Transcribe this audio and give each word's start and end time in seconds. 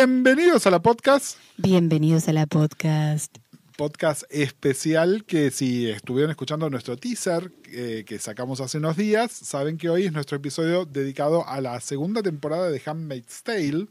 Bienvenidos 0.00 0.64
a 0.64 0.70
la 0.70 0.80
podcast. 0.80 1.38
Bienvenidos 1.56 2.28
a 2.28 2.32
la 2.32 2.46
podcast. 2.46 3.36
Podcast 3.76 4.22
especial 4.30 5.24
que 5.24 5.50
si 5.50 5.90
estuvieron 5.90 6.30
escuchando 6.30 6.70
nuestro 6.70 6.96
teaser 6.96 7.50
eh, 7.72 8.04
que 8.06 8.20
sacamos 8.20 8.60
hace 8.60 8.78
unos 8.78 8.96
días, 8.96 9.32
saben 9.32 9.76
que 9.76 9.88
hoy 9.90 10.04
es 10.04 10.12
nuestro 10.12 10.36
episodio 10.36 10.84
dedicado 10.84 11.44
a 11.48 11.60
la 11.60 11.80
segunda 11.80 12.22
temporada 12.22 12.70
de 12.70 12.80
Handmaid's 12.86 13.42
Tale. 13.42 13.88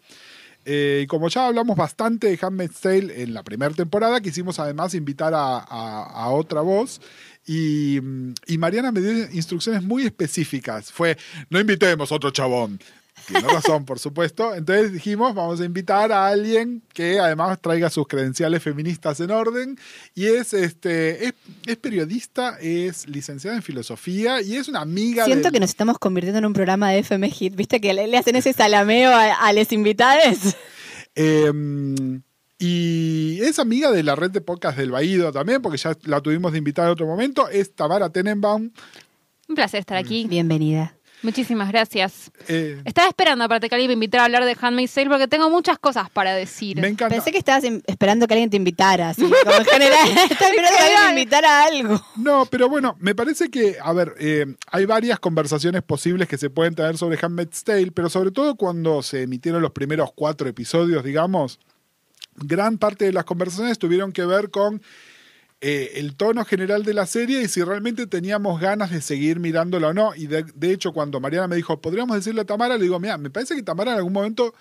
Eh, 0.64 1.02
y 1.04 1.08
como 1.08 1.28
ya 1.28 1.48
hablamos 1.48 1.76
bastante 1.76 2.28
de 2.28 2.40
Handmaid's 2.42 2.80
Tale 2.80 3.22
en 3.22 3.34
la 3.34 3.44
primera 3.44 3.74
temporada, 3.76 4.22
quisimos 4.22 4.60
además 4.60 4.94
invitar 4.94 5.34
a, 5.34 5.58
a- 5.58 6.04
a 6.24 6.30
otra 6.30 6.62
voz. 6.62 7.02
Y, 7.46 7.98
y 8.48 8.58
Mariana 8.58 8.94
me 8.94 9.02
dio 9.02 9.30
instrucciones 9.34 9.84
muy 9.84 10.04
específicas. 10.06 10.90
Fue, 10.90 11.18
no 11.50 11.60
invitemos 11.60 12.14
otro 12.14 12.32
chabón. 12.32 12.80
Tiene 13.27 13.48
razón, 13.48 13.84
por 13.86 13.99
supuesto. 13.99 14.55
Entonces 14.55 14.94
dijimos, 14.94 15.36
vamos 15.36 15.59
a 15.59 15.66
invitar 15.66 16.12
a 16.12 16.27
alguien 16.27 16.81
que 16.94 17.20
además 17.20 17.59
traiga 17.62 17.90
sus 17.90 18.08
credenciales 18.08 18.63
feministas 18.63 19.20
en 19.20 19.31
orden. 19.31 19.77
Y 20.16 20.26
es, 20.27 20.53
este, 20.53 21.26
es, 21.26 21.34
es 21.66 21.76
periodista, 21.77 22.58
es 22.61 23.08
licenciada 23.08 23.58
en 23.58 23.64
filosofía 23.64 24.42
y 24.42 24.56
es 24.56 24.67
una 24.69 24.80
amiga 24.81 25.25
Siento 25.25 25.44
del- 25.45 25.53
que 25.53 25.59
nos 25.59 25.69
estamos 25.69 25.97
convirtiendo 26.00 26.39
en 26.39 26.45
un 26.45 26.53
programa 26.53 26.89
de 26.92 27.00
FM 27.00 27.30
Hit. 27.30 27.56
¿Viste 27.56 27.81
que 27.81 27.94
le, 27.94 28.08
le 28.08 28.17
hacen 28.17 28.36
ese 28.38 28.53
salameo 28.53 29.11
a, 29.11 29.34
a 29.34 29.53
los 29.53 29.72
invitados? 29.73 30.38
Eh, 31.16 31.52
y 32.59 33.39
es 33.41 33.59
amiga 33.59 33.91
de 33.91 34.03
la 34.03 34.16
red 34.16 34.31
de 34.31 34.41
podcast 34.41 34.78
del 34.78 34.91
Baído 34.91 35.31
también, 35.31 35.62
porque 35.62 35.78
ya 35.78 35.95
la 36.06 36.22
tuvimos 36.22 36.52
de 36.53 36.58
invitar 36.58 36.86
en 36.86 36.91
otro 36.91 37.06
momento. 37.06 37.50
Es 37.50 37.73
Tamara 37.75 38.09
Tenenbaum. 38.09 38.72
Un 39.50 39.56
placer 39.56 39.80
estar 39.81 39.97
aquí. 39.97 40.25
Bienvenida. 40.28 40.97
Muchísimas 41.23 41.70
gracias. 41.70 42.32
Eh, 42.48 42.80
Estaba 42.86 43.08
esperando 43.08 43.44
aparte 43.44 43.68
que 43.70 43.76
alguien 43.76 43.90
me 43.90 43.94
invitara 43.96 44.23
a 44.23 44.26
hablar 44.26 44.46
de 44.46 44.56
Handmaid's 44.60 44.94
Tale 44.94 45.10
porque 45.10 45.28
tengo 45.28 45.50
muchas 45.50 45.80
cosas 45.80 46.09
para 46.12 46.34
decir. 46.36 46.80
me 46.80 46.88
encanta. 46.90 47.16
Pensé 47.16 47.32
que 47.32 47.40
estabas 47.40 47.64
esperando 47.88 48.28
que 48.28 48.36
alguien 48.36 48.50
te 48.50 48.58
invitara, 48.58 49.09
así, 49.09 49.22
como 49.24 49.58
en 49.58 49.66
general. 49.72 50.08
Estaba 50.09 50.50
esperando 50.52 50.78
que 50.78 50.84
alguien 50.84 51.04
me 51.06 51.09
invitara 51.22 51.50
a 51.62 51.66
algo. 51.66 52.02
No, 52.18 52.46
pero 52.46 52.70
bueno, 52.70 52.96
me 53.00 53.16
parece 53.16 53.50
que, 53.50 53.78
a 53.82 53.94
ver, 53.94 54.14
eh, 54.20 54.46
hay 54.72 54.86
varias 54.86 55.20
conversaciones 55.20 55.82
posibles 55.82 56.28
que 56.28 56.38
se 56.38 56.50
pueden 56.52 56.76
tener 56.76 56.98
sobre 56.98 57.18
Handmaid's 57.20 57.64
Tale, 57.64 57.92
pero 57.92 58.09
sobre 58.09 58.31
todo 58.31 58.56
cuando 58.56 59.02
se 59.02 59.24
emitieron 59.24 59.62
los 59.62 59.72
primeros 59.72 60.12
cuatro 60.14 60.48
episodios, 60.48 61.04
digamos, 61.04 61.59
gran 62.36 62.78
parte 62.78 63.06
de 63.06 63.14
las 63.14 63.24
conversaciones 63.26 63.80
tuvieron 63.80 64.12
que 64.12 64.24
ver 64.26 64.52
con 64.52 64.81
eh, 65.59 65.94
el 65.95 66.16
tono 66.16 66.45
general 66.45 66.83
de 66.83 66.94
la 66.94 67.08
serie 67.08 67.41
y 67.41 67.47
si 67.47 67.63
realmente 67.63 68.05
teníamos 68.05 68.61
ganas 68.61 68.91
de 68.91 69.02
seguir 69.02 69.39
mirándola 69.39 69.88
o 69.88 69.94
no. 69.94 70.13
Y 70.13 70.27
de, 70.27 70.44
de 70.44 70.72
hecho, 70.72 70.94
cuando 70.94 71.19
Mariana 71.19 71.47
me 71.47 71.55
dijo, 71.55 71.81
¿podríamos 71.81 72.16
decirle 72.16 72.41
a 72.41 72.45
Tamara? 72.45 72.77
Le 72.77 72.83
digo, 72.83 73.00
mira, 73.00 73.17
me 73.17 73.31
parece 73.31 73.55
que 73.55 73.63
Tamara 73.63 73.94
en 73.94 73.97
algún 73.97 74.13
momento 74.13 74.53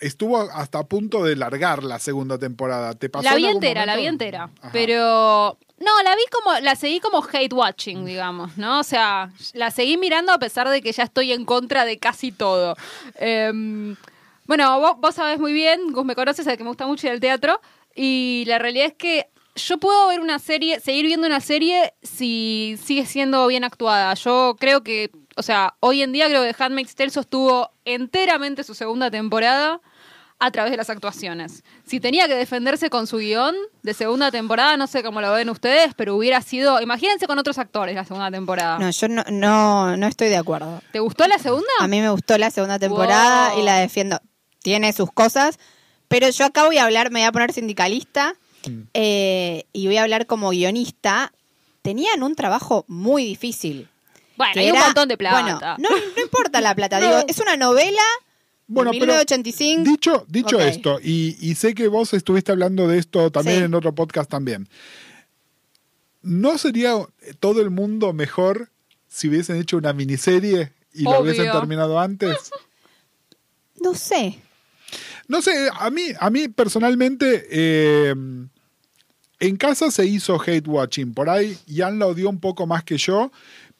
estuvo 0.00 0.40
hasta 0.40 0.78
a 0.78 0.86
punto 0.86 1.24
de 1.24 1.34
largar 1.34 1.82
la 1.82 1.98
segunda 1.98 2.38
temporada. 2.38 2.94
¿Te 2.94 3.08
pasó 3.08 3.28
La 3.28 3.34
vi 3.34 3.46
entera, 3.46 3.84
la 3.84 3.96
vi 3.96 4.06
entera. 4.06 4.50
Ajá. 4.60 4.70
Pero. 4.72 5.58
No, 5.80 6.02
la 6.04 6.14
vi 6.14 6.22
como. 6.30 6.58
La 6.60 6.76
seguí 6.76 7.00
como 7.00 7.24
hate 7.32 7.52
watching, 7.52 8.04
digamos, 8.04 8.56
¿no? 8.56 8.78
O 8.78 8.84
sea, 8.84 9.32
la 9.54 9.72
seguí 9.72 9.96
mirando 9.96 10.32
a 10.32 10.38
pesar 10.38 10.68
de 10.68 10.82
que 10.82 10.92
ya 10.92 11.02
estoy 11.02 11.32
en 11.32 11.44
contra 11.44 11.84
de 11.84 11.98
casi 11.98 12.30
todo. 12.30 12.76
Em, 13.16 13.96
bueno, 14.46 14.78
vos, 14.78 14.92
vos 14.98 15.14
sabés 15.16 15.40
muy 15.40 15.52
bien, 15.52 15.92
Gus 15.92 16.04
me 16.04 16.14
conoces, 16.14 16.44
sabés 16.44 16.58
que 16.58 16.64
me 16.64 16.70
gusta 16.70 16.86
mucho 16.86 17.08
ir 17.08 17.12
al 17.12 17.20
teatro. 17.20 17.60
Y 17.96 18.44
la 18.46 18.58
realidad 18.58 18.86
es 18.86 18.94
que 18.94 19.28
yo 19.54 19.78
puedo 19.78 20.08
ver 20.08 20.20
una 20.20 20.38
serie, 20.38 20.80
seguir 20.80 21.06
viendo 21.06 21.26
una 21.26 21.40
serie 21.40 21.94
si 22.02 22.76
sigue 22.84 23.06
siendo 23.06 23.46
bien 23.46 23.64
actuada. 23.64 24.14
Yo 24.14 24.56
creo 24.58 24.82
que, 24.82 25.10
o 25.36 25.42
sea, 25.42 25.74
hoy 25.80 26.02
en 26.02 26.12
día 26.12 26.28
creo 26.28 26.42
que 26.42 26.54
Handmaid's 26.62 26.94
Tale 26.94 27.10
sostuvo 27.10 27.70
enteramente 27.84 28.64
su 28.64 28.74
segunda 28.74 29.10
temporada 29.10 29.80
a 30.40 30.50
través 30.50 30.72
de 30.72 30.76
las 30.76 30.90
actuaciones. 30.90 31.62
Si 31.86 32.00
tenía 32.00 32.26
que 32.26 32.34
defenderse 32.34 32.90
con 32.90 33.06
su 33.06 33.18
guion 33.18 33.54
de 33.82 33.94
segunda 33.94 34.30
temporada, 34.32 34.76
no 34.76 34.88
sé 34.88 35.02
cómo 35.04 35.20
lo 35.20 35.32
ven 35.32 35.48
ustedes, 35.48 35.94
pero 35.94 36.16
hubiera 36.16 36.42
sido, 36.42 36.80
imagínense 36.82 37.26
con 37.28 37.38
otros 37.38 37.56
actores 37.58 37.94
la 37.94 38.04
segunda 38.04 38.30
temporada. 38.32 38.78
No, 38.80 38.90
yo 38.90 39.08
no, 39.08 39.22
no, 39.30 39.96
no 39.96 40.06
estoy 40.08 40.28
de 40.28 40.36
acuerdo. 40.36 40.82
¿Te 40.92 40.98
gustó 40.98 41.28
la 41.28 41.38
segunda? 41.38 41.68
A 41.78 41.86
mí 41.86 42.00
me 42.00 42.10
gustó 42.10 42.36
la 42.36 42.50
segunda 42.50 42.78
temporada 42.80 43.50
Wow. 43.52 43.60
y 43.60 43.64
la 43.64 43.76
defiendo. 43.78 44.20
Tiene 44.62 44.92
sus 44.92 45.12
cosas, 45.12 45.58
pero 46.08 46.28
yo 46.28 46.44
acá 46.44 46.64
voy 46.66 46.78
a 46.78 46.84
hablar, 46.84 47.10
me 47.12 47.20
voy 47.20 47.26
a 47.28 47.32
poner 47.32 47.52
sindicalista 47.52 48.34
eh, 48.94 49.64
y 49.72 49.86
voy 49.86 49.96
a 49.96 50.02
hablar 50.02 50.26
como 50.26 50.50
guionista. 50.50 51.32
Tenían 51.82 52.22
un 52.22 52.34
trabajo 52.34 52.84
muy 52.88 53.24
difícil. 53.24 53.88
bueno, 54.36 54.52
hay 54.60 54.70
un 54.70 54.78
montón 54.78 55.08
de 55.08 55.16
plata. 55.16 55.40
Bueno, 55.42 55.60
no, 55.78 55.88
no 56.16 56.22
importa 56.22 56.60
la 56.60 56.74
plata, 56.76 56.98
No. 57.00 57.06
digo, 57.06 57.24
es 57.28 57.38
una 57.38 57.56
novela 57.56 58.02
Bueno, 58.66 58.90
de 58.92 58.98
pero 59.00 59.12
1985. 59.12 59.82
Dicho, 59.90 60.24
dicho 60.28 60.60
esto, 60.60 60.98
y, 61.02 61.36
y 61.40 61.54
sé 61.56 61.74
que 61.74 61.88
vos 61.88 62.14
estuviste 62.14 62.52
hablando 62.52 62.88
de 62.88 62.98
esto 62.98 63.30
también 63.30 63.58
Sí. 63.58 63.64
en 63.64 63.74
otro 63.74 63.94
podcast 63.94 64.30
también. 64.30 64.68
¿No 66.22 66.56
sería 66.56 66.94
todo 67.40 67.60
el 67.60 67.70
mundo 67.70 68.12
mejor 68.14 68.70
si 69.08 69.28
hubiesen 69.28 69.56
hecho 69.56 69.76
una 69.76 69.92
miniserie 69.92 70.72
y 70.94 71.02
lo 71.02 71.10
Obvio. 71.10 71.20
hubiesen 71.32 71.52
terminado 71.52 72.00
antes? 72.00 72.50
No 73.82 73.94
sé. 73.94 74.38
No 75.28 75.42
sé, 75.42 75.68
a 75.78 75.90
mí, 75.90 76.04
a 76.18 76.30
mí 76.30 76.48
personalmente, 76.48 77.46
eh, 77.50 78.14
en 79.40 79.56
casa 79.56 79.90
se 79.90 80.06
hizo 80.06 80.40
hate 80.40 80.66
watching. 80.68 81.12
Por 81.14 81.28
ahí 81.28 81.56
Jan 81.72 81.98
la 81.98 82.06
odió 82.06 82.28
un 82.30 82.40
poco 82.40 82.66
más 82.66 82.84
que 82.84 82.96
yo, 82.96 83.30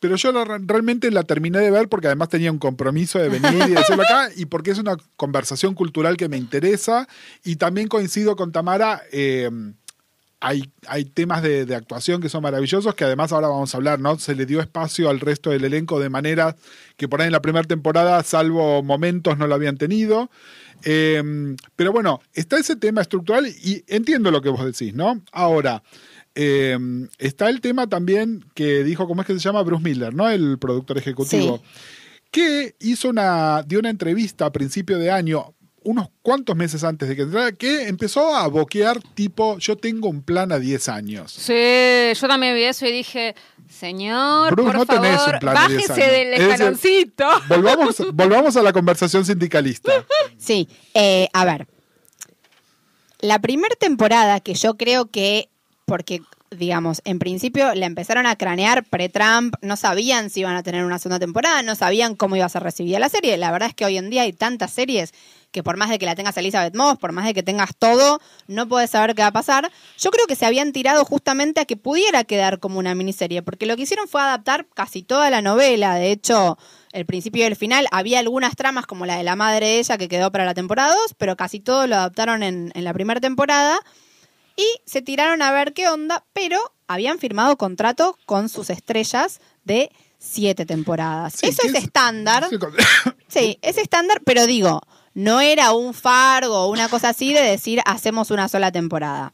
pero 0.00 0.16
yo 0.16 0.32
la- 0.32 0.44
realmente 0.44 1.10
la 1.10 1.22
terminé 1.22 1.58
de 1.60 1.70
ver 1.70 1.88
porque 1.88 2.08
además 2.08 2.28
tenía 2.28 2.52
un 2.52 2.58
compromiso 2.58 3.18
de 3.18 3.28
venir 3.28 3.54
y 3.68 3.72
decirlo 3.74 4.02
acá 4.02 4.28
y 4.36 4.46
porque 4.46 4.72
es 4.72 4.78
una 4.78 4.96
conversación 5.16 5.74
cultural 5.74 6.16
que 6.16 6.28
me 6.28 6.36
interesa. 6.36 7.08
Y 7.44 7.56
también 7.56 7.88
coincido 7.88 8.36
con 8.36 8.52
Tamara. 8.52 9.02
eh, 9.12 9.48
hay, 10.40 10.70
hay 10.88 11.06
temas 11.06 11.42
de, 11.42 11.64
de 11.64 11.74
actuación 11.74 12.20
que 12.20 12.28
son 12.28 12.42
maravillosos, 12.42 12.94
que 12.94 13.04
además 13.04 13.32
ahora 13.32 13.48
vamos 13.48 13.72
a 13.72 13.78
hablar, 13.78 13.98
¿no? 13.98 14.18
Se 14.18 14.34
le 14.34 14.44
dio 14.44 14.60
espacio 14.60 15.08
al 15.08 15.20
resto 15.20 15.48
del 15.48 15.64
elenco 15.64 15.98
de 16.00 16.10
manera 16.10 16.54
que 16.98 17.08
por 17.08 17.22
ahí 17.22 17.28
en 17.28 17.32
la 17.32 17.40
primera 17.40 17.66
temporada, 17.66 18.22
salvo 18.24 18.82
momentos, 18.82 19.38
no 19.38 19.46
lo 19.46 19.54
habían 19.54 19.78
tenido. 19.78 20.30
Eh, 20.84 21.56
pero 21.76 21.92
bueno, 21.92 22.20
está 22.32 22.58
ese 22.58 22.76
tema 22.76 23.00
estructural 23.00 23.46
y 23.46 23.82
entiendo 23.88 24.30
lo 24.30 24.42
que 24.42 24.50
vos 24.50 24.64
decís, 24.64 24.94
¿no? 24.94 25.22
Ahora, 25.32 25.82
eh, 26.34 26.76
está 27.18 27.48
el 27.48 27.60
tema 27.60 27.88
también 27.88 28.44
que 28.54 28.84
dijo, 28.84 29.06
¿cómo 29.06 29.22
es 29.22 29.26
que 29.26 29.34
se 29.34 29.38
llama? 29.38 29.62
Bruce 29.62 29.82
Miller, 29.82 30.14
¿no? 30.14 30.28
El 30.28 30.58
productor 30.58 30.98
ejecutivo. 30.98 31.62
Que 32.30 32.74
hizo 32.80 33.08
una, 33.08 33.62
dio 33.62 33.78
una 33.78 33.90
entrevista 33.90 34.46
a 34.46 34.52
principio 34.52 34.98
de 34.98 35.10
año, 35.10 35.54
unos 35.84 36.08
cuantos 36.22 36.56
meses 36.56 36.82
antes 36.82 37.08
de 37.08 37.14
que 37.14 37.22
entrara, 37.22 37.52
que 37.52 37.86
empezó 37.86 38.34
a 38.34 38.48
boquear 38.48 39.00
tipo, 39.14 39.58
yo 39.58 39.76
tengo 39.76 40.08
un 40.08 40.22
plan 40.22 40.50
a 40.50 40.58
10 40.58 40.88
años. 40.88 41.30
Sí, 41.30 42.20
yo 42.20 42.26
también 42.26 42.54
vi 42.54 42.64
eso 42.64 42.86
y 42.86 42.92
dije, 42.92 43.36
señor, 43.68 44.52
Bruce, 44.54 44.70
por 44.70 44.76
no 44.78 44.86
tenés 44.86 45.16
favor, 45.16 45.34
un 45.34 45.40
plan 45.40 45.68
de 45.68 45.76
10 45.76 45.88
bájese 45.88 46.02
años. 46.04 46.14
del 46.16 46.32
Es 46.34 46.40
el- 46.40 46.50
escaloncito. 46.50 47.28
Volvamos, 47.48 48.02
volvamos 48.14 48.56
a 48.56 48.62
la 48.62 48.72
conversación 48.72 49.24
sindicalista. 49.24 49.92
Sí, 50.38 50.68
eh, 50.92 51.28
a 51.32 51.44
ver. 51.44 51.66
La 53.20 53.38
primera 53.38 53.74
temporada 53.76 54.40
que 54.40 54.54
yo 54.54 54.76
creo 54.76 55.06
que, 55.06 55.48
porque, 55.86 56.20
digamos, 56.50 57.00
en 57.04 57.18
principio 57.18 57.74
la 57.74 57.86
empezaron 57.86 58.26
a 58.26 58.36
cranear 58.36 58.84
pre-Trump, 58.84 59.54
no 59.62 59.76
sabían 59.76 60.28
si 60.28 60.40
iban 60.40 60.56
a 60.56 60.62
tener 60.62 60.84
una 60.84 60.98
segunda 60.98 61.18
temporada, 61.18 61.62
no 61.62 61.74
sabían 61.74 62.14
cómo 62.16 62.36
iba 62.36 62.44
a 62.44 62.50
ser 62.50 62.62
recibida 62.62 62.98
la 62.98 63.08
serie. 63.08 63.36
La 63.38 63.50
verdad 63.50 63.68
es 63.70 63.74
que 63.74 63.86
hoy 63.86 63.96
en 63.96 64.10
día 64.10 64.22
hay 64.22 64.32
tantas 64.34 64.70
series 64.72 65.12
que 65.54 65.62
por 65.62 65.76
más 65.76 65.88
de 65.88 66.00
que 66.00 66.04
la 66.04 66.16
tengas 66.16 66.36
Elizabeth 66.36 66.74
Moss, 66.74 66.98
por 66.98 67.12
más 67.12 67.24
de 67.26 67.32
que 67.32 67.44
tengas 67.44 67.76
todo, 67.76 68.20
no 68.48 68.66
puedes 68.66 68.90
saber 68.90 69.14
qué 69.14 69.22
va 69.22 69.28
a 69.28 69.32
pasar. 69.32 69.70
Yo 69.96 70.10
creo 70.10 70.26
que 70.26 70.34
se 70.34 70.44
habían 70.44 70.72
tirado 70.72 71.04
justamente 71.04 71.60
a 71.60 71.64
que 71.64 71.76
pudiera 71.76 72.24
quedar 72.24 72.58
como 72.58 72.80
una 72.80 72.92
miniserie, 72.96 73.40
porque 73.40 73.64
lo 73.64 73.76
que 73.76 73.82
hicieron 73.82 74.08
fue 74.08 74.20
adaptar 74.20 74.66
casi 74.74 75.04
toda 75.04 75.30
la 75.30 75.42
novela. 75.42 75.94
De 75.94 76.10
hecho, 76.10 76.58
el 76.90 77.06
principio 77.06 77.44
y 77.44 77.46
el 77.46 77.54
final, 77.54 77.86
había 77.92 78.18
algunas 78.18 78.56
tramas 78.56 78.84
como 78.84 79.06
la 79.06 79.16
de 79.16 79.22
la 79.22 79.36
madre 79.36 79.66
de 79.66 79.78
ella 79.78 79.96
que 79.96 80.08
quedó 80.08 80.32
para 80.32 80.44
la 80.44 80.54
temporada 80.54 80.92
2, 80.92 81.14
pero 81.18 81.36
casi 81.36 81.60
todo 81.60 81.86
lo 81.86 81.94
adaptaron 81.94 82.42
en, 82.42 82.72
en 82.74 82.82
la 82.82 82.92
primera 82.92 83.20
temporada. 83.20 83.78
Y 84.56 84.66
se 84.86 85.02
tiraron 85.02 85.40
a 85.40 85.52
ver 85.52 85.72
qué 85.72 85.88
onda, 85.88 86.24
pero 86.32 86.58
habían 86.88 87.20
firmado 87.20 87.56
contrato 87.56 88.18
con 88.26 88.48
sus 88.48 88.70
estrellas 88.70 89.40
de 89.62 89.92
siete 90.18 90.66
temporadas. 90.66 91.34
Sí, 91.34 91.46
Eso 91.46 91.62
es 91.64 91.74
estándar. 91.74 92.48
Sí, 93.28 93.58
es 93.62 93.78
estándar, 93.78 94.20
pero 94.24 94.46
digo, 94.46 94.80
no 95.14 95.40
era 95.40 95.72
un 95.72 95.94
fargo 95.94 96.64
o 96.64 96.70
una 96.70 96.88
cosa 96.88 97.10
así 97.10 97.32
de 97.32 97.40
decir 97.40 97.80
hacemos 97.86 98.30
una 98.30 98.48
sola 98.48 98.70
temporada. 98.72 99.32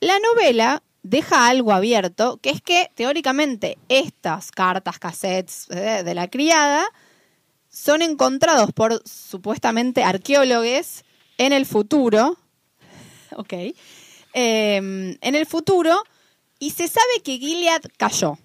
La 0.00 0.18
novela 0.20 0.82
deja 1.02 1.48
algo 1.48 1.72
abierto, 1.72 2.38
que 2.38 2.50
es 2.50 2.62
que 2.62 2.90
teóricamente 2.94 3.76
estas 3.88 4.50
cartas, 4.50 4.98
cassettes 4.98 5.66
eh, 5.70 6.02
de 6.04 6.14
la 6.14 6.28
criada 6.28 6.86
son 7.68 8.02
encontrados 8.02 8.72
por 8.72 9.02
supuestamente 9.06 10.02
arqueólogos 10.02 11.04
en 11.38 11.52
el 11.52 11.66
futuro. 11.66 12.38
Ok. 13.36 13.52
eh, 13.52 14.76
en 15.20 15.34
el 15.34 15.44
futuro 15.44 16.00
y 16.60 16.70
se 16.70 16.86
sabe 16.86 17.20
que 17.24 17.38
Gilead 17.38 17.82
cayó. 17.96 18.38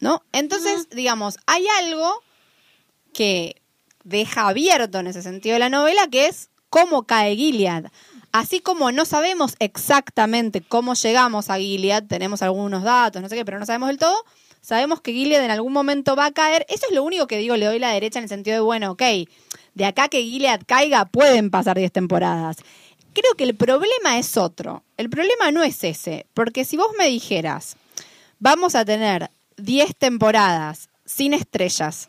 ¿No? 0.00 0.22
Entonces, 0.32 0.90
digamos, 0.90 1.38
hay 1.46 1.66
algo 1.78 2.22
que 3.14 3.62
deja 4.04 4.48
abierto 4.48 4.98
en 4.98 5.08
ese 5.08 5.22
sentido 5.22 5.58
la 5.58 5.68
novela, 5.68 6.06
que 6.08 6.26
es 6.26 6.50
cómo 6.70 7.04
cae 7.04 7.34
Gilead. 7.36 7.86
Así 8.32 8.60
como 8.60 8.90
no 8.92 9.04
sabemos 9.04 9.54
exactamente 9.58 10.60
cómo 10.60 10.94
llegamos 10.94 11.50
a 11.50 11.58
Gilead, 11.58 12.04
tenemos 12.04 12.42
algunos 12.42 12.82
datos, 12.82 13.22
no 13.22 13.28
sé 13.28 13.36
qué, 13.36 13.44
pero 13.44 13.58
no 13.58 13.66
sabemos 13.66 13.88
del 13.88 13.98
todo, 13.98 14.16
sabemos 14.60 15.00
que 15.00 15.12
Gilead 15.12 15.44
en 15.44 15.50
algún 15.50 15.72
momento 15.72 16.16
va 16.16 16.26
a 16.26 16.32
caer. 16.32 16.66
Eso 16.68 16.86
es 16.88 16.94
lo 16.94 17.04
único 17.04 17.26
que 17.26 17.38
digo, 17.38 17.56
le 17.56 17.66
doy 17.66 17.78
la 17.78 17.90
derecha 17.90 18.18
en 18.18 18.24
el 18.24 18.28
sentido 18.28 18.56
de, 18.56 18.60
bueno, 18.60 18.92
ok, 18.92 19.02
de 19.74 19.84
acá 19.84 20.08
que 20.08 20.22
Gilead 20.22 20.62
caiga 20.66 21.04
pueden 21.04 21.50
pasar 21.50 21.76
10 21.76 21.92
temporadas. 21.92 22.56
Creo 23.12 23.34
que 23.36 23.44
el 23.44 23.54
problema 23.54 24.18
es 24.18 24.36
otro. 24.36 24.82
El 24.96 25.08
problema 25.08 25.52
no 25.52 25.62
es 25.62 25.84
ese, 25.84 26.26
porque 26.34 26.64
si 26.64 26.76
vos 26.76 26.88
me 26.98 27.06
dijeras, 27.06 27.76
vamos 28.40 28.74
a 28.74 28.84
tener 28.84 29.30
10 29.58 29.94
temporadas 29.96 30.88
sin 31.04 31.34
estrellas, 31.34 32.08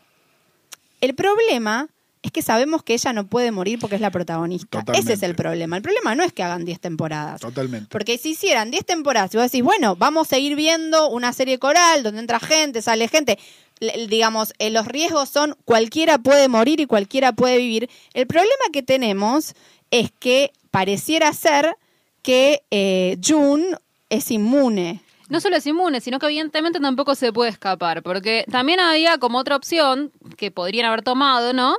el 1.00 1.14
problema 1.14 1.88
es 2.22 2.32
que 2.32 2.42
sabemos 2.42 2.82
que 2.82 2.94
ella 2.94 3.12
no 3.12 3.26
puede 3.26 3.52
morir 3.52 3.78
porque 3.78 3.94
es 3.94 4.00
la 4.00 4.10
protagonista. 4.10 4.80
Totalmente. 4.80 5.00
Ese 5.00 5.12
es 5.12 5.22
el 5.22 5.36
problema. 5.36 5.76
El 5.76 5.82
problema 5.82 6.14
no 6.16 6.24
es 6.24 6.32
que 6.32 6.42
hagan 6.42 6.64
10 6.64 6.80
temporadas. 6.80 7.40
Totalmente. 7.40 7.88
Porque 7.90 8.18
si 8.18 8.30
hicieran 8.30 8.72
10 8.72 8.84
temporadas 8.84 9.32
y 9.32 9.36
vos 9.36 9.44
decís, 9.50 9.62
bueno, 9.62 9.94
vamos 9.94 10.32
a 10.32 10.38
ir 10.38 10.56
viendo 10.56 11.08
una 11.08 11.32
serie 11.32 11.58
coral 11.60 12.02
donde 12.02 12.20
entra 12.20 12.40
gente, 12.40 12.82
sale 12.82 13.06
gente, 13.06 13.38
l- 13.78 14.08
digamos, 14.08 14.54
eh, 14.58 14.70
los 14.70 14.86
riesgos 14.88 15.28
son 15.28 15.56
cualquiera 15.64 16.18
puede 16.18 16.48
morir 16.48 16.80
y 16.80 16.86
cualquiera 16.86 17.32
puede 17.32 17.58
vivir. 17.58 17.88
El 18.12 18.26
problema 18.26 18.64
que 18.72 18.82
tenemos 18.82 19.54
es 19.92 20.10
que 20.18 20.50
pareciera 20.72 21.32
ser 21.32 21.76
que 22.22 22.62
eh, 22.72 23.18
June 23.24 23.76
es 24.10 24.32
inmune. 24.32 25.00
No 25.28 25.40
solo 25.40 25.56
es 25.56 25.66
inmune, 25.66 26.00
sino 26.00 26.18
que 26.18 26.26
evidentemente 26.26 26.78
tampoco 26.80 27.14
se 27.14 27.32
puede 27.32 27.50
escapar, 27.50 28.02
porque 28.02 28.44
también 28.50 28.78
había 28.80 29.18
como 29.18 29.38
otra 29.38 29.56
opción 29.56 30.12
que 30.36 30.50
podrían 30.50 30.86
haber 30.86 31.02
tomado, 31.02 31.52
¿no? 31.52 31.76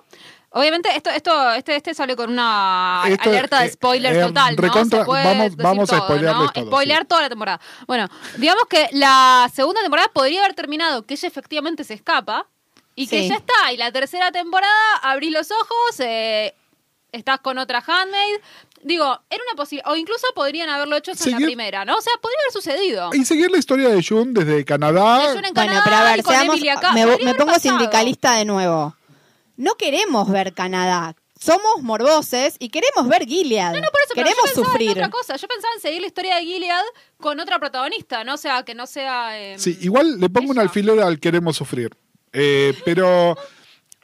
Obviamente 0.49 0.89
esto 0.95 1.09
esto 1.09 1.51
este 1.53 1.75
este 1.75 1.93
sale 1.93 2.15
con 2.15 2.31
una 2.31 3.03
Esto, 3.05 3.29
alerta 3.29 3.59
de 3.61 3.69
spoiler 3.69 4.15
eh, 4.15 4.21
total, 4.21 4.55
¿no? 4.55 4.61
recontra- 4.63 4.99
Se 4.99 5.05
puede 5.05 5.23
vamos- 5.25 5.43
decir 5.43 5.57
vamos 5.61 5.89
a 5.91 5.95
todo, 5.97 6.05
spoilearles 6.07 6.43
¿no? 6.45 6.51
todo, 6.51 6.65
Spoilear 6.65 7.01
sí. 7.01 7.07
toda 7.07 7.21
la 7.21 7.29
temporada. 7.29 7.61
Bueno, 7.85 8.07
digamos 8.37 8.63
que 8.69 8.87
la 8.93 9.49
segunda 9.53 9.81
temporada 9.81 10.07
podría 10.13 10.39
haber 10.41 10.55
terminado 10.55 11.05
que 11.05 11.13
ella 11.15 11.27
efectivamente 11.27 11.83
se 11.83 11.93
escapa 11.93 12.47
y 12.95 13.07
que 13.07 13.27
ya 13.27 13.35
está 13.35 13.71
y 13.73 13.77
la 13.77 13.91
tercera 13.91 14.31
temporada 14.31 14.73
abrís 15.03 15.31
los 15.31 15.51
ojos 15.51 15.99
eh, 15.99 16.55
estás 17.11 17.39
con 17.41 17.57
otra 17.59 17.83
handmaid. 17.85 18.37
Digo, 18.83 19.05
era 19.29 19.43
una 19.51 19.55
posibilidad. 19.55 19.91
O 19.91 19.95
incluso 19.95 20.27
podrían 20.35 20.69
haberlo 20.69 20.95
hecho 20.97 21.11
eso 21.11 21.25
en 21.25 21.31
la 21.31 21.37
primera, 21.45 21.83
¿no? 21.85 21.95
O 21.95 22.01
sea, 22.01 22.13
podría 22.21 22.37
haber 22.43 22.53
sucedido. 22.53 23.09
Y 23.13 23.25
seguir 23.25 23.49
la 23.51 23.57
historia 23.57 23.89
de 23.89 24.03
June 24.03 24.31
desde 24.33 24.63
Canadá. 24.65 25.27
De 25.29 25.35
June 25.35 25.47
en 25.49 25.53
Bueno, 25.53 25.71
Canadá 25.71 25.81
pero 25.83 25.95
a 25.97 26.03
ver, 26.03 26.23
seamos, 26.23 26.61
me, 26.93 27.25
me 27.25 27.35
pongo 27.35 27.51
pasado. 27.53 27.59
sindicalista 27.77 28.33
de 28.33 28.45
nuevo. 28.45 28.95
No 29.55 29.75
queremos 29.75 30.29
ver 30.29 30.53
Canadá. 30.53 31.15
Somos 31.39 31.81
morboses 31.83 32.55
y 32.59 32.69
queremos 32.69 33.07
ver 33.07 33.25
Gilead. 33.25 33.73
No, 33.73 33.79
por 33.91 34.01
eso, 34.01 34.13
pero 34.15 34.23
queremos 34.27 34.43
yo 34.49 34.55
pensaba 34.55 34.65
sufrir. 34.71 34.87
en 34.91 34.97
otra 34.97 35.09
cosa. 35.11 35.35
Yo 35.35 35.47
pensaba 35.47 35.73
en 35.75 35.81
seguir 35.81 36.01
la 36.01 36.07
historia 36.07 36.35
de 36.37 36.43
Gilead 36.45 36.83
con 37.19 37.39
otra 37.39 37.59
protagonista, 37.59 38.23
¿no? 38.23 38.33
O 38.35 38.37
sea, 38.37 38.63
que 38.63 38.73
no 38.73 38.87
sea... 38.87 39.39
eh, 39.39 39.55
Sí, 39.59 39.77
igual 39.81 40.19
le 40.19 40.29
pongo 40.29 40.49
un 40.51 40.57
ella. 40.57 40.63
alfiler 40.63 40.99
al 40.99 41.19
queremos 41.19 41.55
sufrir. 41.57 41.95
Eh, 42.33 42.73
pero. 42.85 43.37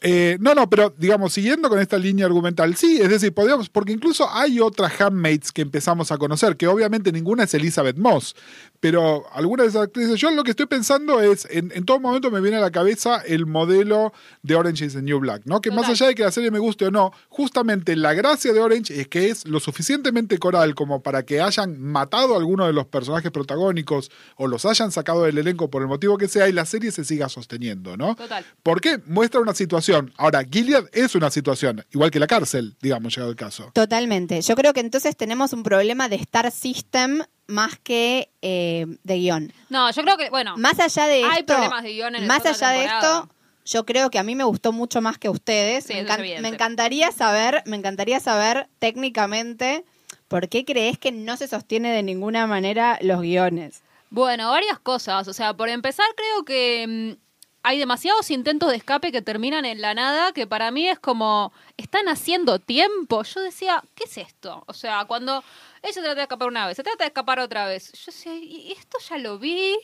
Eh, 0.05 0.37
no, 0.41 0.53
no, 0.53 0.69
pero 0.69 0.93
digamos, 0.97 1.31
siguiendo 1.31 1.69
con 1.69 1.79
esta 1.79 1.97
línea 1.97 2.25
argumental, 2.25 2.75
sí, 2.75 2.99
es 3.01 3.07
decir, 3.09 3.33
podríamos, 3.33 3.69
porque 3.69 3.93
incluso 3.93 4.29
hay 4.29 4.59
otras 4.59 4.99
handmaids 4.99 5.53
que 5.53 5.61
empezamos 5.61 6.11
a 6.11 6.17
conocer, 6.17 6.57
que 6.57 6.67
obviamente 6.67 7.13
ninguna 7.13 7.45
es 7.45 7.53
Elizabeth 7.53 7.95
Moss, 7.95 8.35
pero 8.83 9.23
algunas 9.31 9.63
de 9.63 9.69
esas 9.69 9.83
actrices, 9.83 10.19
yo 10.19 10.29
lo 10.31 10.43
que 10.43 10.51
estoy 10.51 10.65
pensando 10.65 11.21
es, 11.21 11.47
en, 11.49 11.71
en 11.73 11.85
todo 11.85 12.01
momento 12.01 12.29
me 12.29 12.41
viene 12.41 12.57
a 12.57 12.59
la 12.59 12.69
cabeza 12.69 13.23
el 13.25 13.45
modelo 13.45 14.11
de 14.41 14.55
Orange 14.55 14.83
is 14.83 14.91
the 14.91 15.01
New 15.01 15.19
Black, 15.19 15.43
¿no? 15.45 15.61
Que 15.61 15.71
más 15.71 15.87
allá 15.87 16.07
de 16.07 16.15
que 16.15 16.23
la 16.23 16.33
serie 16.33 16.51
me 16.51 16.59
guste 16.59 16.87
o 16.87 16.91
no, 16.91 17.13
justamente 17.29 17.95
la 17.95 18.13
gracia 18.13 18.51
de 18.51 18.59
Orange 18.59 18.99
es 18.99 19.07
que 19.07 19.29
es 19.29 19.47
lo 19.47 19.61
suficientemente 19.61 20.37
coral 20.37 20.75
como 20.75 21.01
para 21.01 21.23
que 21.23 21.39
hayan 21.39 21.79
matado 21.79 22.33
a 22.33 22.37
alguno 22.37 22.67
de 22.67 22.73
los 22.73 22.85
personajes 22.85 23.31
protagónicos 23.31 24.11
o 24.35 24.47
los 24.47 24.65
hayan 24.65 24.91
sacado 24.91 25.23
del 25.23 25.37
elenco 25.37 25.69
por 25.69 25.81
el 25.81 25.87
motivo 25.87 26.17
que 26.17 26.27
sea 26.27 26.49
y 26.49 26.51
la 26.51 26.65
serie 26.65 26.91
se 26.91 27.05
siga 27.05 27.29
sosteniendo, 27.29 27.95
¿no? 27.95 28.15
Total. 28.15 28.45
¿Por 28.63 28.81
qué? 28.81 28.99
Muestra 29.05 29.39
una 29.39 29.53
situación. 29.53 30.11
Ahora, 30.17 30.43
Gilead 30.43 30.89
es 30.91 31.15
una 31.15 31.31
situación, 31.31 31.85
igual 31.93 32.11
que 32.11 32.19
la 32.19 32.27
cárcel, 32.27 32.75
digamos, 32.81 33.15
llegado 33.15 33.31
el 33.31 33.37
caso. 33.37 33.71
Totalmente. 33.73 34.41
Yo 34.41 34.57
creo 34.57 34.73
que 34.73 34.81
entonces 34.81 35.15
tenemos 35.15 35.53
un 35.53 35.63
problema 35.63 36.09
de 36.09 36.17
Star 36.17 36.51
System 36.51 37.21
más 37.47 37.77
que 37.79 38.29
eh, 38.41 38.85
de 39.03 39.15
guion. 39.17 39.53
No, 39.69 39.91
yo 39.91 40.01
creo 40.03 40.17
que, 40.17 40.29
bueno, 40.29 40.55
Más 40.57 40.79
allá 40.79 41.07
de 41.07 41.23
Hay 41.23 41.39
esto, 41.39 41.53
problemas 41.53 41.83
de 41.83 41.93
guion 41.93 42.15
en 42.15 42.21
la 42.21 42.27
más 42.27 42.45
allá 42.45 42.69
de 42.69 42.85
esto, 42.85 43.29
yo 43.65 43.85
creo 43.85 44.09
que 44.09 44.19
a 44.19 44.23
mí 44.23 44.35
me 44.35 44.43
gustó 44.43 44.71
mucho 44.71 45.01
más 45.01 45.17
que 45.17 45.27
a 45.27 45.31
ustedes. 45.31 45.85
Sí, 45.85 45.93
me, 45.93 45.99
eso 46.01 46.07
es 46.07 46.13
encan- 46.15 46.19
evidente. 46.19 46.41
me 46.41 46.47
encantaría 46.49 47.11
saber, 47.11 47.63
me 47.65 47.75
encantaría 47.77 48.19
saber 48.19 48.67
técnicamente 48.79 49.83
por 50.27 50.49
qué 50.49 50.65
crees 50.65 50.97
que 50.97 51.11
no 51.11 51.37
se 51.37 51.47
sostiene 51.47 51.91
de 51.93 52.01
ninguna 52.03 52.47
manera 52.47 52.97
los 53.01 53.21
guiones. 53.21 53.81
bueno, 54.09 54.49
varias 54.49 54.79
cosas. 54.79 55.27
O 55.27 55.33
sea, 55.33 55.53
por 55.53 55.69
empezar, 55.69 56.05
creo 56.15 56.43
que 56.45 57.15
mm, 57.17 57.21
hay 57.63 57.77
demasiados 57.79 58.29
intentos 58.31 58.69
de 58.71 58.77
escape 58.77 59.11
que 59.11 59.21
terminan 59.21 59.65
en 59.65 59.81
la 59.81 59.93
nada, 59.93 60.31
que 60.33 60.47
para 60.47 60.71
mí 60.71 60.87
es 60.87 60.99
como, 60.99 61.51
están 61.77 62.07
haciendo 62.09 62.59
tiempo. 62.59 63.23
Yo 63.23 63.41
decía, 63.41 63.83
¿qué 63.95 64.05
es 64.05 64.17
esto? 64.17 64.63
O 64.67 64.73
sea, 64.73 65.05
cuando 65.05 65.43
ella 65.83 66.01
trata 66.01 66.15
de 66.15 66.21
escapar 66.23 66.47
una 66.47 66.65
vez, 66.65 66.77
se 66.77 66.83
trata 66.83 67.03
de 67.03 67.07
escapar 67.09 67.39
otra 67.39 67.67
vez. 67.67 67.91
Yo 67.91 68.11
decía, 68.11 68.33
¿y 68.35 68.71
esto 68.71 68.97
ya 69.07 69.17
lo 69.17 69.37
vi? 69.37 69.77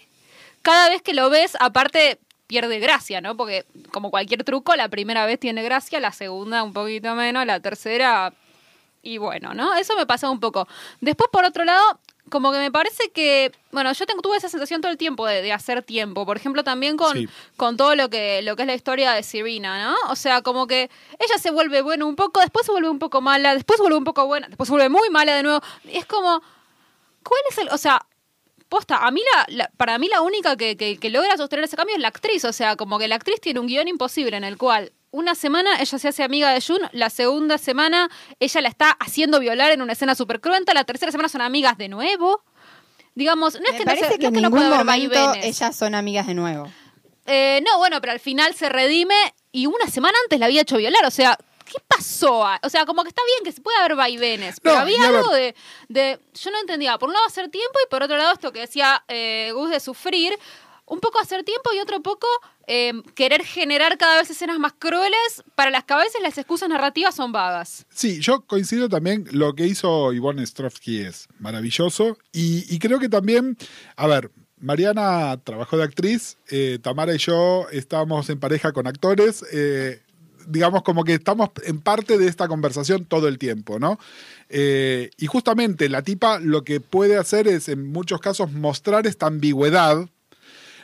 Cada 0.62 0.90
vez 0.90 1.02
que 1.02 1.14
lo 1.14 1.30
ves, 1.30 1.56
aparte 1.60 2.20
pierde 2.48 2.80
gracia, 2.80 3.22
¿no? 3.22 3.38
Porque 3.38 3.66
como 3.92 4.10
cualquier 4.10 4.44
truco, 4.44 4.76
la 4.76 4.90
primera 4.90 5.26
vez 5.26 5.40
tiene 5.40 5.62
gracia, 5.62 6.00
la 6.00 6.12
segunda 6.12 6.64
un 6.64 6.74
poquito 6.74 7.14
menos, 7.16 7.46
la 7.46 7.60
tercera 7.60 8.34
y 9.04 9.18
bueno, 9.18 9.54
¿no? 9.54 9.76
Eso 9.76 9.96
me 9.96 10.06
pasa 10.06 10.30
un 10.30 10.40
poco. 10.40 10.68
Después, 11.00 11.30
por 11.32 11.46
otro 11.46 11.64
lado, 11.64 12.00
como 12.30 12.52
que 12.52 12.58
me 12.60 12.72
parece 12.72 13.10
que, 13.12 13.52
bueno, 13.72 13.92
yo 13.94 14.06
tengo, 14.06 14.22
tuve 14.22 14.38
esa 14.38 14.50
sensación 14.50 14.82
todo 14.82 14.92
el 14.92 14.98
tiempo 14.98 15.26
de, 15.28 15.42
de 15.42 15.52
hacer 15.54 15.84
tiempo. 15.84 16.26
Por 16.26 16.38
ejemplo, 16.38 16.64
también 16.64 16.98
con, 16.98 17.14
Sí. 17.16 17.28
con 17.58 17.78
todo 17.78 17.96
lo 17.96 18.10
que, 18.10 18.42
lo 18.42 18.56
que 18.56 18.64
es 18.64 18.68
la 18.68 18.76
historia 18.76 19.12
de 19.14 19.24
Serena, 19.24 19.92
¿no? 19.92 19.96
O 20.12 20.16
sea, 20.16 20.42
como 20.42 20.68
que 20.68 20.90
ella 21.20 21.38
se 21.40 21.52
vuelve 21.52 21.82
buena 21.82 22.06
un 22.06 22.16
poco, 22.16 22.40
después 22.40 22.66
se 22.66 22.72
vuelve 22.72 22.90
un 22.90 23.00
poco 23.00 23.22
mala, 23.22 23.54
después 23.54 23.78
se 23.78 23.84
vuelve 23.84 23.98
un 23.98 24.04
poco 24.04 24.26
buena, 24.26 24.48
después 24.48 24.68
se 24.68 24.74
vuelve 24.74 24.90
muy 24.90 25.10
mala 25.10 25.36
de 25.36 25.44
nuevo. 25.44 25.62
Es 25.92 26.06
como, 26.06 26.42
¿cuál 27.24 27.42
es 27.50 27.58
el, 27.58 27.70
o 27.70 27.78
sea, 27.78 28.06
posta, 28.70 28.98
a 29.06 29.12
mí 29.12 29.22
la, 29.36 29.46
la- 29.50 29.72
para 29.78 29.98
mí 29.98 30.08
la 30.08 30.22
única 30.22 30.56
que, 30.56 30.78
que- 30.78 30.98
que 30.98 31.10
logra 31.10 31.36
sostener 31.38 31.66
ese 31.66 31.76
cambio 31.76 31.96
es 31.96 32.02
la 32.02 32.08
actriz, 32.10 32.46
o 32.46 32.54
sea, 32.54 32.76
como 32.76 33.00
que 33.00 33.08
la 33.08 33.16
actriz 33.16 33.42
tiene 33.42 33.60
un 33.60 33.68
guion 33.68 33.88
imposible 33.88 34.38
en 34.38 34.44
el 34.44 34.58
cual 34.58 34.92
una 35.12 35.36
semana 35.36 35.80
ella 35.82 35.98
se 36.00 36.08
hace 36.08 36.24
amiga 36.24 36.52
de 36.54 36.62
Jun, 36.62 36.80
la 36.92 37.10
segunda 37.10 37.58
semana 37.58 38.10
ella 38.40 38.62
la 38.62 38.70
está 38.70 38.92
haciendo 39.00 39.40
violar 39.40 39.72
en 39.72 39.82
una 39.82 39.94
escena 39.94 40.16
súper 40.16 40.40
cruenta, 40.42 40.74
la 40.74 40.84
tercera 40.84 41.12
semana 41.12 41.30
son 41.30 41.42
amigas 41.42 41.78
de 41.78 41.90
nuevo. 41.90 42.44
Digamos, 43.16 43.56
no 43.56 43.66
es 43.66 43.72
Me 43.74 43.78
que 43.80 43.86
no, 43.86 43.90
parece 43.92 44.08
se- 44.14 44.20
que 44.20 44.24
no 44.24 44.28
en 44.30 44.36
es 44.36 44.38
que 44.38 44.42
no 44.42 44.50
ningún 44.50 44.60
puede 44.60 44.74
haber 44.74 44.86
momento 44.86 45.20
vaivenes. 45.20 45.46
ellas 45.46 45.76
son 45.76 45.96
amigas 45.96 46.28
de 46.28 46.34
nuevo. 46.36 46.72
Eh, 47.26 47.62
no, 47.66 47.78
bueno, 47.78 48.00
pero 48.02 48.14
al 48.14 48.20
final 48.20 48.54
se 48.56 48.70
redime 48.70 49.16
y 49.52 49.66
una 49.66 49.88
semana 49.88 50.18
antes 50.24 50.40
la 50.40 50.46
había 50.46 50.62
hecho 50.62 50.78
violar. 50.78 51.04
O 51.06 51.12
sea, 51.12 51.38
¿qué 51.66 51.78
pasó? 51.88 52.46
O 52.64 52.70
sea, 52.70 52.86
como 52.86 53.04
que 53.04 53.10
está 53.10 53.22
bien 53.26 53.44
que 53.44 53.52
se 53.52 53.62
puede 53.62 53.78
haber 53.78 53.96
vaivenes, 53.96 54.60
pero 54.62 54.76
No, 54.76 54.82
había 54.82 55.06
algo 55.08 55.32
de, 55.34 55.54
de- 55.90 56.20
Yo 56.34 56.52
no 56.52 56.60
entendía. 56.60 56.98
Por 56.98 57.10
un 57.10 57.14
lado, 57.14 57.26
hacer 57.26 57.50
tiempo 57.50 57.78
y 57.86 57.90
por 57.90 58.04
otro 58.04 58.16
lado, 58.16 58.32
esto 58.34 58.52
que 58.54 58.62
decía 58.62 59.04
eh, 59.08 59.52
Gus 59.54 59.70
de 59.72 59.80
sufrir. 59.80 60.38
Un 60.90 61.00
poco 61.00 61.20
hacer 61.20 61.44
tiempo 61.44 61.72
y 61.74 61.80
otro 61.80 62.02
poco 62.02 62.28
eh, 62.68 62.94
querer 63.16 63.44
generar 63.46 63.98
cada 63.98 64.20
vez 64.20 64.30
escenas 64.30 64.60
más 64.60 64.74
crueles 64.74 65.44
para 65.56 65.72
las 65.72 65.86
que 65.86 65.94
a 65.94 65.98
veces 65.98 66.22
las 66.22 66.38
excusas 66.38 66.68
narrativas 66.68 67.16
son 67.16 67.32
vagas. 67.32 67.86
Sí, 67.94 68.20
yo 68.20 68.42
coincido 68.42 68.90
también, 68.90 69.26
lo 69.32 69.54
que 69.54 69.68
hizo 69.68 70.12
Ivonne 70.12 70.46
Strovsky 70.46 71.02
es 71.02 71.28
maravilloso 71.40 72.18
y, 72.32 72.66
y 72.74 72.80
creo 72.80 73.00
que 73.00 73.08
también, 73.08 73.58
a 73.96 74.08
ver, 74.08 74.32
Mariana 74.60 75.40
trabajó 75.44 75.78
de 75.78 75.84
actriz, 75.84 76.38
eh, 76.50 76.80
Tamara 76.82 77.16
y 77.16 77.18
yo 77.18 77.68
estábamos 77.72 78.30
en 78.30 78.40
pareja 78.40 78.74
con 78.74 78.88
actores, 78.88 79.46
eh, 79.54 80.02
digamos 80.48 80.84
como 80.84 81.04
que 81.04 81.14
estamos 81.14 81.50
en 81.64 81.80
parte 81.80 82.18
de 82.18 82.28
esta 82.28 82.48
conversación 82.48 83.06
todo 83.06 83.28
el 83.28 83.38
tiempo, 83.38 83.80
¿no? 83.80 84.00
Eh, 84.50 85.12
y 85.18 85.28
justamente 85.28 85.90
la 85.90 86.02
tipa 86.02 86.40
lo 86.40 86.64
que 86.64 86.82
puede 86.82 87.18
hacer 87.18 87.48
es 87.48 87.70
en 87.70 87.92
muchos 87.92 88.20
casos 88.20 88.52
mostrar 88.52 89.08
esta 89.08 89.28
ambigüedad 89.28 90.10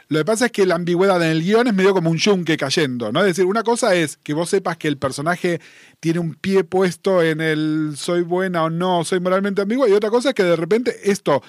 lo 0.08 0.20
que 0.20 0.26
pasa 0.26 0.46
es 0.48 0.52
que 0.52 0.66
la 0.66 0.76
ambigüedad 0.76 1.22
en 1.24 1.30
el 1.32 1.44
guion 1.44 1.68
es 1.68 1.74
medio 1.74 1.94
como 1.94 2.10
un 2.12 2.18
yunque 2.18 2.58
cayendo, 2.58 3.12
¿no? 3.12 3.22
Es 3.22 3.28
decir, 3.28 3.46
una 3.46 3.64
cosa 3.64 3.96
es 3.96 4.18
que 4.18 4.34
vos 4.34 4.50
sepas 4.50 4.78
que 4.78 4.88
el 4.88 4.98
personaje 4.98 5.60
tiene 6.00 6.20
un 6.20 6.36
pie 6.36 6.64
puesto 6.64 7.24
en 7.24 7.42
el 7.42 7.94
soy 7.98 8.22
buena 8.22 8.64
o 8.64 8.70
no, 8.70 9.04
soy 9.04 9.20
moralmente 9.20 9.62
ambigua, 9.62 9.90
y 9.90 9.94
otra 9.94 10.10
cosa 10.10 10.30
es 10.30 10.36
que 10.36 10.44
de 10.44 10.56
repente 10.56 10.96
esto, 11.12 11.42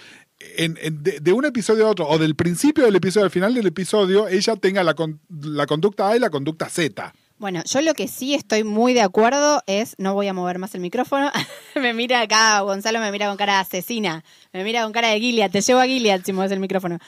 en- 0.56 0.78
de, 1.02 1.20
de 1.20 1.32
un 1.32 1.44
episodio 1.44 1.86
a 1.86 1.90
otro, 1.90 2.08
o 2.08 2.18
del 2.18 2.34
principio 2.34 2.84
del 2.84 2.96
episodio 2.96 3.25
al 3.25 3.30
final 3.30 3.54
del 3.54 3.66
episodio, 3.66 4.28
ella 4.28 4.56
tenga 4.56 4.82
la, 4.84 4.94
con- 4.94 5.20
la 5.42 5.66
conducta 5.66 6.08
A 6.08 6.16
y 6.16 6.20
la 6.20 6.30
conducta 6.30 6.68
Z. 6.68 7.12
Bueno, 7.38 7.62
yo 7.70 7.82
lo 7.82 7.92
que 7.92 8.08
sí 8.08 8.32
estoy 8.32 8.64
muy 8.64 8.94
de 8.94 9.02
acuerdo 9.02 9.62
es, 9.66 9.94
no 9.98 10.14
voy 10.14 10.26
a 10.28 10.32
mover 10.32 10.58
más 10.58 10.75
el 10.75 10.80
micrófono, 10.80 11.30
me 11.75 11.92
mira 11.92 12.22
acá, 12.22 12.60
Gonzalo 12.60 12.98
me 13.00 13.12
mira 13.12 13.28
con 13.28 13.36
cara 13.36 13.54
de 13.54 13.58
asesina, 13.60 14.25
me 14.54 14.64
mira 14.64 14.82
con 14.84 14.92
cara 14.92 15.08
de 15.08 15.20
Gilead, 15.20 15.50
te 15.50 15.60
llevo 15.60 15.80
a 15.80 15.86
Gilead 15.86 16.22
si 16.25 16.32
mueves 16.32 16.52
el 16.52 16.60
micrófono. 16.60 16.98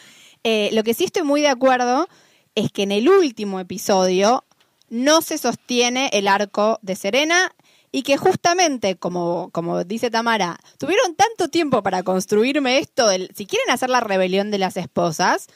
Eh, 0.44 0.70
lo 0.72 0.82
que 0.82 0.94
sí 0.94 1.04
estoy 1.04 1.22
muy 1.22 1.40
de 1.40 1.48
acuerdo 1.48 2.08
es 2.54 2.72
que 2.72 2.82
en 2.82 2.92
el 2.92 3.08
último 3.08 3.60
episodio 3.60 4.44
no 4.88 5.22
se 5.22 5.38
sostiene 5.38 6.10
el 6.12 6.28
arco 6.28 6.78
de 6.82 6.96
Serena 6.96 7.52
y 7.90 8.02
que 8.02 8.16
justamente, 8.16 8.96
como, 8.96 9.50
como 9.52 9.84
dice 9.84 10.10
Tamara, 10.10 10.58
tuvieron 10.78 11.14
tanto 11.14 11.48
tiempo 11.48 11.82
para 11.82 12.02
construirme 12.02 12.78
esto, 12.78 13.08
del, 13.08 13.30
si 13.34 13.46
quieren 13.46 13.70
hacer 13.70 13.90
la 13.90 14.00
rebelión 14.00 14.50
de 14.50 14.58
las 14.58 14.76
esposas, 14.76 15.48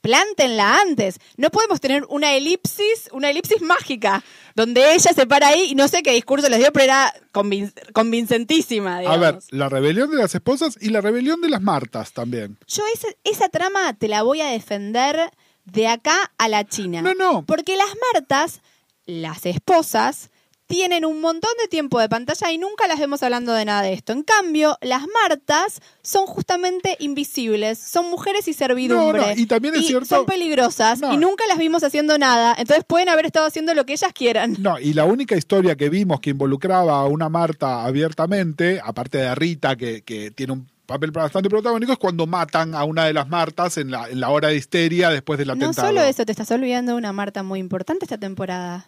plántenla 0.00 0.80
antes. 0.80 1.18
No 1.36 1.50
podemos 1.50 1.80
tener 1.80 2.04
una 2.08 2.34
elipsis, 2.34 3.08
una 3.12 3.30
elipsis 3.30 3.60
mágica, 3.62 4.22
donde 4.54 4.94
ella 4.94 5.12
se 5.14 5.26
para 5.26 5.48
ahí 5.48 5.68
y 5.70 5.74
no 5.74 5.88
sé 5.88 6.02
qué 6.02 6.12
discurso 6.12 6.48
les 6.48 6.58
dio, 6.58 6.72
pero 6.72 6.84
era 6.84 7.14
convin- 7.32 7.72
convincentísima. 7.92 8.98
A 8.98 9.16
ver, 9.16 9.38
la 9.50 9.68
rebelión 9.68 10.10
de 10.10 10.16
las 10.16 10.34
esposas 10.34 10.76
y 10.80 10.90
la 10.90 11.00
rebelión 11.00 11.40
de 11.40 11.48
las 11.48 11.62
Martas 11.62 12.12
también. 12.12 12.58
Yo 12.66 12.82
esa, 12.94 13.08
esa 13.24 13.48
trama 13.48 13.94
te 13.94 14.08
la 14.08 14.22
voy 14.22 14.40
a 14.40 14.46
defender 14.46 15.30
de 15.64 15.88
acá 15.88 16.32
a 16.38 16.48
la 16.48 16.64
China. 16.64 17.02
No, 17.02 17.14
no. 17.14 17.44
Porque 17.46 17.76
las 17.76 17.90
Martas, 18.12 18.60
las 19.06 19.46
esposas, 19.46 20.30
tienen 20.70 21.04
un 21.04 21.20
montón 21.20 21.50
de 21.60 21.66
tiempo 21.68 21.98
de 21.98 22.08
pantalla 22.08 22.52
y 22.52 22.56
nunca 22.56 22.86
las 22.86 22.98
vemos 23.00 23.22
hablando 23.24 23.52
de 23.52 23.64
nada 23.64 23.82
de 23.82 23.92
esto. 23.92 24.12
En 24.12 24.22
cambio, 24.22 24.78
las 24.80 25.02
Martas 25.22 25.80
son 26.00 26.26
justamente 26.26 26.96
invisibles, 27.00 27.78
son 27.78 28.08
mujeres 28.08 28.46
y 28.46 28.52
servidumbre. 28.54 29.20
No, 29.20 29.26
no, 29.26 29.32
y 29.36 29.46
también 29.46 29.74
es 29.74 29.86
cierto- 29.88 30.06
Son 30.06 30.26
peligrosas 30.26 31.00
No. 31.00 31.12
y 31.12 31.16
nunca 31.16 31.44
las 31.48 31.58
vimos 31.58 31.82
haciendo 31.82 32.16
nada. 32.18 32.54
Entonces 32.56 32.84
pueden 32.86 33.08
haber 33.08 33.26
estado 33.26 33.46
haciendo 33.46 33.74
lo 33.74 33.84
que 33.84 33.94
ellas 33.94 34.12
quieran. 34.14 34.56
No, 34.60 34.78
y 34.78 34.94
la 34.94 35.04
única 35.04 35.36
historia 35.36 35.74
que 35.76 35.88
vimos 35.90 36.20
que 36.20 36.30
involucraba 36.30 37.00
a 37.00 37.06
una 37.06 37.28
Marta 37.28 37.84
abiertamente, 37.84 38.80
aparte 38.82 39.18
de 39.18 39.34
Rita, 39.34 39.74
que, 39.76 40.02
que 40.02 40.30
tiene 40.30 40.52
un 40.52 40.68
papel 40.86 41.10
bastante 41.10 41.48
protagónico, 41.48 41.92
es 41.92 41.98
cuando 41.98 42.26
matan 42.26 42.74
a 42.74 42.84
una 42.84 43.04
de 43.06 43.12
las 43.12 43.28
Martas 43.28 43.76
en 43.76 43.90
la, 43.90 44.08
en 44.08 44.20
la 44.20 44.30
hora 44.30 44.48
de 44.48 44.56
histeria 44.56 45.10
después 45.10 45.38
del 45.38 45.48
No 45.48 45.54
atentado. 45.54 45.88
solo 45.88 46.02
eso, 46.02 46.24
te 46.24 46.32
estás 46.32 46.50
olvidando 46.52 46.92
de 46.92 46.98
una 46.98 47.12
Marta 47.12 47.42
muy 47.42 47.58
importante 47.60 48.04
esta 48.04 48.18
temporada. 48.18 48.86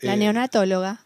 La 0.00 0.14
Eh, 0.14 0.16
neonatóloga. 0.16 1.04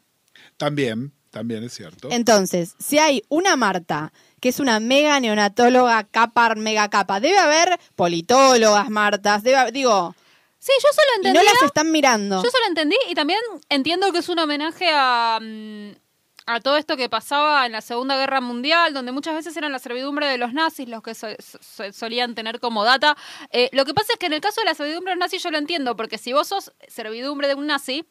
También, 0.57 1.13
también 1.31 1.65
es 1.65 1.73
cierto. 1.75 2.09
Entonces, 2.11 2.75
si 2.79 2.99
hay 2.99 3.23
una 3.29 3.57
Marta 3.57 4.13
que 4.41 4.49
es 4.49 4.59
una 4.61 4.81
mega 4.81 5.21
neonatóloga, 5.21 6.05
capa, 6.05 6.55
mega 6.55 6.89
capa, 6.89 7.21
debe 7.21 7.39
haber 7.39 7.79
politólogas, 7.97 8.89
Martas, 8.91 9.43
debe 9.43 9.57
haber- 9.57 9.73
digo, 9.73 10.15
Sí, 10.63 10.73
yo 10.83 10.89
solo 10.93 11.31
y 11.31 11.33
no 11.33 11.43
las 11.43 11.63
están 11.63 11.91
mirando. 11.91 12.43
Yo 12.45 12.51
solo 12.51 12.67
entendí 12.69 12.97
y 13.09 13.15
también 13.15 13.39
entiendo 13.71 14.13
que 14.13 14.19
es 14.19 14.29
un 14.29 14.39
homenaje 14.41 14.91
a, 14.93 15.39
mm, 15.41 15.93
a 16.45 16.61
todo 16.61 16.77
esto 16.77 16.99
que 16.99 17.09
pasaba 17.09 17.65
en 17.65 17.73
la 17.73 17.81
Segunda 17.81 18.19
Guerra 18.19 18.43
Mundial, 18.43 18.93
donde 18.93 19.11
muchas 19.11 19.35
veces 19.35 19.57
eran 19.57 19.73
la 19.73 19.79
servidumbre 19.79 20.27
de 20.27 20.37
los 20.37 20.53
nazis 20.53 20.87
los 20.87 21.03
que 21.03 21.15
so- 21.15 21.29
so- 21.39 21.91
solían 21.95 22.35
tener 22.35 22.61
como 22.61 22.85
data. 22.85 23.17
Eh, 23.53 23.71
lo 23.73 23.87
que 23.87 23.95
pasa 23.95 24.13
es 24.13 24.19
que 24.19 24.27
en 24.27 24.35
el 24.35 24.43
caso 24.43 24.61
de 24.61 24.67
la 24.67 24.75
servidumbre 24.75 25.13
de 25.13 25.17
los 25.17 25.21
nazis 25.25 25.43
yo 25.43 25.51
lo 25.51 25.57
entiendo, 25.57 25.97
porque 25.97 26.19
si 26.19 26.35
vos 26.35 26.49
sos 26.49 26.73
servidumbre 26.89 27.49
de 27.49 27.55
un 27.55 27.67
nazi, 27.67 28.05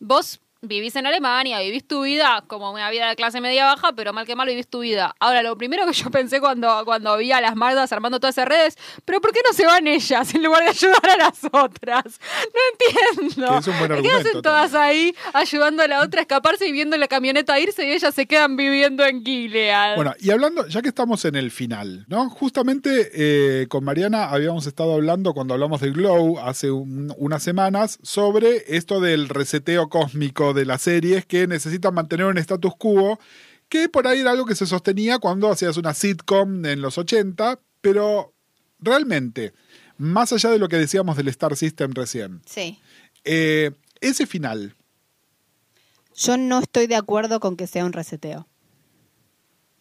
vos 0.00 0.40
vivís 0.60 0.96
en 0.96 1.06
Alemania, 1.06 1.60
vivís 1.60 1.86
tu 1.86 2.02
vida 2.02 2.42
como 2.48 2.72
una 2.72 2.90
vida 2.90 3.08
de 3.08 3.14
clase 3.16 3.40
media 3.40 3.64
baja, 3.66 3.92
pero 3.94 4.12
mal 4.12 4.26
que 4.26 4.34
mal 4.34 4.48
vivís 4.48 4.66
tu 4.66 4.80
vida. 4.80 5.14
Ahora, 5.20 5.42
lo 5.42 5.56
primero 5.56 5.86
que 5.86 5.92
yo 5.92 6.10
pensé 6.10 6.40
cuando, 6.40 6.82
cuando 6.84 7.16
vi 7.16 7.30
a 7.30 7.40
las 7.40 7.54
mardas 7.54 7.92
armando 7.92 8.18
todas 8.18 8.36
esas 8.36 8.48
redes, 8.48 8.76
pero 9.04 9.20
¿por 9.20 9.32
qué 9.32 9.40
no 9.46 9.52
se 9.52 9.64
van 9.66 9.86
ellas 9.86 10.34
en 10.34 10.42
lugar 10.42 10.64
de 10.64 10.70
ayudar 10.70 11.10
a 11.10 11.16
las 11.16 11.38
otras? 11.52 12.18
No 12.54 13.16
entiendo. 13.18 13.52
Que 13.52 13.58
es 13.58 13.66
un 13.68 13.78
buen 13.78 13.88
¿Por 13.90 14.02
¿Qué 14.02 14.08
argumento 14.08 14.28
hacen 14.30 14.42
todas 14.42 14.74
ahí 14.74 15.14
ayudando 15.32 15.82
a 15.82 15.86
la 15.86 16.02
otra 16.02 16.20
a 16.20 16.22
escaparse 16.22 16.66
y 16.66 16.72
viendo 16.72 16.96
la 16.96 17.06
camioneta 17.08 17.58
irse 17.60 17.86
y 17.86 17.92
ellas 17.92 18.14
se 18.14 18.26
quedan 18.26 18.56
viviendo 18.56 19.04
en 19.06 19.24
Gilead? 19.24 19.94
Bueno, 19.96 20.14
y 20.18 20.30
hablando, 20.30 20.66
ya 20.66 20.82
que 20.82 20.88
estamos 20.88 21.24
en 21.24 21.36
el 21.36 21.50
final, 21.50 22.04
¿no? 22.08 22.28
Justamente 22.30 23.10
eh, 23.14 23.66
con 23.68 23.84
Mariana 23.84 24.24
habíamos 24.30 24.66
estado 24.66 24.94
hablando 24.94 25.34
cuando 25.34 25.54
hablamos 25.54 25.80
de 25.80 25.90
Glow 25.90 26.38
hace 26.40 26.70
un- 26.70 27.14
unas 27.16 27.42
semanas 27.42 27.98
sobre 28.02 28.64
esto 28.76 29.00
del 29.00 29.28
reseteo 29.28 29.88
cósmico 29.88 30.47
de 30.54 30.64
las 30.66 30.82
series 30.82 31.24
que 31.26 31.46
necesitan 31.46 31.94
mantener 31.94 32.26
un 32.26 32.38
status 32.38 32.72
quo, 32.76 33.18
que 33.68 33.88
por 33.88 34.06
ahí 34.06 34.20
era 34.20 34.30
algo 34.30 34.46
que 34.46 34.54
se 34.54 34.66
sostenía 34.66 35.18
cuando 35.18 35.50
hacías 35.50 35.76
una 35.76 35.94
sitcom 35.94 36.64
en 36.64 36.80
los 36.80 36.96
80, 36.98 37.60
pero 37.80 38.32
realmente, 38.80 39.52
más 39.98 40.32
allá 40.32 40.50
de 40.50 40.58
lo 40.58 40.68
que 40.68 40.76
decíamos 40.76 41.16
del 41.16 41.28
Star 41.28 41.56
System 41.56 41.92
recién, 41.92 42.40
Sí. 42.46 42.78
eh, 43.24 43.72
ese 44.00 44.26
final, 44.26 44.74
Yo 46.16 46.36
no 46.36 46.58
estoy 46.60 46.86
de 46.88 46.96
acuerdo 46.96 47.38
con 47.40 47.56
que 47.56 47.66
sea 47.66 47.84
un 47.84 47.92
reseteo. 47.92 48.46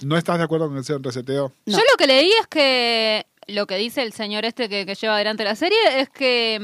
¿no 0.03 0.15
estás 0.15 0.37
de 0.37 0.43
acuerdo 0.43 0.67
con 0.67 0.77
que 0.77 0.83
sea 0.83 0.97
un 0.97 1.03
reseteo? 1.03 1.51
No. 1.65 1.73
Yo 1.77 1.83
lo 1.91 1.97
que 1.97 2.05
leí 2.05 2.29
es 2.39 2.45
que 2.47 3.25
lo 3.47 3.65
que 3.65 3.77
dice 3.77 4.03
el 4.03 4.13
señor 4.13 4.45
este 4.45 4.69
que, 4.69 4.85
que 4.85 4.93
lleva 4.93 5.15
adelante 5.15 5.43
la 5.43 5.55
serie 5.55 5.77
es 5.95 6.09
que 6.09 6.59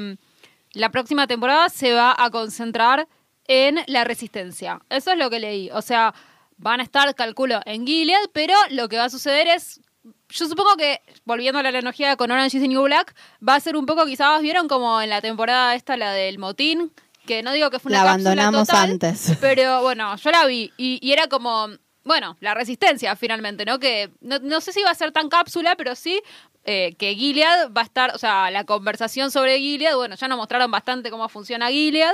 mm, 0.76 0.78
la 0.78 0.92
próxima 0.92 1.26
temporada 1.26 1.70
se 1.70 1.94
va 1.94 2.14
a 2.16 2.30
concentrar 2.30 3.08
en 3.54 3.80
la 3.88 4.04
resistencia. 4.04 4.80
Eso 4.90 5.12
es 5.12 5.18
lo 5.18 5.30
que 5.30 5.40
leí. 5.40 5.70
O 5.72 5.82
sea, 5.82 6.14
van 6.58 6.80
a 6.80 6.84
estar, 6.84 7.14
calculo, 7.16 7.62
en 7.66 7.86
Gilead, 7.86 8.30
pero 8.34 8.56
lo 8.72 8.90
que 8.90 8.98
va 8.98 9.06
a 9.06 9.10
suceder 9.10 9.48
es. 9.48 9.82
Yo 10.30 10.48
supongo 10.48 10.76
que, 10.76 11.02
volviendo 11.24 11.60
a 11.60 11.64
la 11.64 11.70
analogía 11.70 12.18
con 12.18 12.32
Orange 12.32 12.58
is 12.58 12.64
the 12.64 12.68
New 12.68 12.82
Black, 12.82 13.16
va 13.48 13.56
a 13.56 13.60
ser 13.60 13.78
un 13.78 13.86
poco, 13.86 14.06
quizás 14.06 14.42
vieron 14.42 14.68
como 14.68 15.00
en 15.02 15.10
la 15.10 15.22
temporada 15.22 15.76
esta, 15.76 15.96
la 15.96 16.12
del 16.12 16.40
motín, 16.40 16.92
que 17.26 17.44
no 17.44 17.54
digo 17.54 17.70
que 17.70 17.80
fue 17.80 17.92
una 17.92 18.04
La 18.04 18.10
abandonamos 18.10 18.68
total, 18.68 18.92
antes. 18.92 19.38
pero 19.42 19.82
bueno, 19.82 20.16
yo 20.18 20.32
la 20.32 20.46
vi 20.46 20.74
y, 20.76 21.00
y 21.02 21.12
era 21.14 21.28
como, 21.28 21.68
bueno, 22.04 22.36
la 22.42 22.54
resistencia 22.54 23.16
finalmente, 23.16 23.64
¿no? 23.64 23.80
Que 23.80 24.12
no, 24.22 24.40
no 24.40 24.60
sé 24.60 24.74
si 24.74 24.82
va 24.82 24.90
a 24.90 24.96
ser 24.96 25.12
tan 25.12 25.30
cápsula, 25.30 25.76
pero 25.78 25.96
sí 25.96 26.22
eh, 26.66 26.96
que 26.98 27.16
Gilead 27.16 27.72
va 27.72 27.82
a 27.82 27.84
estar, 27.84 28.16
o 28.16 28.18
sea, 28.18 28.50
la 28.52 28.64
conversación 28.64 29.32
sobre 29.32 29.60
Gilead, 29.60 29.96
bueno, 29.96 30.16
ya 30.16 30.28
nos 30.28 30.38
mostraron 30.38 30.72
bastante 30.72 31.12
cómo 31.12 31.28
funciona 31.30 31.70
Gilead, 31.70 32.14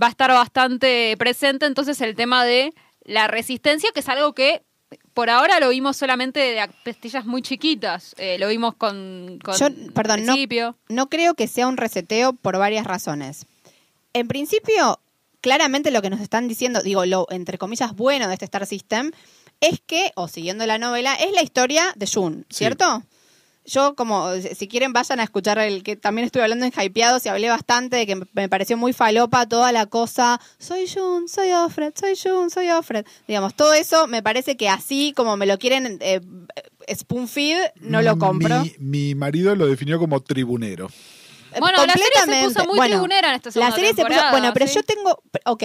va 0.00 0.08
a 0.08 0.10
estar 0.10 0.30
bastante 0.30 1.14
presente 1.18 1.66
entonces 1.66 2.00
el 2.00 2.14
tema 2.14 2.44
de 2.44 2.74
la 3.04 3.26
resistencia, 3.26 3.90
que 3.94 4.00
es 4.00 4.08
algo 4.08 4.34
que 4.34 4.62
por 5.14 5.30
ahora 5.30 5.60
lo 5.60 5.70
vimos 5.70 5.96
solamente 5.96 6.40
de 6.40 6.68
pestillas 6.84 7.24
muy 7.24 7.40
chiquitas, 7.40 8.14
eh, 8.18 8.38
lo 8.38 8.48
vimos 8.48 8.74
con, 8.74 9.38
con 9.42 9.56
Yo, 9.56 9.68
perdón, 9.94 10.26
no, 10.26 10.34
principio. 10.34 10.76
no 10.88 11.08
creo 11.08 11.34
que 11.34 11.48
sea 11.48 11.66
un 11.66 11.78
reseteo 11.78 12.34
por 12.34 12.58
varias 12.58 12.86
razones. 12.86 13.46
En 14.12 14.28
principio, 14.28 15.00
claramente 15.40 15.90
lo 15.90 16.02
que 16.02 16.10
nos 16.10 16.20
están 16.20 16.48
diciendo, 16.48 16.82
digo, 16.82 17.06
lo 17.06 17.26
entre 17.30 17.56
comillas 17.56 17.94
bueno 17.96 18.28
de 18.28 18.34
este 18.34 18.44
Star 18.44 18.66
System, 18.66 19.10
es 19.60 19.80
que, 19.80 20.12
o 20.16 20.28
siguiendo 20.28 20.66
la 20.66 20.76
novela, 20.78 21.14
es 21.14 21.32
la 21.32 21.42
historia 21.42 21.92
de 21.96 22.06
Jun, 22.06 22.44
Sí. 22.50 22.64
Yo, 23.66 23.94
como, 23.96 24.30
si 24.36 24.68
quieren, 24.68 24.92
vayan 24.92 25.18
a 25.20 25.24
escuchar 25.24 25.58
el 25.58 25.82
que 25.82 25.96
también 25.96 26.26
estuve 26.26 26.42
hablando 26.44 26.64
en 26.66 26.72
Hypeados 26.72 27.26
y 27.26 27.28
hablé 27.28 27.48
bastante 27.48 27.96
de 27.96 28.06
que 28.06 28.16
me- 28.32 28.48
pareció 28.48 28.76
muy 28.76 28.92
falopa 28.92 29.46
toda 29.48 29.72
la 29.72 29.86
cosa. 29.86 30.40
Soy 30.58 30.86
Jun, 30.88 31.28
soy 31.28 31.50
Offred, 31.52 31.92
soy 31.98 32.14
Jun, 32.16 32.48
soy 32.50 32.70
Offred. 32.70 33.04
Digamos, 33.26 33.54
todo 33.54 33.74
eso 33.74 34.06
me 34.06 34.22
parece 34.22 34.56
que 34.56 34.68
así 34.68 35.12
como 35.16 35.36
me 35.36 35.46
lo 35.46 35.58
quieren 35.58 35.98
eh, 36.00 36.20
spoon 36.94 37.26
feed, 37.28 37.58
no 37.80 38.02
lo 38.02 38.16
compro. 38.18 38.60
Mi, 38.60 38.74
mi 38.78 39.14
marido 39.16 39.54
lo 39.56 39.66
definió 39.66 39.98
como 39.98 40.20
tribunero. 40.22 40.88
Eh, 41.52 41.58
Bueno, 41.60 41.84
la 41.86 41.92
serie 41.94 42.10
se 42.40 42.44
puso 42.46 42.64
muy 42.66 42.76
Bueno, 42.76 42.94
tribunera 42.96 43.30
en 43.30 43.34
esta 43.36 43.48
La 43.48 43.52
segunda 43.52 43.74
serie 43.74 43.94
se 43.94 44.04
puso. 44.04 44.20
Bueno, 44.30 44.52
pero 44.54 44.66
sí. 44.68 44.74
yo 44.74 44.82
tengo. 44.82 45.22
Ok. 45.46 45.62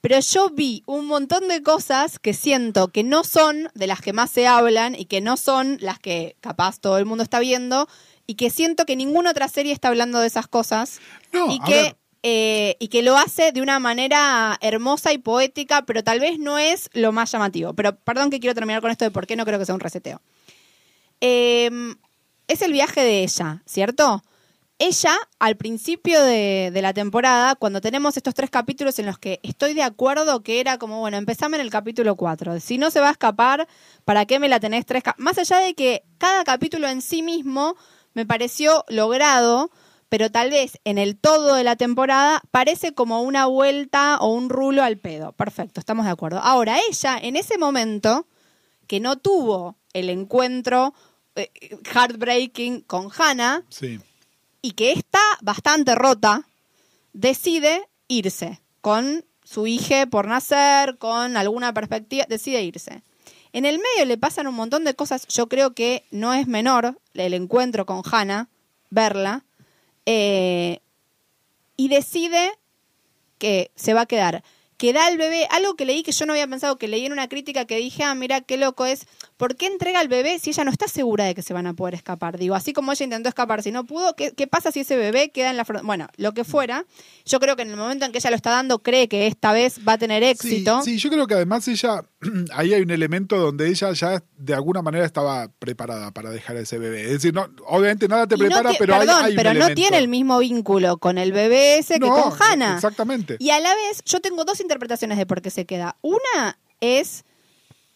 Pero 0.00 0.20
yo 0.20 0.50
vi 0.50 0.82
un 0.86 1.06
montón 1.06 1.48
de 1.48 1.62
cosas 1.62 2.18
que 2.18 2.32
siento 2.32 2.88
que 2.88 3.02
no 3.02 3.24
son 3.24 3.68
de 3.74 3.86
las 3.86 4.00
que 4.00 4.12
más 4.12 4.30
se 4.30 4.46
hablan 4.46 4.94
y 4.94 5.06
que 5.06 5.20
no 5.20 5.36
son 5.36 5.78
las 5.80 5.98
que 5.98 6.36
capaz 6.40 6.78
todo 6.78 6.98
el 6.98 7.04
mundo 7.04 7.24
está 7.24 7.40
viendo 7.40 7.88
y 8.26 8.34
que 8.34 8.50
siento 8.50 8.86
que 8.86 8.94
ninguna 8.94 9.30
otra 9.30 9.48
serie 9.48 9.72
está 9.72 9.88
hablando 9.88 10.20
de 10.20 10.28
esas 10.28 10.46
cosas 10.46 11.00
No, 11.32 11.52
y 11.52 11.58
que 11.60 11.96
eh, 12.24 12.76
y 12.80 12.88
que 12.88 13.02
lo 13.02 13.16
hace 13.16 13.52
de 13.52 13.62
una 13.62 13.78
manera 13.78 14.58
hermosa 14.60 15.12
y 15.12 15.18
poética, 15.18 15.82
pero 15.82 16.02
tal 16.02 16.18
vez 16.18 16.38
no 16.38 16.58
es 16.58 16.90
lo 16.92 17.12
más 17.12 17.30
llamativo. 17.30 17.74
Pero 17.74 17.96
perdón 17.96 18.30
que 18.30 18.40
quiero 18.40 18.54
terminar 18.54 18.80
con 18.80 18.90
esto 18.90 19.04
de 19.04 19.12
por 19.12 19.26
qué 19.26 19.36
no 19.36 19.44
creo 19.44 19.58
que 19.58 19.66
sea 19.66 19.74
un 19.74 19.80
reseteo. 19.80 20.20
Eh, 21.20 21.70
es 22.48 22.62
el 22.62 22.72
viaje 22.72 23.02
de 23.02 23.22
ella, 23.22 23.62
¿cierto? 23.66 24.22
Ella, 24.80 25.16
al 25.40 25.56
principio 25.56 26.22
de, 26.22 26.70
la 26.80 26.94
temporada, 26.94 27.56
cuando 27.56 27.80
tenemos 27.80 28.16
estos 28.16 28.32
tres 28.34 28.48
capítulos 28.48 28.96
en 29.00 29.06
los 29.06 29.18
que 29.18 29.40
estoy 29.42 29.74
de 29.74 29.82
acuerdo 29.82 30.44
que 30.44 30.60
era 30.60 30.78
como, 30.78 31.00
bueno, 31.00 31.16
empezame 31.16 31.56
en 31.56 31.62
el 31.62 31.70
capítulo 31.70 32.14
4. 32.14 32.60
Si 32.60 32.78
no 32.78 32.92
se 32.92 33.00
va 33.00 33.08
a 33.08 33.12
escapar, 33.12 33.66
¿para 34.04 34.24
qué 34.24 34.38
me 34.38 34.48
la 34.48 34.60
tenés 34.60 34.86
tres? 34.86 35.02
cap-?" 35.02 35.18
Más 35.18 35.36
allá 35.36 35.58
de 35.58 35.74
que 35.74 36.04
cada 36.18 36.44
capítulo 36.44 36.86
en 36.86 37.02
sí 37.02 37.22
mismo 37.22 37.74
me 38.14 38.24
pareció 38.24 38.84
logrado, 38.86 39.72
pero 40.08 40.30
tal 40.30 40.50
vez 40.50 40.78
en 40.84 40.98
el 40.98 41.18
todo 41.18 41.56
de 41.56 41.64
la 41.64 41.74
temporada 41.74 42.40
parece 42.52 42.94
como 42.94 43.22
una 43.22 43.46
vuelta 43.46 44.18
o 44.20 44.32
un 44.32 44.48
rulo 44.48 44.84
al 44.84 44.96
pedo. 44.96 45.32
Perfecto, 45.32 45.80
estamos 45.80 46.06
de 46.06 46.12
acuerdo. 46.12 46.38
Ahora, 46.38 46.78
ella, 46.88 47.18
en 47.20 47.34
ese 47.34 47.58
momento, 47.58 48.28
que 48.86 49.00
no 49.00 49.16
tuvo 49.16 49.76
el 49.92 50.08
encuentro 50.08 50.94
eh, 51.34 51.50
heartbreaking 51.92 52.82
con 52.82 53.10
Hannah, 53.10 53.64
Sí. 53.70 53.98
Y 54.62 54.72
que 54.72 54.92
está 54.92 55.20
bastante 55.40 55.94
rota, 55.94 56.46
decide 57.12 57.88
irse 58.08 58.60
con 58.80 59.24
su 59.44 59.66
hija 59.66 60.06
por 60.06 60.26
nacer, 60.26 60.98
con 60.98 61.36
alguna 61.36 61.72
perspectiva, 61.72 62.26
decide 62.28 62.62
irse. 62.62 63.02
En 63.52 63.64
el 63.64 63.78
medio 63.78 64.04
le 64.04 64.18
pasan 64.18 64.46
un 64.46 64.54
montón 64.54 64.84
de 64.84 64.94
cosas, 64.94 65.26
yo 65.28 65.48
creo 65.48 65.74
que 65.74 66.04
no 66.10 66.34
es 66.34 66.46
menor 66.46 66.98
el 67.14 67.34
encuentro 67.34 67.86
con 67.86 68.02
Hannah, 68.04 68.48
verla, 68.90 69.44
eh, 70.06 70.80
y 71.76 71.88
decide 71.88 72.52
que 73.38 73.70
se 73.74 73.94
va 73.94 74.02
a 74.02 74.06
quedar. 74.06 74.42
Que 74.78 74.92
da 74.92 75.06
al 75.06 75.18
bebé, 75.18 75.46
algo 75.50 75.74
que 75.74 75.84
leí 75.84 76.04
que 76.04 76.12
yo 76.12 76.24
no 76.24 76.32
había 76.32 76.46
pensado, 76.46 76.78
que 76.78 76.86
leí 76.86 77.04
en 77.04 77.12
una 77.12 77.28
crítica 77.28 77.64
que 77.64 77.76
dije, 77.76 78.04
ah, 78.04 78.14
mira, 78.14 78.40
qué 78.40 78.56
loco 78.56 78.86
es, 78.86 79.06
¿por 79.36 79.56
qué 79.56 79.66
entrega 79.66 79.98
al 79.98 80.06
bebé 80.06 80.38
si 80.38 80.50
ella 80.50 80.62
no 80.62 80.70
está 80.70 80.86
segura 80.86 81.24
de 81.24 81.34
que 81.34 81.42
se 81.42 81.52
van 81.52 81.66
a 81.66 81.74
poder 81.74 81.94
escapar? 81.94 82.38
Digo, 82.38 82.54
así 82.54 82.72
como 82.72 82.92
ella 82.92 83.04
intentó 83.04 83.28
escapar, 83.28 83.62
si 83.64 83.72
no 83.72 83.84
pudo, 83.84 84.14
¿qué, 84.14 84.32
qué 84.32 84.46
pasa 84.46 84.70
si 84.70 84.80
ese 84.80 84.96
bebé 84.96 85.30
queda 85.30 85.50
en 85.50 85.56
la 85.56 85.64
frontera? 85.64 85.84
Bueno, 85.84 86.06
lo 86.16 86.32
que 86.32 86.44
fuera, 86.44 86.86
yo 87.24 87.40
creo 87.40 87.56
que 87.56 87.62
en 87.62 87.70
el 87.70 87.76
momento 87.76 88.04
en 88.04 88.12
que 88.12 88.18
ella 88.18 88.30
lo 88.30 88.36
está 88.36 88.50
dando, 88.50 88.78
cree 88.78 89.08
que 89.08 89.26
esta 89.26 89.52
vez 89.52 89.80
va 89.86 89.94
a 89.94 89.98
tener 89.98 90.22
éxito. 90.22 90.80
Sí, 90.82 90.92
sí, 90.92 90.98
yo 90.98 91.10
creo 91.10 91.26
que 91.26 91.34
además 91.34 91.66
ella, 91.66 92.04
ahí 92.52 92.74
hay 92.74 92.82
un 92.82 92.90
elemento 92.90 93.36
donde 93.36 93.68
ella 93.68 93.92
ya 93.92 94.22
de 94.36 94.54
alguna 94.54 94.82
manera 94.82 95.04
estaba 95.04 95.48
preparada 95.58 96.10
para 96.10 96.30
dejar 96.30 96.56
a 96.56 96.60
ese 96.60 96.78
bebé. 96.78 97.04
Es 97.04 97.10
decir, 97.12 97.32
no, 97.34 97.48
obviamente 97.66 98.08
nada 98.08 98.26
te 98.26 98.34
Y 98.34 98.38
prepara, 98.38 98.72
pero 98.78 98.94
hay- 98.94 99.06
perdón, 99.06 99.24
hay, 99.24 99.30
un 99.32 99.36
pero 99.36 99.50
no 99.50 99.56
elemento. 99.58 99.74
tiene 99.74 99.98
el 99.98 100.08
mismo 100.08 100.38
vínculo 100.38 100.98
con 100.98 101.18
el 101.18 101.32
bebé 101.32 101.78
ese 101.78 101.94
que 101.94 102.08
con 102.08 102.32
Hannah. 102.40 102.74
Exactamente. 102.74 103.36
Y 103.38 103.50
a 103.50 103.60
la 103.60 103.74
vez, 103.74 104.02
yo 104.04 104.20
tengo 104.20 104.44
dos 104.44 104.60
interpretaciones 104.60 105.16
de 105.18 105.26
por 105.26 105.42
qué 105.42 105.50
se 105.50 105.64
queda. 105.66 105.96
Una 106.02 106.58
es 106.80 107.24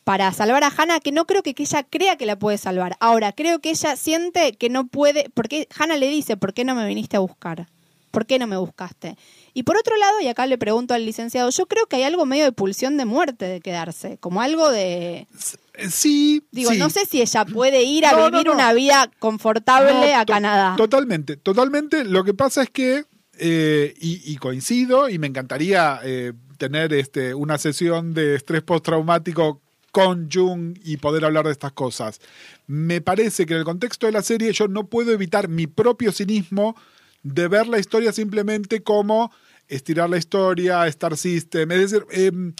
para 0.05 0.33
salvar 0.33 0.65
a 0.65 0.73
Hannah, 0.77 0.99
que 1.01 1.13
no 1.13 1.27
creo 1.27 1.43
que, 1.45 1.55
que 1.55 1.63
ella 1.63 1.85
crea 1.85 2.17
que 2.17 2.27
la 2.27 2.37
puede 2.39 2.59
salvar. 2.59 2.97
Ahora, 2.99 3.33
creo 3.33 3.61
que 3.61 3.71
ella 3.71 3.95
siente 3.97 4.53
que 4.55 4.69
no 4.69 4.89
puede, 4.89 5.31
porque 5.35 5.69
Hannah 5.79 5.97
le 5.97 6.09
dice, 6.09 6.37
¿por 6.37 6.55
qué 6.55 6.65
no 6.65 6.75
me 6.75 6.87
viniste 6.87 7.17
a 7.17 7.21
buscar? 7.21 7.69
¿Por 8.13 8.27
qué 8.27 8.39
no 8.39 8.47
me 8.47 8.57
buscaste? 8.57 9.17
Y 9.55 9.65
por 9.65 9.77
otro 9.77 9.97
lado, 9.97 10.21
y 10.21 10.29
acá 10.29 10.47
le 10.47 10.57
pregunto 10.59 10.95
al 10.95 11.05
licenciado, 11.05 11.51
yo 11.51 11.67
creo 11.67 11.87
que 11.87 11.97
hay 11.97 12.03
algo 12.05 12.25
medio 12.27 12.45
de 12.45 12.53
pulsión 12.53 12.97
de 12.97 13.05
muerte 13.07 13.47
de 13.47 13.61
quedarse, 13.61 14.19
como 14.19 14.41
algo 14.41 14.71
de... 14.71 15.27
Eh, 15.75 15.89
Sí, 15.91 16.45
Digo, 16.53 16.71
sí. 16.71 16.79
no 16.79 16.91
sé 16.91 17.07
si 17.07 17.23
ella 17.23 17.45
puede 17.47 17.83
ir 17.83 18.05
a 18.07 18.13
No, 18.13 18.31
vivir 18.31 18.47
no. 18.47 18.53
una 18.53 18.73
vida 18.75 19.11
confortable 19.19 20.15
a 20.15 20.25
Canadá. 20.27 20.75
Totalmente, 20.77 21.37
totalmente. 21.39 22.05
Lo 22.05 22.23
que 22.25 22.35
pasa 22.35 22.63
es 22.63 22.71
que, 22.71 23.05
eh, 23.39 23.95
y, 23.99 24.21
y 24.31 24.37
coincido, 24.37 25.09
y 25.09 25.19
me 25.19 25.27
encantaría 25.29 25.99
eh, 26.05 26.35
tener 26.59 26.93
este, 26.93 27.33
una 27.35 27.57
sesión 27.57 28.13
de 28.13 28.37
estrés 28.37 28.63
postraumático 28.63 29.61
con 29.91 30.29
Jung 30.31 30.79
y 30.85 30.99
poder 30.99 31.25
hablar 31.25 31.47
de 31.47 31.53
estas 31.53 31.73
cosas. 31.73 32.21
Me 32.67 33.01
parece 33.01 33.47
que 33.47 33.55
en 33.55 33.61
el 33.61 33.65
contexto 33.65 34.07
de 34.07 34.13
la 34.13 34.23
serie 34.23 34.53
yo 34.53 34.69
no 34.69 34.85
puedo 34.87 35.13
evitar 35.13 35.49
mi 35.49 35.67
propio 35.67 36.13
cinismo 36.13 36.77
de 37.23 37.49
ver 37.49 37.67
la 37.69 37.79
historia 37.79 38.13
simplemente 38.13 38.83
como 38.83 39.33
estirar 39.69 40.11
la 40.11 40.19
historia, 40.19 40.87
Star 40.89 41.17
System. 41.17 41.71
Es 41.73 41.91
decir, 41.91 42.07
em, 42.11 42.55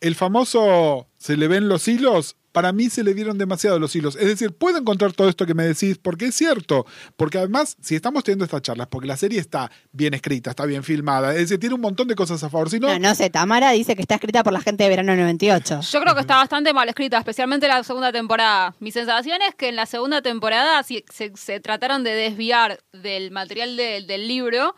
el 0.00 0.14
famoso 0.14 1.08
se 1.18 1.36
le 1.36 1.48
ven 1.48 1.68
los 1.68 1.88
hilos, 1.88 2.36
para 2.52 2.72
mí 2.72 2.90
se 2.90 3.04
le 3.04 3.14
dieron 3.14 3.38
demasiado 3.38 3.78
los 3.78 3.94
hilos. 3.94 4.16
Es 4.16 4.26
decir, 4.26 4.52
puedo 4.52 4.78
encontrar 4.78 5.12
todo 5.12 5.28
esto 5.28 5.46
que 5.46 5.54
me 5.54 5.64
decís, 5.64 5.98
porque 5.98 6.26
es 6.26 6.34
cierto. 6.34 6.84
Porque 7.16 7.38
además, 7.38 7.76
si 7.80 7.94
estamos 7.94 8.24
teniendo 8.24 8.44
estas 8.44 8.62
charlas, 8.62 8.88
porque 8.88 9.06
la 9.06 9.16
serie 9.16 9.38
está 9.40 9.70
bien 9.92 10.14
escrita, 10.14 10.50
está 10.50 10.66
bien 10.66 10.82
filmada, 10.82 11.32
es 11.32 11.40
decir, 11.40 11.58
tiene 11.60 11.74
un 11.74 11.80
montón 11.80 12.08
de 12.08 12.14
cosas 12.14 12.42
a 12.42 12.50
favor. 12.50 12.70
Si 12.70 12.80
no, 12.80 12.88
No, 12.88 12.98
no 12.98 13.14
sé, 13.14 13.30
Tamara 13.30 13.70
dice 13.70 13.94
que 13.96 14.02
está 14.02 14.16
escrita 14.16 14.42
por 14.42 14.52
la 14.52 14.60
gente 14.60 14.84
de 14.84 14.90
verano 14.90 15.14
98. 15.16 15.80
Yo 15.82 16.00
creo 16.00 16.14
que 16.14 16.20
está 16.22 16.36
bastante 16.36 16.72
mal 16.72 16.88
escrita, 16.88 17.18
especialmente 17.18 17.68
la 17.68 17.82
segunda 17.84 18.12
temporada. 18.12 18.74
Mi 18.80 18.90
sensación 18.90 19.38
es 19.48 19.54
que 19.54 19.68
en 19.68 19.76
la 19.76 19.86
segunda 19.86 20.22
temporada 20.22 20.82
se, 20.82 21.04
se 21.34 21.60
trataron 21.60 22.04
de 22.04 22.10
desviar 22.14 22.80
del 22.92 23.30
material 23.30 23.76
de- 23.76 24.02
del 24.02 24.26
libro 24.28 24.74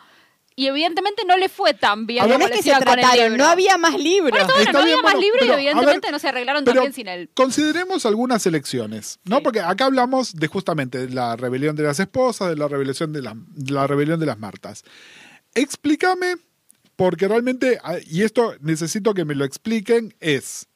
y 0.56 0.66
evidentemente 0.66 1.22
no 1.26 1.36
le 1.36 1.48
fue 1.48 1.74
tan 1.74 2.06
bien 2.06 2.22
A 2.24 2.26
ver, 2.26 2.34
como 2.34 2.38
No 2.40 2.44
es 2.46 2.50
le 2.50 2.56
que 2.56 2.62
se 2.62 2.72
hacía 2.72 2.84
con 2.84 2.98
el 2.98 3.00
trataron, 3.04 3.30
libro. 3.32 3.44
no 3.44 3.50
había 3.50 3.78
más 3.78 3.98
libros. 3.98 4.30
Bueno, 4.30 4.46
Está 4.58 4.72
no 4.72 4.84
bien, 4.84 4.92
había 4.94 4.96
más 4.96 5.12
bueno, 5.14 5.20
libro 5.20 5.38
pero, 5.40 5.52
y 5.52 5.56
evidentemente 5.56 6.06
ver, 6.06 6.12
no 6.12 6.18
se 6.18 6.28
arreglaron 6.28 6.64
pero 6.64 6.74
también 6.76 6.92
sin 6.92 7.08
él. 7.08 7.30
Consideremos 7.34 8.06
algunas 8.06 8.46
elecciones, 8.46 9.18
¿no? 9.24 9.36
Sí. 9.38 9.42
Porque 9.42 9.60
acá 9.60 9.86
hablamos 9.86 10.34
de 10.34 10.46
justamente 10.46 11.08
la 11.08 11.36
rebelión 11.36 11.76
de 11.76 11.84
las 11.84 12.00
esposas, 12.00 12.48
de 12.50 12.56
la 12.56 12.68
rebelión 12.68 13.12
de, 13.12 13.22
la, 13.22 13.34
de 13.36 13.72
la 13.72 13.86
rebelión 13.86 14.20
de 14.20 14.26
las 14.26 14.38
Martas. 14.38 14.84
Explícame, 15.54 16.36
porque 16.96 17.28
realmente, 17.28 17.78
ah, 17.82 17.96
y 18.06 18.22
esto 18.22 18.54
necesito 18.60 19.14
que 19.14 19.24
me 19.24 19.34
lo 19.34 19.44
expliquen, 19.44 20.14
es, 20.20 20.68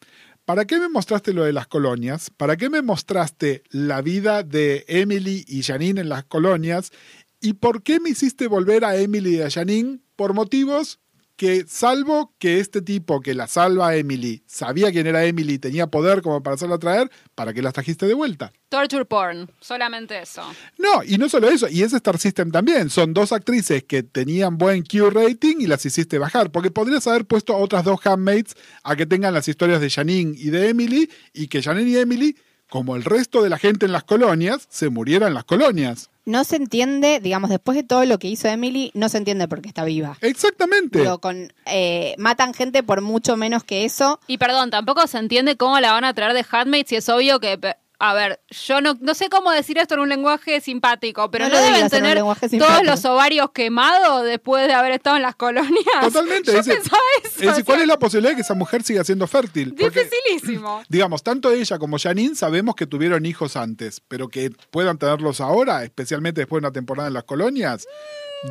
¿para 0.44 0.64
qué 0.66 0.78
me 0.78 0.88
mostraste 0.88 1.32
lo 1.32 1.44
de 1.44 1.52
las 1.52 1.66
colonias? 1.66 2.30
¿Para 2.30 2.56
qué 2.56 2.68
me 2.68 2.82
mostraste 2.82 3.62
la 3.70 4.02
vida 4.02 4.42
de 4.42 4.84
Emily 4.88 5.44
y 5.48 5.62
Janine 5.62 6.00
en 6.00 6.08
las 6.08 6.24
colonias? 6.24 6.92
¿Y 7.40 7.54
por 7.54 7.82
qué 7.82 8.00
me 8.00 8.10
hiciste 8.10 8.46
volver 8.46 8.84
a 8.84 8.96
Emily 8.96 9.36
y 9.36 9.42
a 9.42 9.50
Janine 9.50 10.00
por 10.16 10.34
motivos 10.34 11.00
que, 11.36 11.64
salvo 11.68 12.34
que 12.38 12.60
este 12.60 12.80
tipo 12.80 13.20
que 13.20 13.34
la 13.34 13.46
salva 13.46 13.88
a 13.88 13.96
Emily 13.96 14.42
sabía 14.46 14.90
quién 14.90 15.06
era 15.06 15.24
Emily 15.24 15.54
y 15.54 15.58
tenía 15.58 15.86
poder 15.86 16.22
como 16.22 16.42
para 16.42 16.54
hacerla 16.54 16.78
traer, 16.78 17.10
¿para 17.34 17.52
qué 17.52 17.62
las 17.62 17.74
trajiste 17.74 18.06
de 18.06 18.14
vuelta? 18.14 18.52
Torture 18.70 19.04
porn, 19.04 19.50
solamente 19.60 20.18
eso. 20.18 20.42
No, 20.78 21.04
y 21.04 21.18
no 21.18 21.28
solo 21.28 21.48
eso, 21.48 21.68
y 21.68 21.82
ese 21.82 21.96
Star 21.96 22.18
System 22.18 22.50
también. 22.50 22.90
Son 22.90 23.12
dos 23.12 23.32
actrices 23.32 23.84
que 23.84 24.02
tenían 24.02 24.56
buen 24.56 24.82
Q 24.82 25.10
rating 25.10 25.56
y 25.60 25.66
las 25.66 25.84
hiciste 25.84 26.18
bajar, 26.18 26.50
porque 26.50 26.70
podrías 26.70 27.06
haber 27.06 27.26
puesto 27.26 27.52
a 27.52 27.58
otras 27.58 27.84
dos 27.84 28.00
handmaids 28.04 28.54
a 28.82 28.96
que 28.96 29.06
tengan 29.06 29.34
las 29.34 29.46
historias 29.46 29.80
de 29.80 29.90
Janine 29.90 30.34
y 30.36 30.50
de 30.50 30.70
Emily, 30.70 31.10
y 31.34 31.48
que 31.48 31.62
Janine 31.62 31.90
y 31.90 31.96
Emily, 31.98 32.36
como 32.68 32.96
el 32.96 33.04
resto 33.04 33.42
de 33.42 33.50
la 33.50 33.58
gente 33.58 33.86
en 33.86 33.92
las 33.92 34.04
colonias, 34.04 34.66
se 34.70 34.88
murieran 34.88 35.28
en 35.28 35.34
las 35.34 35.44
colonias. 35.44 36.10
No 36.24 36.42
se 36.42 36.56
entiende, 36.56 37.20
digamos, 37.20 37.50
después 37.50 37.76
de 37.76 37.84
todo 37.84 38.04
lo 38.04 38.18
que 38.18 38.26
hizo 38.26 38.48
Emily, 38.48 38.90
no 38.94 39.08
se 39.08 39.18
entiende 39.18 39.46
por 39.46 39.62
qué 39.62 39.68
está 39.68 39.84
viva. 39.84 40.18
Exactamente. 40.22 40.98
Digo, 40.98 41.20
con, 41.20 41.52
eh, 41.66 42.16
matan 42.18 42.52
gente 42.52 42.82
por 42.82 43.00
mucho 43.00 43.36
menos 43.36 43.62
que 43.62 43.84
eso. 43.84 44.18
Y 44.26 44.38
perdón, 44.38 44.70
tampoco 44.70 45.06
se 45.06 45.18
entiende 45.18 45.56
cómo 45.56 45.78
la 45.78 45.92
van 45.92 46.04
a 46.04 46.14
traer 46.14 46.32
de 46.32 46.44
Handmaid 46.50 46.86
si 46.86 46.96
es 46.96 47.08
obvio 47.08 47.38
que... 47.38 47.58
A 47.98 48.12
ver, 48.12 48.40
yo 48.50 48.80
no, 48.82 48.94
no 49.00 49.14
sé 49.14 49.28
cómo 49.30 49.50
decir 49.50 49.78
esto 49.78 49.94
en 49.94 50.00
un 50.00 50.08
lenguaje 50.10 50.60
simpático, 50.60 51.30
pero 51.30 51.48
No 51.48 51.56
deben 51.56 51.88
tener 51.88 52.18
todos 52.18 52.82
los 52.84 53.04
ovarios 53.06 53.50
quemados 53.52 54.24
después 54.24 54.66
de 54.66 54.74
haber 54.74 54.92
estado 54.92 55.16
en 55.16 55.22
las 55.22 55.34
colonias. 55.34 55.72
Totalmente. 56.02 56.52
Yo 56.52 56.58
es 56.60 56.66
pensaba 56.66 56.98
eso. 57.24 57.64
¿cuál 57.64 57.64
sea, 57.78 57.82
es 57.82 57.86
la 57.88 57.98
posibilidad 57.98 58.30
de 58.32 58.36
que 58.36 58.42
esa 58.42 58.54
mujer 58.54 58.82
siga 58.82 59.02
siendo 59.02 59.26
fértil? 59.26 59.74
Porque- 59.74 60.04
Dificilísimo. 60.04 60.82
Digamos, 60.90 61.22
tanto 61.22 61.50
ella 61.50 61.78
como 61.78 61.98
Janine 61.98 62.34
sabemos 62.34 62.74
que 62.74 62.86
tuvieron 62.86 63.24
hijos 63.24 63.56
antes, 63.56 64.02
pero 64.06 64.28
que 64.28 64.50
puedan 64.70 64.98
tenerlos 64.98 65.40
ahora, 65.40 65.82
especialmente 65.82 66.42
después 66.42 66.60
de 66.60 66.66
una 66.68 66.72
temporada 66.72 67.08
en 67.08 67.14
las 67.14 67.24
colonias, 67.24 67.86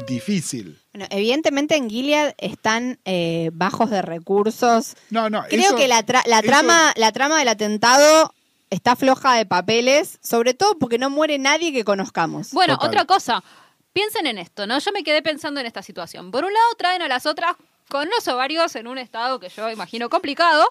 difícil. 0.07 0.79
Bueno, 0.93 1.07
evidentemente 1.11 1.75
en 1.75 1.89
Gilead 1.89 2.33
están 2.37 2.99
eh, 3.05 3.49
bajos 3.53 3.89
de 3.89 4.01
recursos. 4.01 4.95
No, 5.09 5.29
no, 5.29 5.43
Creo 5.49 5.61
eso- 5.61 5.75
que 5.75 5.87
la, 5.87 6.05
tra- 6.05 6.25
la 6.25 6.39
eso- 6.39 6.47
trama, 6.47 6.93
la 6.95 7.11
trama 7.11 7.39
del 7.39 7.47
atentado 7.47 8.33
está 8.69 8.95
floja 8.95 9.35
de 9.35 9.45
papeles, 9.45 10.19
sobre 10.21 10.53
todo 10.53 10.77
porque 10.77 10.97
no 10.97 11.09
muere 11.09 11.37
nadie 11.37 11.71
que 11.71 11.83
conozcamos. 11.83 12.51
Bueno, 12.51 12.75
Total. 12.75 12.89
otra 12.89 13.05
cosa. 13.05 13.43
Piensen 13.93 14.27
en 14.27 14.37
esto, 14.37 14.67
¿no? 14.67 14.77
Yo 14.79 14.91
me 14.91 15.03
quedé 15.03 15.21
pensando 15.21 15.59
en 15.59 15.65
esta 15.65 15.81
situación. 15.81 16.31
Por 16.31 16.43
un 16.43 16.53
lado, 16.53 16.75
traen 16.77 17.01
a 17.01 17.07
las 17.07 17.25
otras 17.25 17.55
con 17.89 18.09
los 18.09 18.27
ovarios 18.27 18.75
en 18.75 18.87
un 18.87 18.97
estado 18.97 19.39
que 19.39 19.49
yo 19.49 19.69
imagino 19.69 20.09
complicado, 20.09 20.65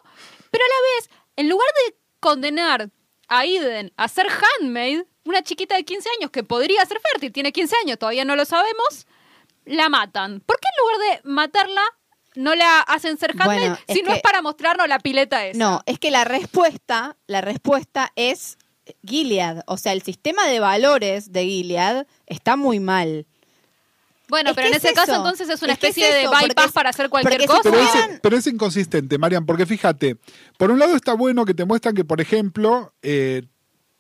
pero 0.50 0.64
a 0.64 0.68
la 0.68 0.96
vez, 0.96 1.11
en 1.37 1.48
lugar 1.48 1.68
de 1.87 1.96
condenar 2.20 2.90
a 3.28 3.44
Eden 3.44 3.92
a 3.96 4.09
ser 4.09 4.26
handmaid, 4.28 5.02
una 5.24 5.42
chiquita 5.42 5.76
de 5.76 5.85
15 5.85 6.09
años 6.18 6.30
que 6.30 6.44
podría 6.44 6.85
ser 6.85 7.00
fértil, 7.00 7.33
tiene 7.33 7.52
15 7.52 7.76
años, 7.85 7.98
todavía 7.98 8.24
no 8.24 8.37
lo 8.37 8.44
sabemos, 8.44 9.07
la 9.64 9.88
matan. 9.88 10.40
¿Por 10.40 10.59
qué 10.61 10.68
en 10.68 10.85
lugar 10.85 10.98
de 11.22 11.28
matarla 11.28 11.83
no 12.35 12.55
la 12.55 12.81
hacen 12.81 13.16
ser 13.18 13.31
handmaid 13.33 13.59
Bueno, 13.61 13.79
es 13.87 13.94
si 13.97 14.03
no 14.03 14.11
que- 14.11 14.16
es 14.16 14.23
para 14.23 14.42
mostrarnos 14.42 14.88
la 14.88 14.99
pileta 14.99 15.44
esa? 15.47 15.59
No, 15.59 15.81
es 15.87 15.99
que 15.99 16.11
la 16.11 16.25
respuesta, 16.25 17.16
la 17.27 17.40
respuesta 17.40 18.12
es 18.16 18.59
Gilead. 19.07 19.62
O 19.66 19.77
sea, 19.77 19.92
el 19.92 20.03
sistema 20.03 20.47
de 20.47 20.61
valores 20.61 21.33
de 21.33 21.44
Gilead 21.44 22.07
está 22.27 22.57
muy 22.57 22.81
mal. 22.81 23.27
Bueno, 24.29 24.51
Es 24.51 24.57
pero 24.57 24.68
en 24.68 24.75
es 24.75 24.85
ese 24.85 24.94
caso 24.94 25.12
eso. 25.12 25.20
entonces 25.20 25.49
es 25.51 25.62
una 25.62 25.75
Es 25.75 25.79
es 25.79 25.85
especie 25.90 26.12
de 26.12 26.27
bypass 26.29 26.66
es- 26.66 26.73
para 26.73 26.90
hacer 26.90 27.11
cualquier 27.11 27.44
cosa. 27.47 27.61
Pero 27.62 27.79
es, 27.79 27.90
Tuvieran- 27.90 28.20
pero 28.23 28.37
es 28.38 28.47
inconsistente, 28.47 29.18
Marian, 29.18 29.44
porque 29.44 29.66
fíjate, 29.66 30.16
por 30.59 30.70
un 30.70 30.79
lado 30.79 30.97
está 30.97 31.12
bueno 31.14 31.44
que 31.44 31.53
te 31.55 31.64
muestran 31.66 31.94
que, 31.94 32.05
por 32.05 32.20
ejemplo, 32.23 32.94
eh, 33.03 33.42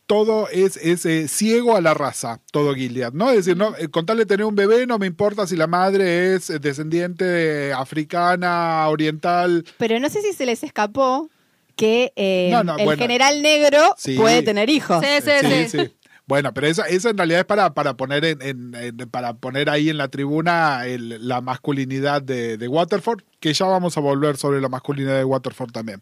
todo 0.06 0.48
es, 0.50 0.76
es 0.76 1.06
eh, 1.06 1.28
ciego 1.28 1.76
a 1.76 1.80
la 1.80 1.94
raza, 1.94 2.40
todo 2.52 2.74
Gilead, 2.74 3.12
¿no? 3.14 3.30
Es 3.30 3.36
decir, 3.46 3.56
no, 3.56 3.74
con 3.90 4.04
tal 4.04 4.18
de 4.18 4.26
tener 4.26 4.44
un 4.44 4.54
bebé 4.54 4.86
no 4.86 4.98
me 4.98 5.06
importa 5.06 5.46
si 5.46 5.56
la 5.56 5.66
madre 5.66 6.34
es 6.34 6.50
eh, 6.50 6.58
descendiente 6.58 7.72
africana, 7.72 8.86
oriental. 8.88 9.64
Pero 9.78 9.98
no 10.00 10.08
sé 10.10 10.20
si 10.22 10.32
se 10.32 10.44
les 10.46 10.62
escapó 10.62 11.30
que 11.76 12.12
eh, 12.16 12.50
No, 12.52 12.62
no, 12.62 12.76
el 12.76 12.84
bueno. 12.84 13.00
general 13.02 13.40
negro 13.42 13.94
Sí. 13.96 14.14
puede 14.16 14.42
tener 14.42 14.68
hijos. 14.70 15.02
Sí, 15.04 15.30
sí, 15.40 15.68
sí. 15.68 15.94
Bueno, 16.26 16.54
pero 16.54 16.66
eso, 16.68 16.84
eso 16.86 17.10
en 17.10 17.18
realidad 17.18 17.40
es 17.40 17.44
para, 17.46 17.74
para 17.74 17.96
poner 17.98 18.24
en, 18.24 18.40
en- 18.40 18.74
en- 18.74 18.96
para 19.10 19.34
poner 19.34 19.68
ahí 19.68 19.90
en 19.90 19.98
la 19.98 20.08
tribuna 20.08 20.86
el- 20.86 21.26
la 21.28 21.40
masculinidad 21.42 22.22
de, 22.22 22.56
de 22.56 22.68
Waterford, 22.68 23.22
que 23.40 23.52
ya 23.52 23.66
vamos 23.66 23.96
a 23.98 24.00
volver 24.00 24.36
sobre 24.38 24.60
la 24.60 24.68
masculinidad 24.70 25.16
de 25.18 25.24
Waterford 25.24 25.72
también. 25.72 26.00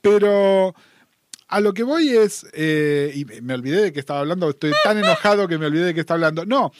Pero 0.00 0.74
a 1.52 1.60
lo 1.60 1.74
que 1.74 1.82
voy 1.82 2.08
es, 2.08 2.46
eh, 2.54 3.12
y 3.14 3.26
me 3.42 3.52
olvidé 3.52 3.82
de 3.82 3.92
que 3.92 4.00
estaba 4.00 4.20
hablando, 4.20 4.48
estoy 4.48 4.72
tan 4.82 4.96
enojado 4.96 5.46
que 5.46 5.58
me 5.58 5.66
olvidé 5.66 5.84
de 5.84 5.94
que 5.94 6.00
estaba 6.00 6.16
hablando. 6.16 6.46
No, 6.46 6.72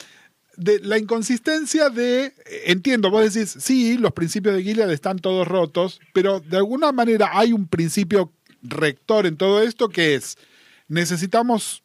de 0.57 0.79
la 0.79 0.97
inconsistencia 0.97 1.91
de, 1.91 2.25
eh, 2.25 2.33
entiendo, 2.65 3.11
vos 3.11 3.31
decís, 3.31 3.55
sí, 3.59 3.99
los 3.99 4.13
principios 4.13 4.55
de 4.55 4.63
Gilead 4.63 4.91
están 4.91 5.19
todos 5.19 5.47
rotos, 5.47 6.01
pero 6.11 6.39
de 6.39 6.57
alguna 6.57 6.91
manera 6.91 7.29
hay 7.33 7.53
un 7.53 7.67
principio 7.67 8.33
rector 8.63 9.27
en 9.27 9.37
todo 9.37 9.61
esto 9.61 9.89
que 9.89 10.15
es, 10.15 10.39
necesitamos 10.87 11.83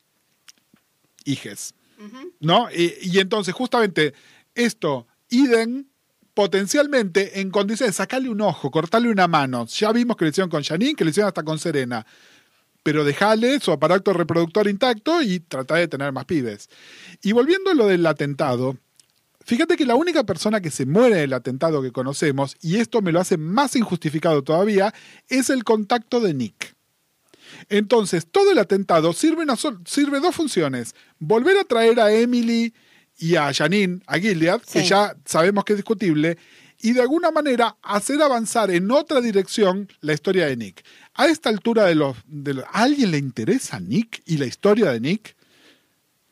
hijes, 1.27 1.74
¿no? 2.40 2.70
Y, 2.72 2.94
y 3.03 3.18
entonces 3.18 3.53
justamente 3.53 4.14
esto, 4.55 5.07
Eden 5.29 5.90
potencialmente 6.33 7.40
en 7.40 7.51
condiciones, 7.51 7.96
sacarle 7.96 8.31
un 8.31 8.40
ojo, 8.40 8.70
cortarle 8.70 9.11
una 9.11 9.27
mano. 9.27 9.66
Ya 9.66 9.90
vimos 9.90 10.16
que 10.16 10.24
lo 10.24 10.31
hicieron 10.31 10.48
con 10.48 10.62
Janine, 10.62 10.94
que 10.94 11.03
lo 11.03 11.11
hicieron 11.11 11.27
hasta 11.27 11.42
con 11.42 11.59
Serena. 11.59 12.07
Pero 12.88 13.05
dejale 13.05 13.61
su 13.61 13.70
aparato 13.70 14.14
reproductor 14.14 14.66
intacto 14.66 15.20
y 15.20 15.40
trata 15.40 15.74
de 15.74 15.88
tener 15.88 16.11
más 16.11 16.24
pibes. 16.24 16.70
Y 17.20 17.33
volviendo 17.33 17.70
a 17.70 17.74
lo 17.74 17.87
del 17.87 18.07
atentado, 18.07 18.79
fíjate 19.44 19.77
que 19.77 19.85
la 19.85 19.94
única 19.94 20.24
persona 20.24 20.62
que 20.62 20.70
se 20.70 20.87
muere 20.87 21.16
del 21.16 21.35
atentado 21.35 21.83
que 21.83 21.92
conocemos, 21.92 22.57
y 22.62 22.79
esto 22.79 23.03
me 23.03 23.12
lo 23.12 23.20
hace 23.20 23.37
más 23.37 23.77
injustificado 23.77 24.42
todavía, 24.42 24.94
es 25.29 25.51
el 25.51 25.64
contacto 25.64 26.18
de 26.20 26.33
Nick. 26.33 26.74
Entonces, 27.68 28.27
todo 28.27 28.53
el 28.53 28.59
atentado 28.59 29.12
sirve, 29.12 29.42
una 29.42 29.57
sol- 29.57 29.83
sirve 29.85 30.18
dos 30.20 30.35
funciones. 30.35 30.94
Volver 31.18 31.59
a 31.59 31.64
traer 31.64 32.01
a 32.01 32.11
Emily 32.11 32.72
y 33.18 33.37
a 33.37 33.53
Janine, 33.53 34.01
a 34.07 34.18
Gilead, 34.18 34.62
que 34.62 34.83
ya 34.83 35.14
sabemos 35.27 35.62
que 35.66 35.74
es 35.74 35.77
discutible, 35.77 36.38
y 36.81 36.92
de 36.92 37.03
alguna 37.03 37.33
manera 37.33 37.77
hacer 37.83 38.22
avanzar 38.22 38.70
en 38.70 38.90
otra 38.92 39.20
dirección 39.20 39.88
la 40.01 40.14
historia 40.14 40.46
de 40.46 40.57
Nick. 40.57 40.85
A 41.18 41.26
esta 41.26 41.50
altura 41.50 41.85
de 41.85 41.94
los... 41.94 42.16
De 42.26 42.54
los- 42.54 42.64
¿A 42.64 42.83
alguien 42.85 43.11
le 43.11 43.18
interesa 43.18 43.78
Nick 43.81 44.22
y 44.24 44.38
la 44.38 44.46
historia 44.46 44.90
de 44.92 45.00
Nick? 45.00 45.37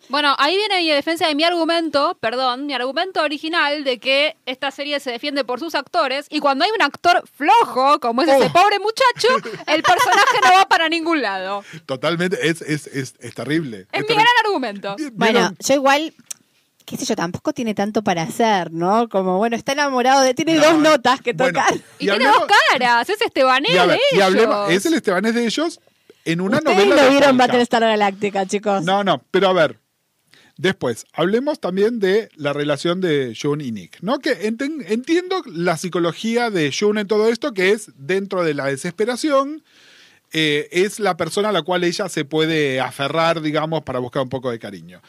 Bueno, 0.09 0.37
ahí 0.39 0.55
viene 0.57 0.79
mi 0.83 0.89
defensa 0.89 1.27
de 1.27 1.35
mi 1.35 1.43
argumento, 1.43 2.17
perdón, 2.21 2.67
mi 2.67 2.75
argumento 2.75 3.23
original 3.23 3.83
de 3.83 3.99
que 3.99 4.37
esta 4.47 4.71
serie 4.71 5.01
se 5.01 5.11
defiende 5.11 5.43
por 5.43 5.59
sus 5.59 5.75
actores 5.75 6.27
y 6.31 6.39
cuando 6.39 6.65
hay 6.65 6.71
un 6.71 6.81
actor 6.83 7.25
flojo, 7.37 7.99
como 7.99 8.23
es 8.23 8.29
ese 8.29 8.45
Oh. 8.47 8.53
pobre 8.53 8.79
muchacho, 8.79 9.29
el 9.67 9.83
personaje 9.83 10.39
no 10.45 10.53
va 10.53 10.69
para 10.69 10.89
ningún 10.89 11.21
lado. 11.23 11.65
Totalmente, 11.87 12.39
es, 12.49 12.63
es, 12.63 12.87
es, 12.87 13.15
es 13.19 13.35
terrible. 13.35 13.89
Es 13.91 14.03
mi 14.03 14.07
terrible. 14.07 14.15
gran 14.15 14.47
argumento. 14.47 14.95
¿Vieron? 14.97 15.17
Bueno, 15.17 15.55
yo 15.59 15.75
igual, 15.75 16.15
qué 16.87 16.97
sé 16.97 17.05
yo, 17.05 17.15
tampoco 17.17 17.53
tiene 17.53 17.75
tanto 17.75 18.03
para 18.03 18.23
hacer, 18.23 18.73
¿no? 18.73 19.09
Como, 19.09 19.37
bueno, 19.39 19.57
está 19.57 19.73
enamorado 19.73 20.23
de... 20.23 20.33
Tiene 20.33 20.55
No, 20.55 20.63
dos 20.65 20.79
notas 20.79 21.21
que 21.21 21.33
bueno, 21.35 21.61
tocar. 21.61 21.75
Y, 21.99 22.05
Y 22.07 22.09
tiene 22.09 22.25
dos 22.27 22.47
caras, 22.71 23.11
es 23.11 23.21
Estebanés 23.21 23.75
Y 23.75 23.77
a 23.77 23.87
ver, 23.87 23.99
de 23.99 24.17
y 24.17 24.21
ellos. 24.23 24.71
es 24.71 24.87
el 24.87 24.95
Estebanés 24.95 25.35
de 25.35 25.45
ellos 25.45 25.81
en 26.25 26.41
una 26.41 26.59
Ustedes 26.59 26.77
novela 26.79 26.97
lo 26.97 27.03
de 27.03 27.11
vieron. 27.11 27.37
Battlestar 27.37 27.83
Galáctica, 27.83 28.47
chicos. 28.47 28.83
No, 28.85 29.05
no, 29.05 29.23
pero 29.31 29.49
a 29.49 29.53
ver. 29.53 29.79
Después, 30.59 31.05
hablemos 31.13 31.61
también 31.61 31.99
de 32.01 32.31
la 32.35 32.55
relación 32.55 33.03
de 33.03 33.37
June 33.41 33.63
y 33.63 33.73
Nick, 33.73 33.99
¿no? 34.01 34.21
Que 34.21 34.49
enten- 34.49 34.85
entiendo 34.89 35.43
la 35.47 35.77
psicología 35.77 36.49
de 36.49 36.73
June 36.73 37.03
en 37.03 37.07
todo 37.07 37.29
esto, 37.29 37.53
que 37.53 37.73
es 37.73 37.91
dentro 37.97 38.43
de 38.43 38.55
la 38.55 38.65
desesperación, 38.65 39.63
eh, 40.33 40.69
es 40.73 40.99
la 40.99 41.17
persona 41.19 41.51
a 41.51 41.53
la 41.53 41.61
cual 41.63 41.85
ella 41.85 42.09
se 42.09 42.25
puede 42.25 42.81
aferrar, 42.81 43.43
digamos, 43.43 43.83
para 43.83 43.99
buscar 43.99 44.23
un 44.23 44.31
poco 44.31 44.51
de 44.51 44.59
cariño. 44.59 45.03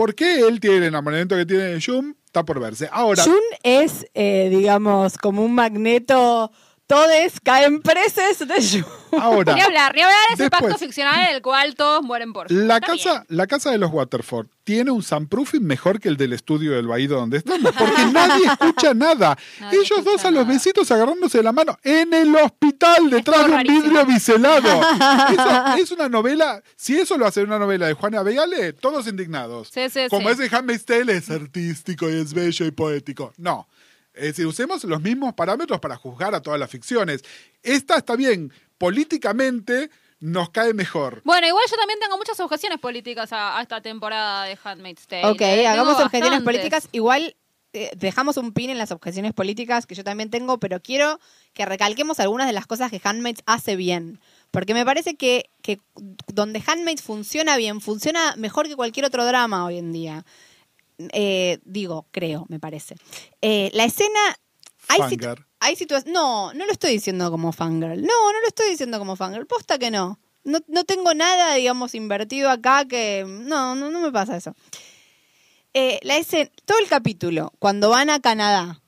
¿Por 0.00 0.14
qué 0.14 0.40
él 0.40 0.60
tiene 0.60 0.78
el 0.78 0.84
enamoramiento 0.84 1.36
que 1.36 1.44
tiene 1.44 1.64
de 1.64 1.82
June? 1.84 2.14
Está 2.24 2.42
por 2.42 2.58
verse. 2.58 2.88
Ahora, 2.90 3.22
Jun 3.22 3.34
es, 3.62 4.06
eh, 4.14 4.48
digamos, 4.50 5.18
como 5.18 5.44
un 5.44 5.54
magneto. 5.54 6.50
Todes 6.90 7.38
caen 7.40 7.80
preses 7.82 8.40
de 8.40 8.54
Jun. 8.82 9.20
ahora 9.22 9.54
Ni 9.54 9.60
hablar, 9.60 9.94
ni 9.94 10.02
hablar 10.02 10.16
de 10.28 10.34
ese 10.34 10.42
Después. 10.42 10.60
pacto 10.62 10.78
ficcional 10.78 11.28
en 11.28 11.36
el 11.36 11.40
cual 11.40 11.76
todos 11.76 12.02
mueren 12.02 12.32
por 12.32 12.50
La 12.50 12.78
Está 12.78 12.92
bien. 12.94 13.04
casa, 13.04 13.24
la 13.28 13.46
casa 13.46 13.70
de 13.70 13.78
los 13.78 13.92
Waterford 13.92 14.48
tiene 14.64 14.90
un 14.90 15.00
soundproofing 15.04 15.64
mejor 15.64 16.00
que 16.00 16.08
el 16.08 16.16
del 16.16 16.32
estudio 16.32 16.72
del 16.72 16.88
Baído 16.88 17.16
donde 17.16 17.38
estamos, 17.38 17.72
porque 17.78 18.04
nadie 18.12 18.44
escucha 18.44 18.92
nada. 18.92 19.38
Nadie 19.60 19.78
Ellos 19.78 19.90
escucha 19.98 20.10
dos 20.10 20.24
a 20.24 20.30
los 20.32 20.44
besitos 20.48 20.90
agarrándose 20.90 21.38
de 21.38 21.44
la 21.44 21.52
mano 21.52 21.78
en 21.84 22.12
el 22.12 22.34
hospital 22.34 23.08
detrás 23.08 23.46
de 23.46 23.52
un 23.52 23.62
vidrio 23.62 24.04
biselado. 24.06 24.80
Eso 25.76 25.76
es 25.82 25.90
una 25.92 26.08
novela, 26.08 26.60
si 26.74 26.98
eso 26.98 27.16
lo 27.16 27.24
hace 27.24 27.44
una 27.44 27.60
novela 27.60 27.86
de 27.86 27.92
Juana 27.94 28.24
Vegale, 28.24 28.72
todos 28.72 29.06
indignados. 29.06 29.68
Sí, 29.72 29.88
sí, 29.90 30.00
Como 30.10 30.28
sí. 30.34 30.42
ese 30.42 30.56
Handmaid's 30.56 30.84
Tale 30.84 31.16
es 31.16 31.30
artístico 31.30 32.10
y 32.10 32.14
es 32.20 32.34
bello 32.34 32.66
y 32.66 32.70
poético. 32.72 33.32
No. 33.36 33.68
Es 34.14 34.24
decir, 34.24 34.46
usemos 34.46 34.84
los 34.84 35.00
mismos 35.00 35.34
parámetros 35.34 35.80
para 35.80 35.96
juzgar 35.96 36.34
a 36.34 36.42
todas 36.42 36.58
las 36.58 36.70
ficciones. 36.70 37.22
Esta 37.62 37.96
está 37.96 38.16
bien, 38.16 38.52
políticamente 38.78 39.90
nos 40.20 40.50
cae 40.50 40.74
mejor. 40.74 41.22
Bueno, 41.24 41.46
igual 41.46 41.64
yo 41.70 41.76
también 41.76 41.98
tengo 41.98 42.18
muchas 42.18 42.38
objeciones 42.40 42.78
políticas 42.78 43.32
a, 43.32 43.58
a 43.58 43.62
esta 43.62 43.80
temporada 43.80 44.44
de 44.44 44.58
Handmaid's 44.62 45.06
Tale. 45.06 45.26
Ok, 45.26 45.40
¿eh? 45.40 45.66
hagamos 45.66 45.94
objeciones 45.94 46.30
bastantes. 46.30 46.44
políticas. 46.44 46.88
Igual 46.92 47.36
eh, 47.72 47.90
dejamos 47.96 48.36
un 48.36 48.52
pin 48.52 48.68
en 48.70 48.78
las 48.78 48.90
objeciones 48.90 49.32
políticas 49.32 49.86
que 49.86 49.94
yo 49.94 50.02
también 50.02 50.28
tengo, 50.28 50.58
pero 50.58 50.80
quiero 50.80 51.20
que 51.52 51.64
recalquemos 51.64 52.18
algunas 52.20 52.48
de 52.48 52.52
las 52.52 52.66
cosas 52.66 52.90
que 52.90 53.00
Handmaid's 53.02 53.42
hace 53.46 53.76
bien. 53.76 54.20
Porque 54.50 54.74
me 54.74 54.84
parece 54.84 55.14
que, 55.14 55.48
que 55.62 55.78
donde 56.26 56.62
Handmaid's 56.66 57.02
funciona 57.02 57.56
bien, 57.56 57.80
funciona 57.80 58.34
mejor 58.36 58.66
que 58.66 58.76
cualquier 58.76 59.06
otro 59.06 59.24
drama 59.24 59.64
hoy 59.64 59.78
en 59.78 59.92
día. 59.92 60.24
Eh, 61.12 61.58
digo, 61.64 62.06
creo, 62.10 62.46
me 62.48 62.58
parece. 62.60 62.96
Eh, 63.40 63.70
la 63.74 63.84
escena... 63.84 64.18
Hay, 64.88 65.00
situ- 65.08 65.44
hay 65.60 65.76
situaciones... 65.76 66.12
No, 66.12 66.52
no 66.52 66.66
lo 66.66 66.72
estoy 66.72 66.92
diciendo 66.92 67.30
como 67.30 67.52
fangirl. 67.52 68.02
No, 68.02 68.32
no 68.32 68.40
lo 68.40 68.46
estoy 68.48 68.70
diciendo 68.70 68.98
como 68.98 69.14
fangirl. 69.16 69.46
Posta 69.46 69.78
que 69.78 69.90
no. 69.90 70.18
No, 70.42 70.58
no 70.68 70.84
tengo 70.84 71.14
nada, 71.14 71.54
digamos, 71.54 71.94
invertido 71.94 72.50
acá 72.50 72.84
que... 72.86 73.24
No, 73.26 73.74
no, 73.74 73.90
no 73.90 74.00
me 74.00 74.10
pasa 74.10 74.36
eso. 74.36 74.54
Eh, 75.74 76.00
la 76.02 76.16
escena, 76.16 76.50
todo 76.64 76.78
el 76.78 76.88
capítulo, 76.88 77.52
cuando 77.60 77.90
van 77.90 78.10
a 78.10 78.20
Canadá, 78.20 78.80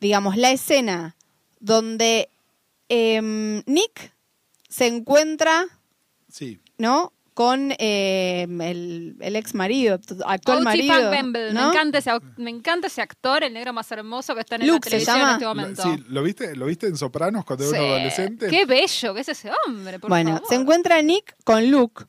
digamos, 0.00 0.36
la 0.38 0.52
escena 0.52 1.16
donde 1.60 2.30
em, 2.88 3.62
Nick 3.66 4.12
se 4.68 4.86
encuentra, 4.86 5.66
Sí. 6.30 6.60
¿no? 6.78 7.12
Con 7.34 7.74
em, 7.78 8.60
el, 8.60 9.16
el 9.20 9.34
ex 9.36 9.54
marido, 9.54 9.98
actual 10.24 10.62
marido. 10.62 10.94
¿no? 10.94 11.10
Me, 11.10 11.68
encanta 11.68 11.98
ese, 11.98 12.12
me 12.36 12.50
encanta 12.50 12.86
ese 12.86 13.02
actor, 13.02 13.42
el 13.42 13.52
negro 13.52 13.72
más 13.72 13.90
hermoso 13.90 14.34
que 14.36 14.40
está 14.42 14.54
en 14.54 14.68
Luke 14.68 14.88
la 14.88 15.00
se 15.00 15.04
televisión 15.04 15.16
llama. 15.16 15.30
en 15.30 15.34
este 15.34 15.44
Lo, 15.44 15.54
momento. 15.54 15.82
sí, 15.82 16.04
¿lo 16.08 16.22
viste, 16.22 16.54
¿lo 16.56 16.66
viste 16.66 16.86
en 16.86 16.96
Sopranos 16.96 17.44
cuando 17.44 17.68
era 17.68 17.82
un 17.82 17.90
adolescente? 17.90 18.46
Qué 18.46 18.66
bello 18.66 19.14
que 19.14 19.20
es 19.20 19.28
ese 19.28 19.50
hombre, 19.66 19.98
por 19.98 20.10
bueno, 20.10 20.34
favor. 20.34 20.48
se 20.48 20.54
encuentra 20.54 21.02
Nick 21.02 21.34
con 21.42 21.68
Luke. 21.72 22.04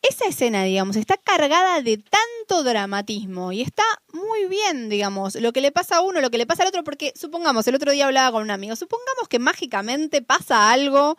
Esa 0.00 0.24
escena, 0.26 0.64
digamos, 0.64 0.96
está 0.96 1.16
cargada 1.16 1.80
de 1.80 1.98
tanto 1.98 2.64
dramatismo 2.64 3.52
y 3.52 3.60
está 3.60 3.84
muy 4.12 4.46
bien, 4.46 4.88
digamos, 4.88 5.36
lo 5.36 5.52
que 5.52 5.60
le 5.60 5.70
pasa 5.70 5.98
a 5.98 6.00
uno, 6.00 6.20
lo 6.20 6.30
que 6.30 6.38
le 6.38 6.46
pasa 6.46 6.62
al 6.62 6.70
otro, 6.70 6.82
porque 6.82 7.12
supongamos, 7.14 7.68
el 7.68 7.74
otro 7.76 7.92
día 7.92 8.06
hablaba 8.06 8.32
con 8.32 8.42
un 8.42 8.50
amigo, 8.50 8.74
supongamos 8.76 9.28
que 9.28 9.38
mágicamente 9.38 10.20
pasa 10.22 10.72
algo 10.72 11.16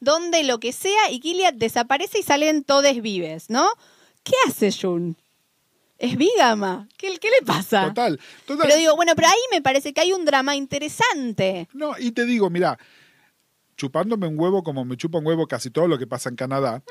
donde 0.00 0.44
lo 0.44 0.60
que 0.60 0.72
sea 0.72 1.10
y 1.10 1.20
Gilead 1.20 1.54
desaparece 1.54 2.20
y 2.20 2.22
salen 2.22 2.64
todes 2.64 3.02
vives, 3.02 3.50
¿no? 3.50 3.68
¿Qué 4.22 4.34
hace 4.46 4.72
Jun? 4.72 5.16
Es 5.98 6.16
vígama. 6.16 6.88
¿Qué, 6.98 7.16
qué 7.18 7.28
le 7.30 7.46
pasa? 7.46 7.88
Total, 7.88 8.20
total. 8.44 8.66
Pero 8.66 8.76
digo, 8.78 8.96
bueno, 8.96 9.12
pero 9.16 9.28
ahí 9.28 9.40
me 9.50 9.62
parece 9.62 9.94
que 9.94 10.00
hay 10.02 10.12
un 10.12 10.24
drama 10.24 10.54
interesante. 10.54 11.68
No, 11.72 11.94
y 11.98 12.12
te 12.12 12.26
digo, 12.26 12.50
mira, 12.50 12.78
chupándome 13.76 14.26
un 14.26 14.38
huevo 14.38 14.62
como 14.62 14.84
me 14.84 14.96
chupa 14.96 15.18
un 15.18 15.26
huevo 15.26 15.46
casi 15.46 15.70
todo 15.70 15.88
lo 15.88 15.98
que 15.98 16.06
pasa 16.06 16.28
en 16.28 16.36
Canadá, 16.36 16.82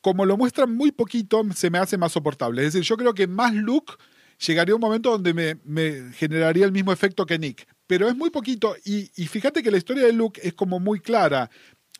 como 0.00 0.24
lo 0.26 0.36
muestran 0.36 0.74
muy 0.74 0.92
poquito, 0.92 1.42
se 1.54 1.70
me 1.70 1.78
hace 1.78 1.96
más 1.96 2.12
soportable. 2.12 2.64
Es 2.64 2.72
decir, 2.72 2.86
yo 2.86 2.96
creo 2.96 3.14
que 3.14 3.26
más 3.26 3.54
Luke 3.54 3.94
llegaría 4.46 4.74
un 4.74 4.80
momento 4.80 5.10
donde 5.10 5.32
me, 5.32 5.56
me 5.64 6.12
generaría 6.12 6.64
el 6.64 6.72
mismo 6.72 6.92
efecto 6.92 7.24
que 7.26 7.38
Nick. 7.38 7.66
Pero 7.86 8.08
es 8.08 8.16
muy 8.16 8.30
poquito, 8.30 8.76
y, 8.84 9.10
y 9.14 9.26
fíjate 9.26 9.62
que 9.62 9.70
la 9.70 9.76
historia 9.76 10.04
de 10.04 10.12
Luke 10.12 10.40
es 10.42 10.54
como 10.54 10.80
muy 10.80 11.00
clara, 11.00 11.50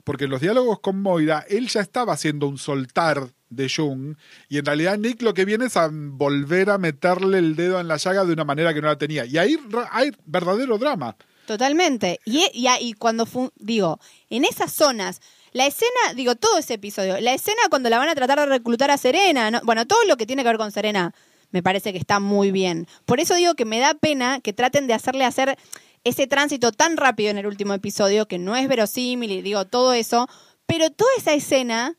porque 0.05 0.25
en 0.25 0.31
los 0.31 0.40
diálogos 0.40 0.81
con 0.81 1.01
Moira, 1.03 1.45
él 1.49 1.69
ya 1.69 1.81
estaba 1.81 2.12
haciendo 2.12 2.47
un 2.47 2.59
soltar 2.59 3.29
de 3.51 3.69
Jung, 3.75 4.17
y 4.49 4.59
en 4.59 4.64
realidad 4.64 4.99
Nick 4.99 5.23
lo 5.23 5.33
que 5.35 5.45
viene 5.45 5.67
es 5.67 5.77
a 5.77 5.88
volver 5.93 6.71
a 6.71 6.79
meterle 6.79 7.38
el 7.38 7.57
dedo 7.57 7.81
en 7.81 7.88
la 7.88 7.97
llaga 7.97 8.25
de 8.25 8.33
una 8.33 8.45
manera 8.45 8.75
que 8.75 8.81
no 8.83 8.88
la 8.88 8.99
tenía. 8.99 9.25
Y 9.25 9.38
ahí 9.38 9.57
hay 9.90 10.11
verdadero 10.27 10.77
drama. 10.79 11.17
Totalmente. 11.47 12.21
Y, 12.25 12.49
y, 12.53 12.67
y 12.81 12.95
cuando, 12.95 13.27
fu- 13.27 13.53
digo, 13.57 14.01
en 14.31 14.45
esas 14.45 14.73
zonas, 14.73 15.21
la 15.53 15.67
escena, 15.67 16.14
digo, 16.17 16.35
todo 16.35 16.59
ese 16.59 16.75
episodio, 16.75 17.21
la 17.21 17.33
escena 17.35 17.62
cuando 17.71 17.90
la 17.90 17.99
van 17.99 18.09
a 18.09 18.14
tratar 18.14 18.40
de 18.40 18.47
reclutar 18.47 18.90
a 18.90 18.97
Serena, 18.97 19.51
¿no? 19.51 19.61
bueno, 19.62 19.87
todo 19.87 20.03
lo 20.09 20.17
que 20.17 20.27
tiene 20.27 20.43
que 20.43 20.49
ver 20.49 20.59
con 20.59 20.73
Serena, 20.73 21.14
me 21.53 21.62
parece 21.62 21.93
que 21.93 21.99
está 21.99 22.19
muy 22.19 22.51
bien. 22.51 22.88
Por 23.05 23.21
eso 23.21 23.37
digo 23.37 23.55
que 23.55 23.64
me 23.67 23.79
da 23.79 23.95
pena 23.95 24.40
que 24.40 24.53
traten 24.53 24.87
de 24.88 24.95
hacerle 24.95 25.25
hacer 25.25 25.57
ese 26.05 26.27
tránsito 26.27 26.71
tan 26.73 26.97
rápido 26.97 27.31
en 27.31 27.38
el 27.38 27.47
último 27.47 27.75
episodio, 27.75 28.27
que 28.29 28.38
no 28.38 28.55
es 28.57 28.69
verosímil 28.69 29.31
y 29.33 29.43
digo 29.43 29.64
todo 29.64 29.93
eso, 29.95 30.29
pero 30.67 30.90
toda 30.90 31.11
esa 31.19 31.33
escena 31.35 31.97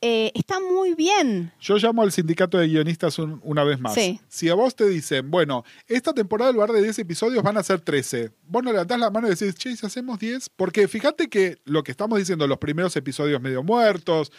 eh, 0.00 0.30
está 0.36 0.60
muy 0.60 0.94
bien. 0.94 1.52
Yo 1.60 1.76
llamo 1.76 2.02
al 2.02 2.12
sindicato 2.12 2.56
de 2.56 2.68
guionistas 2.68 3.18
un- 3.18 3.40
una 3.42 3.64
vez 3.64 3.80
más. 3.80 3.94
Sí. 3.94 4.20
Si 4.28 4.48
a 4.48 4.54
vos 4.54 4.76
te 4.76 4.88
dicen, 4.88 5.28
bueno, 5.28 5.64
esta 5.88 6.12
temporada 6.14 6.50
en 6.50 6.54
lugar 6.54 6.70
de 6.70 6.80
10 6.84 7.00
episodios 7.00 7.42
van 7.42 7.56
a 7.56 7.64
ser 7.64 7.80
13, 7.80 8.30
vos 8.46 8.62
no 8.62 8.70
levantás 8.70 9.00
la 9.00 9.10
mano 9.10 9.26
y 9.26 9.30
decís, 9.30 9.56
che, 9.56 9.70
¿y 9.70 9.76
si 9.76 9.84
hacemos 9.84 10.20
10? 10.20 10.50
Porque 10.50 10.86
fíjate 10.86 11.28
que 11.28 11.58
lo 11.64 11.82
que 11.82 11.90
estamos 11.90 12.16
diciendo, 12.16 12.46
los 12.46 12.58
primeros 12.58 12.94
episodios 12.94 13.40
medio 13.40 13.64
muertos, 13.64 14.30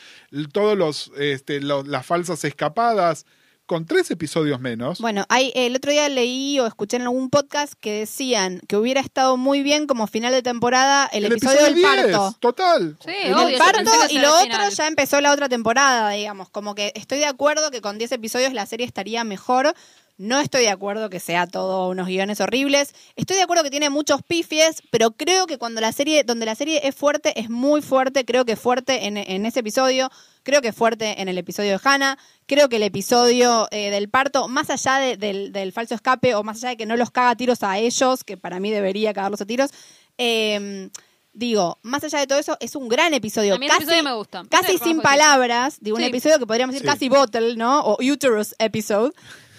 todos 0.53 0.77
los, 0.77 1.11
este, 1.17 1.59
las 1.59 2.05
falsas 2.05 2.45
escapadas, 2.45 3.25
con 3.69 3.85
tres 3.85 4.09
episodios 4.09 4.59
menos, 4.59 4.99
Bueno, 4.99 5.25
hay, 5.29 5.51
el 5.53 5.75
otro 5.75 5.91
día 5.91 6.09
leí 6.09 6.59
o 6.59 6.65
escuché 6.65 6.97
en 6.97 7.03
algún 7.03 7.29
podcast 7.29 7.73
que 7.79 7.99
decían 7.99 8.61
que 8.67 8.75
hubiera 8.75 8.99
estado 8.99 9.37
muy 9.37 9.61
bien 9.61 9.85
como 9.85 10.07
final 10.07 10.33
de 10.33 10.41
temporada 10.41 11.05
el, 11.13 11.25
episodio, 11.25 11.65
del 11.65 11.75
10, 11.75 11.87
parto. 11.87 12.35
Total. 12.39 12.97
Sí, 13.05 13.11
El 13.25 13.35
obvio, 13.35 13.59
parto 13.59 13.91
y 14.09 14.15
lo 14.15 14.21
el 14.21 14.25
otro 14.25 14.53
final. 14.53 14.71
ya 14.71 14.87
empezó 14.87 15.21
la 15.21 15.31
otra 15.31 15.49
temporada, 15.49 16.09
digamos. 16.09 16.49
Como 16.49 16.73
que 16.73 16.91
estoy 16.95 17.19
de 17.19 17.27
acuerdo 17.27 17.69
que 17.69 17.79
con 17.79 17.99
10 17.99 18.13
episodios 18.13 18.53
la 18.53 18.65
serie 18.65 18.87
estaría 18.87 19.23
mejor, 19.23 19.75
No 20.17 20.39
estoy 20.39 20.63
de 20.63 20.69
acuerdo 20.69 21.11
que 21.11 21.19
sea 21.19 21.45
todo 21.45 21.89
unos 21.89 22.07
guiones 22.07 22.41
horribles. 22.41 22.95
Estoy 23.15 23.37
de 23.37 23.43
acuerdo 23.43 23.63
que 23.63 23.69
tiene 23.69 23.91
muchos 23.91 24.23
pifies, 24.23 24.81
pero 24.89 25.11
creo 25.11 25.45
que 25.45 25.59
cuando 25.59 25.79
la 25.79 25.91
serie, 25.91 26.23
donde 26.23 26.47
la 26.47 26.55
serie 26.55 26.81
es 26.87 26.95
fuerte, 26.95 27.39
es 27.39 27.51
muy 27.51 27.83
fuerte. 27.83 28.25
Creo 28.25 28.45
que 28.45 28.53
es 28.53 28.59
fuerte 28.59 29.05
en, 29.05 29.15
en 29.15 29.45
ese 29.45 29.59
episodio. 29.59 30.09
Creo 30.49 30.61
que 30.63 30.69
es 30.69 30.75
fuerte 30.75 31.21
en 31.21 31.27
el 31.29 31.37
episodio 31.37 31.73
de 31.73 31.79
Hannah. 31.83 32.17
Creo 32.47 32.69
que 32.69 32.77
el 32.77 32.83
episodio 32.83 33.67
eh, 33.69 33.91
del 33.91 34.09
parto, 34.09 34.47
más 34.47 34.71
allá 34.71 34.95
de- 34.97 35.15
del, 35.15 35.51
del 35.51 35.71
falso 35.73 35.93
escape 35.93 36.33
o 36.33 36.41
más 36.43 36.57
allá 36.57 36.69
de 36.69 36.77
que 36.77 36.87
no 36.87 36.97
los 36.97 37.11
caga 37.11 37.29
a 37.29 37.35
tiros 37.35 37.61
a 37.61 37.77
ellos, 37.77 38.23
que 38.23 38.35
para 38.35 38.59
mí 38.59 38.71
debería 38.71 39.13
cagarlos 39.13 39.41
a 39.41 39.45
tiros, 39.45 39.69
eh, 40.17 40.89
digo, 41.33 41.77
más 41.83 42.03
allá 42.03 42.17
de 42.19 42.25
todo 42.25 42.39
eso, 42.39 42.57
es 42.59 42.75
un 42.75 42.89
gran 42.89 43.13
episodio. 43.13 43.53
A 43.53 43.59
mí 43.59 43.67
el 43.67 43.71
episodio 43.71 44.01
me 44.03 44.13
gusta. 44.15 44.43
Casi 44.49 44.79
sin 44.79 44.97
sí. 44.97 45.01
palabras, 45.03 45.77
de 45.81 45.93
un 45.93 46.01
episodio 46.01 46.39
que 46.39 46.47
podríamos 46.47 46.73
decir 46.73 46.87
Sí. 46.89 46.93
casi 46.93 47.09
bottle, 47.09 47.55
¿no? 47.55 47.81
O 47.81 47.97
uterus 48.03 48.55
episode. 48.57 49.11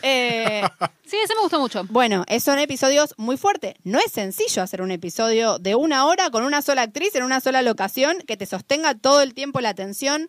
Eh, 0.03 0.63
Sí, 1.07 1.17
ese 1.23 1.35
me 1.37 1.41
gustó 1.43 1.61
mucho. 1.61 1.85
bueno, 1.91 2.25
son 2.43 2.59
episodios 2.59 3.15
muy 3.17 3.37
fuertes. 3.37 3.75
No 3.85 3.99
es 3.99 4.11
sencillo 4.13 4.63
hacer 4.63 4.83
un 4.83 4.91
episodio 4.91 5.59
de 5.59 5.75
una 5.75 6.07
hora 6.07 6.31
con 6.31 6.43
una 6.45 6.63
sola 6.63 6.83
actriz 6.83 7.15
en 7.15 7.23
una 7.23 7.41
sola 7.41 7.63
locación 7.63 8.19
que 8.27 8.37
te 8.37 8.47
sostenga 8.47 8.95
todo 8.95 9.21
el 9.23 9.35
tiempo 9.35 9.61
la 9.61 9.69
atención. 9.71 10.29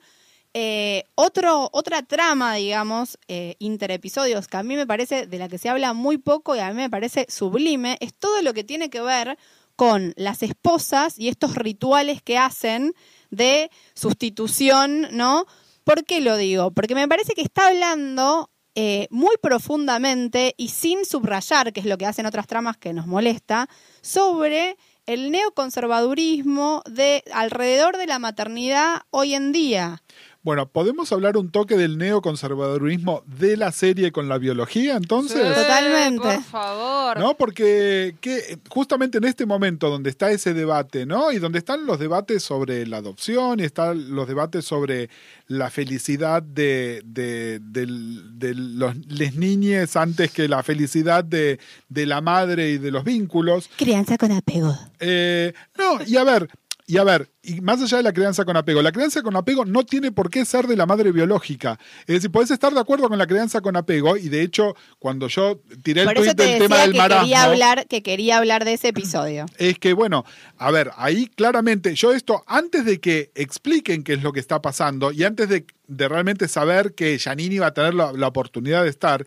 Eh, 0.54 1.06
otro, 1.16 1.70
otra 1.72 2.04
trama, 2.04 2.56
digamos, 2.56 3.18
eh, 3.30 3.56
interepisodios 3.60 4.48
que 4.48 4.58
a 4.58 4.64
mí 4.64 4.76
me 4.76 4.86
parece 4.86 5.26
de 5.26 5.38
la 5.38 5.48
que 5.48 5.58
se 5.58 5.70
habla 5.70 5.94
muy 5.94 6.18
poco 6.18 6.56
y 6.56 6.60
a 6.60 6.70
mí 6.70 6.76
me 6.76 6.90
parece 6.90 7.26
sublime, 7.30 7.98
es 8.02 8.14
todo 8.14 8.42
lo 8.42 8.54
que 8.54 8.66
tiene 8.66 8.90
que 8.90 9.02
ver 9.02 9.38
con 9.78 10.14
las 10.18 10.44
esposas 10.44 11.18
y 11.18 11.30
estos 11.30 11.56
rituales 11.56 12.22
que 12.22 12.38
hacen 12.38 12.94
de 13.30 13.72
sustitución, 13.94 15.08
¿no? 15.12 15.46
¿Por 15.86 16.04
qué 16.06 16.20
lo 16.22 16.36
digo? 16.36 16.72
Porque 16.72 16.96
me 16.96 17.08
parece 17.08 17.34
que 17.34 17.42
está 17.42 17.68
hablando 17.68 18.52
eh, 18.76 19.08
muy 19.10 19.36
profundamente 19.42 20.54
y 20.58 20.70
sin 20.70 21.06
subrayar, 21.06 21.74
que 21.74 21.80
es 21.80 21.86
lo 21.86 21.98
que 21.98 22.06
hacen 22.06 22.26
otras 22.26 22.48
tramas 22.48 22.78
que 22.78 22.94
nos 22.94 23.08
molesta, 23.08 23.68
sobre 24.02 24.78
el 25.06 25.32
neoconservadurismo 25.32 26.82
de 26.90 27.24
alrededor 27.34 27.98
de 27.98 28.08
la 28.08 28.20
maternidad 28.20 29.02
hoy 29.10 29.34
en 29.34 29.52
día. 29.52 30.02
Bueno, 30.44 30.68
¿podemos 30.68 31.12
hablar 31.12 31.38
un 31.38 31.52
toque 31.52 31.78
del 31.78 32.00
neoconservadurismo 32.00 33.24
de 33.28 33.58
la 33.58 33.72
serie 33.72 34.12
con 34.12 34.28
la 34.28 34.40
biología 34.40 34.96
entonces? 34.96 35.40
Sí, 35.40 35.54
Totalmente. 35.54 36.24
Por 36.24 36.44
favor. 36.44 37.20
¿No? 37.20 37.38
Porque 37.38 38.16
que, 38.22 38.58
justamente 38.68 39.20
en 39.20 39.26
este 39.26 39.46
momento 39.46 39.90
donde 39.92 40.10
está 40.10 40.32
ese 40.32 40.56
debate, 40.56 41.06
¿no? 41.06 41.32
Y 41.32 41.38
donde 41.38 41.60
están 41.60 41.86
los 41.86 42.00
debates 42.00 42.42
sobre 42.42 42.88
la 42.88 42.98
adopción 42.98 43.60
y 43.60 43.64
están 43.64 44.16
los 44.16 44.28
debates 44.28 44.66
sobre 44.66 45.12
la 45.46 45.70
felicidad 45.70 46.42
de, 46.42 47.04
de, 47.06 47.60
de 47.62 48.56
los 48.56 48.96
les 49.08 49.36
niñes 49.36 49.96
antes 49.96 50.32
que 50.32 50.48
la 50.48 50.64
felicidad 50.64 51.24
de, 51.24 51.60
de 51.90 52.06
la 52.08 52.22
madre 52.22 52.72
y 52.72 52.78
de 52.80 52.90
los 52.90 53.04
vínculos. 53.04 53.70
Crianza 53.78 54.18
con 54.18 54.32
apego. 54.32 54.76
Eh, 55.00 55.54
no, 55.78 56.00
y 56.06 56.18
a 56.18 56.24
ver, 56.24 56.50
y 56.92 56.98
a 56.98 57.06
ver, 57.06 57.32
y 57.42 57.62
más 57.62 57.82
allá 57.82 57.96
de 57.96 58.04
la 58.04 58.12
crianza 58.12 58.44
con 58.44 58.58
apego, 58.58 58.82
la 58.82 58.92
crianza 58.92 59.22
con 59.22 59.34
apego 59.38 59.64
no 59.64 59.86
tiene 59.86 60.12
por 60.12 60.30
qué 60.30 60.44
ser 60.44 60.68
de 60.68 60.76
la 60.76 60.86
madre 60.86 61.14
biológica. 61.14 61.80
Es 62.02 62.16
decir, 62.16 62.30
podés 62.30 62.52
estar 62.52 62.74
de 62.74 62.82
acuerdo 62.82 63.08
con 63.08 63.18
la 63.18 63.28
crianza 63.28 63.62
con 63.62 63.78
apego, 63.78 64.18
y 64.18 64.28
de 64.28 64.42
hecho, 64.42 64.76
cuando 65.00 65.30
yo 65.30 65.62
tiré 65.84 66.02
el 66.02 66.08
Por 66.08 66.22
del 66.22 66.36
tema 66.36 66.80
del 66.80 66.92
que 66.92 66.98
marasmo, 66.98 67.24
quería, 67.24 67.44
hablar, 67.44 67.88
que 67.88 68.04
quería 68.04 68.40
hablar 68.40 68.66
de 68.66 68.74
ese 68.74 68.90
episodio. 68.90 69.46
es 69.58 69.80
que, 69.80 69.94
bueno, 69.94 70.26
a 70.58 70.70
ver, 70.70 70.92
ahí 70.98 71.28
claramente, 71.28 71.96
yo 71.96 72.12
esto, 72.12 72.44
antes 72.46 72.84
de 72.84 73.00
que 73.00 73.32
expliquen 73.36 74.04
qué 74.04 74.12
es 74.16 74.22
lo 74.22 74.34
que 74.34 74.42
está 74.42 74.62
pasando 74.62 75.14
y 75.14 75.24
antes 75.24 75.48
de, 75.48 75.66
de 75.88 76.10
realmente 76.10 76.50
saber 76.50 76.94
que 76.94 77.18
Janine 77.18 77.56
iba 77.56 77.68
a 77.68 77.74
tener 77.74 77.94
la, 77.94 78.12
la 78.12 78.28
oportunidad 78.28 78.84
de 78.84 78.90
estar, 78.90 79.26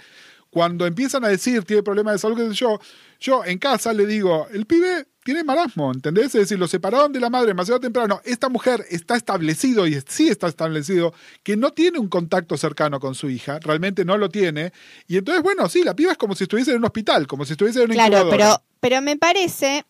cuando 0.51 0.87
empiezan 0.87 1.25
a 1.25 1.29
decir 1.29 1.65
tiene 1.65 1.83
problemas 1.83 2.13
de 2.13 2.19
salud, 2.19 2.53
yo, 2.53 2.79
yo 3.19 3.43
en 3.43 3.57
casa 3.57 3.95
le 3.95 4.07
digo, 4.07 4.49
el 4.53 4.67
pibe 4.67 5.07
tiene 5.25 5.43
marasmo, 5.43 5.91
¿entendés? 5.91 6.27
Es 6.27 6.33
decir, 6.35 6.59
lo 6.59 6.69
separaron 6.69 7.13
de 7.13 7.19
la 7.19 7.31
madre 7.31 7.49
demasiado 7.49 7.81
temprano. 7.81 8.21
Esta 8.25 8.49
mujer 8.49 8.85
está 8.91 9.17
establecido, 9.17 9.87
y 9.87 9.99
sí 10.07 10.29
está 10.29 10.47
establecido, 10.47 11.13
que 11.43 11.57
no 11.57 11.73
tiene 11.73 11.99
un 11.99 12.09
contacto 12.09 12.57
cercano 12.57 13.01
con 13.01 13.15
su 13.15 13.31
hija, 13.31 13.59
realmente 13.59 14.05
no 14.05 14.17
lo 14.19 14.29
tiene. 14.29 14.73
Y 15.09 15.17
entonces, 15.17 15.43
bueno, 15.43 15.69
sí, 15.69 15.83
la 15.83 15.97
piba 15.97 16.13
es 16.13 16.19
como 16.19 16.35
si 16.37 16.45
estuviese 16.45 16.71
en 16.73 16.77
un 16.77 16.85
hospital, 16.85 17.27
como 17.27 17.45
si 17.45 17.53
estuviese 17.53 17.81
en 17.81 17.87
una 17.87 17.95
Claro, 17.95 18.19
incubadora. 18.19 18.37
pero, 18.37 18.63
pero 18.81 19.03
me 19.03 19.17
parece 19.17 19.87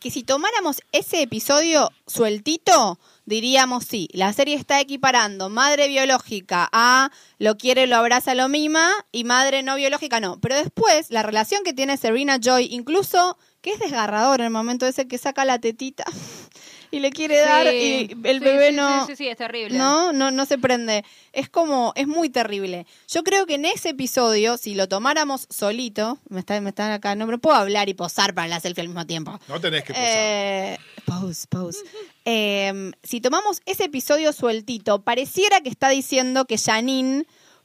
que 0.00 0.10
si 0.10 0.22
tomáramos 0.22 0.82
ese 0.92 1.22
episodio 1.22 1.90
sueltito, 2.06 2.98
diríamos 3.24 3.84
sí, 3.84 4.06
la 4.12 4.34
serie 4.34 4.54
está 4.54 4.78
equiparando 4.78 5.48
madre 5.48 5.88
biológica 5.88 6.68
a 6.72 7.10
lo 7.38 7.56
quiere, 7.56 7.86
lo 7.86 7.96
abraza, 7.96 8.34
lo 8.34 8.50
mima, 8.50 8.92
y 9.12 9.24
madre 9.24 9.62
no 9.62 9.76
biológica 9.76 10.20
no. 10.20 10.38
Pero 10.42 10.56
después, 10.56 11.06
la 11.08 11.22
relación 11.22 11.62
que 11.64 11.72
tiene 11.72 11.96
Serena 11.96 12.36
Joy, 12.38 12.68
incluso 12.70 13.38
que 13.64 13.70
es 13.70 13.78
desgarrador 13.78 14.40
en 14.40 14.46
el 14.46 14.52
momento 14.52 14.86
ese 14.86 15.08
que 15.08 15.16
saca 15.16 15.46
la 15.46 15.58
tetita 15.58 16.04
y 16.90 17.00
le 17.00 17.10
quiere 17.10 17.40
dar 17.40 17.66
y 17.74 18.10
el 18.22 18.38
sí, 18.38 18.44
bebé 18.44 18.70
sí, 18.70 18.76
no... 18.76 19.06
Sí, 19.06 19.12
sí, 19.12 19.16
sí, 19.16 19.28
es 19.28 19.38
terrible. 19.38 19.78
No, 19.78 20.12
no, 20.12 20.30
no 20.30 20.44
se 20.44 20.58
prende. 20.58 21.02
Es 21.32 21.48
como, 21.48 21.94
es 21.96 22.06
muy 22.06 22.28
terrible. 22.28 22.86
Yo 23.08 23.24
creo 23.24 23.46
que 23.46 23.54
en 23.54 23.64
ese 23.64 23.88
episodio, 23.88 24.58
si 24.58 24.74
lo 24.74 24.86
tomáramos 24.86 25.46
solito, 25.48 26.18
me 26.28 26.40
están 26.40 26.62
me 26.62 26.68
están 26.68 26.92
acá, 26.92 27.14
no, 27.14 27.24
pero 27.24 27.38
puedo 27.38 27.56
hablar 27.56 27.88
y 27.88 27.94
posar 27.94 28.34
para 28.34 28.48
la 28.48 28.60
selfie 28.60 28.82
al 28.82 28.88
mismo 28.88 29.06
tiempo. 29.06 29.40
No 29.48 29.58
tenés 29.58 29.82
que 29.82 29.94
posar. 29.94 30.08
Eh, 30.08 30.78
pose, 31.06 31.46
pose. 31.48 31.78
Eh, 32.26 32.92
si 33.02 33.22
tomamos 33.22 33.62
ese 33.64 33.84
episodio 33.84 34.34
sueltito, 34.34 35.00
pareciera 35.00 35.62
que 35.62 35.70
está 35.70 35.88
diciendo 35.88 36.44
que 36.44 36.58
Janine, 36.58 37.24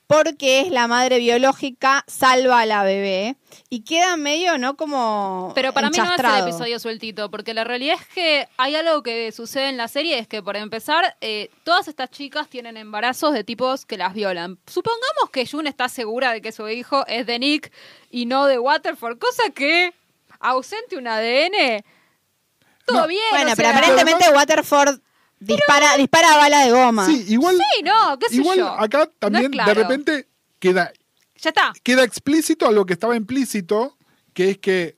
porque 0.10 0.62
es 0.62 0.72
la 0.72 0.88
madre 0.88 1.20
biológica, 1.20 2.04
salva 2.08 2.62
a 2.62 2.66
la 2.66 2.82
bebé. 2.82 3.36
Y 3.70 3.82
queda 3.84 4.18
medio, 4.18 4.58
¿no? 4.58 4.76
Como. 4.76 5.52
Pero 5.54 5.72
para 5.72 5.92
mí 5.92 5.98
no 5.98 6.12
es 6.16 6.20
el 6.20 6.48
episodio 6.48 6.80
sueltito, 6.80 7.30
porque 7.30 7.54
la 7.54 7.64
realidad 7.64 7.96
es 8.02 8.08
que 8.08 8.48
hay 8.58 8.76
algo 8.76 9.04
que 9.04 9.32
sucede 9.32 9.70
en 9.70 9.78
la 9.78 9.88
serie, 9.88 10.18
es 10.18 10.28
que 10.28 10.42
por 10.42 10.58
empezar, 10.58 11.16
eh, 11.22 11.52
todas 11.64 11.88
estas 11.88 12.10
chicas 12.10 12.50
tienen 12.50 12.76
embarazos 12.76 13.34
de 13.34 13.44
tipos 13.44 13.86
que 13.86 13.98
las 13.98 14.16
violan. 14.16 14.58
Supongamos 14.66 15.30
que 15.32 15.46
June 15.46 15.70
está 15.70 15.88
segura 15.90 16.34
de 16.34 16.42
que 16.42 16.52
su 16.54 16.68
hijo 16.68 17.06
es 17.06 17.28
de 17.28 17.38
Nick 17.38 17.72
y 18.10 18.26
no 18.26 18.48
de 18.48 18.58
Waterford, 18.58 19.20
cosa 19.20 19.52
que 19.54 19.94
ausente 20.40 20.98
un 20.98 21.08
ADN, 21.08 21.84
todo 22.86 23.02
No. 23.02 23.08
bien. 23.08 23.22
Bueno, 23.30 23.52
o 23.54 23.56
pero 23.56 23.70
aparentemente 23.70 24.28
Waterford 24.34 25.02
dispara, 25.40 25.98
dispara 25.98 26.36
bala 26.38 26.66
de 26.66 26.72
goma. 26.72 27.06
Sí, 27.06 27.26
igual, 27.30 27.58
Sí, 27.58 27.84
no, 27.84 28.18
qué 28.20 28.30
sé 28.30 28.36
igual 28.36 28.58
yo. 28.60 28.68
acá 28.70 29.10
también 29.20 29.44
No 29.44 29.48
es 29.50 29.52
claro. 29.54 29.70
de 29.70 29.74
repente 29.82 30.28
queda, 30.60 30.92
Ya 31.42 31.50
está. 31.50 31.74
queda 31.84 32.04
explícito 32.04 32.68
algo 32.68 32.86
que 32.86 32.94
estaba 32.94 33.16
implícito, 33.16 33.98
que 34.34 34.52
es 34.52 34.58
que 34.58 34.98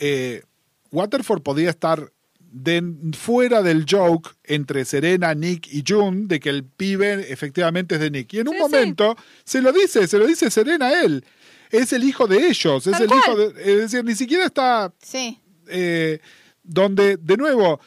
eh, 0.00 0.42
Waterford 0.90 1.42
podía 1.42 1.70
estar 1.70 2.10
de, 2.38 2.82
fuera 3.18 3.62
del 3.62 3.84
joke 3.88 4.30
entre 4.44 4.84
Serena, 4.84 5.34
Nick 5.34 5.66
y 5.72 5.82
June 5.86 6.26
de 6.26 6.38
que 6.40 6.50
el 6.50 6.64
pibe 6.64 7.32
efectivamente 7.32 7.96
es 7.96 8.00
de 8.00 8.10
Nick. 8.10 8.32
Y 8.34 8.40
en 8.40 8.48
un 8.48 8.54
Sí, 8.54 8.60
momento 8.60 9.16
se 9.44 9.60
lo 9.60 9.72
dice, 9.72 10.06
se 10.06 10.18
lo 10.18 10.26
dice 10.26 10.50
Serena 10.50 10.86
a 10.86 11.02
él. 11.02 11.24
Es 11.70 11.92
el 11.92 12.04
hijo 12.04 12.28
de 12.28 12.46
ellos, 12.46 12.86
es 12.86 12.92
Tal 12.92 13.02
el 13.02 13.08
cual. 13.08 13.20
hijo 13.24 13.36
de... 13.36 13.46
Es 13.72 13.78
decir, 13.90 14.04
ni 14.04 14.14
siquiera 14.14 14.44
está 14.46 14.92
Sí. 15.02 15.40
eh, 15.66 16.20
donde, 16.62 17.16
de 17.16 17.36
nuevo, 17.36 17.80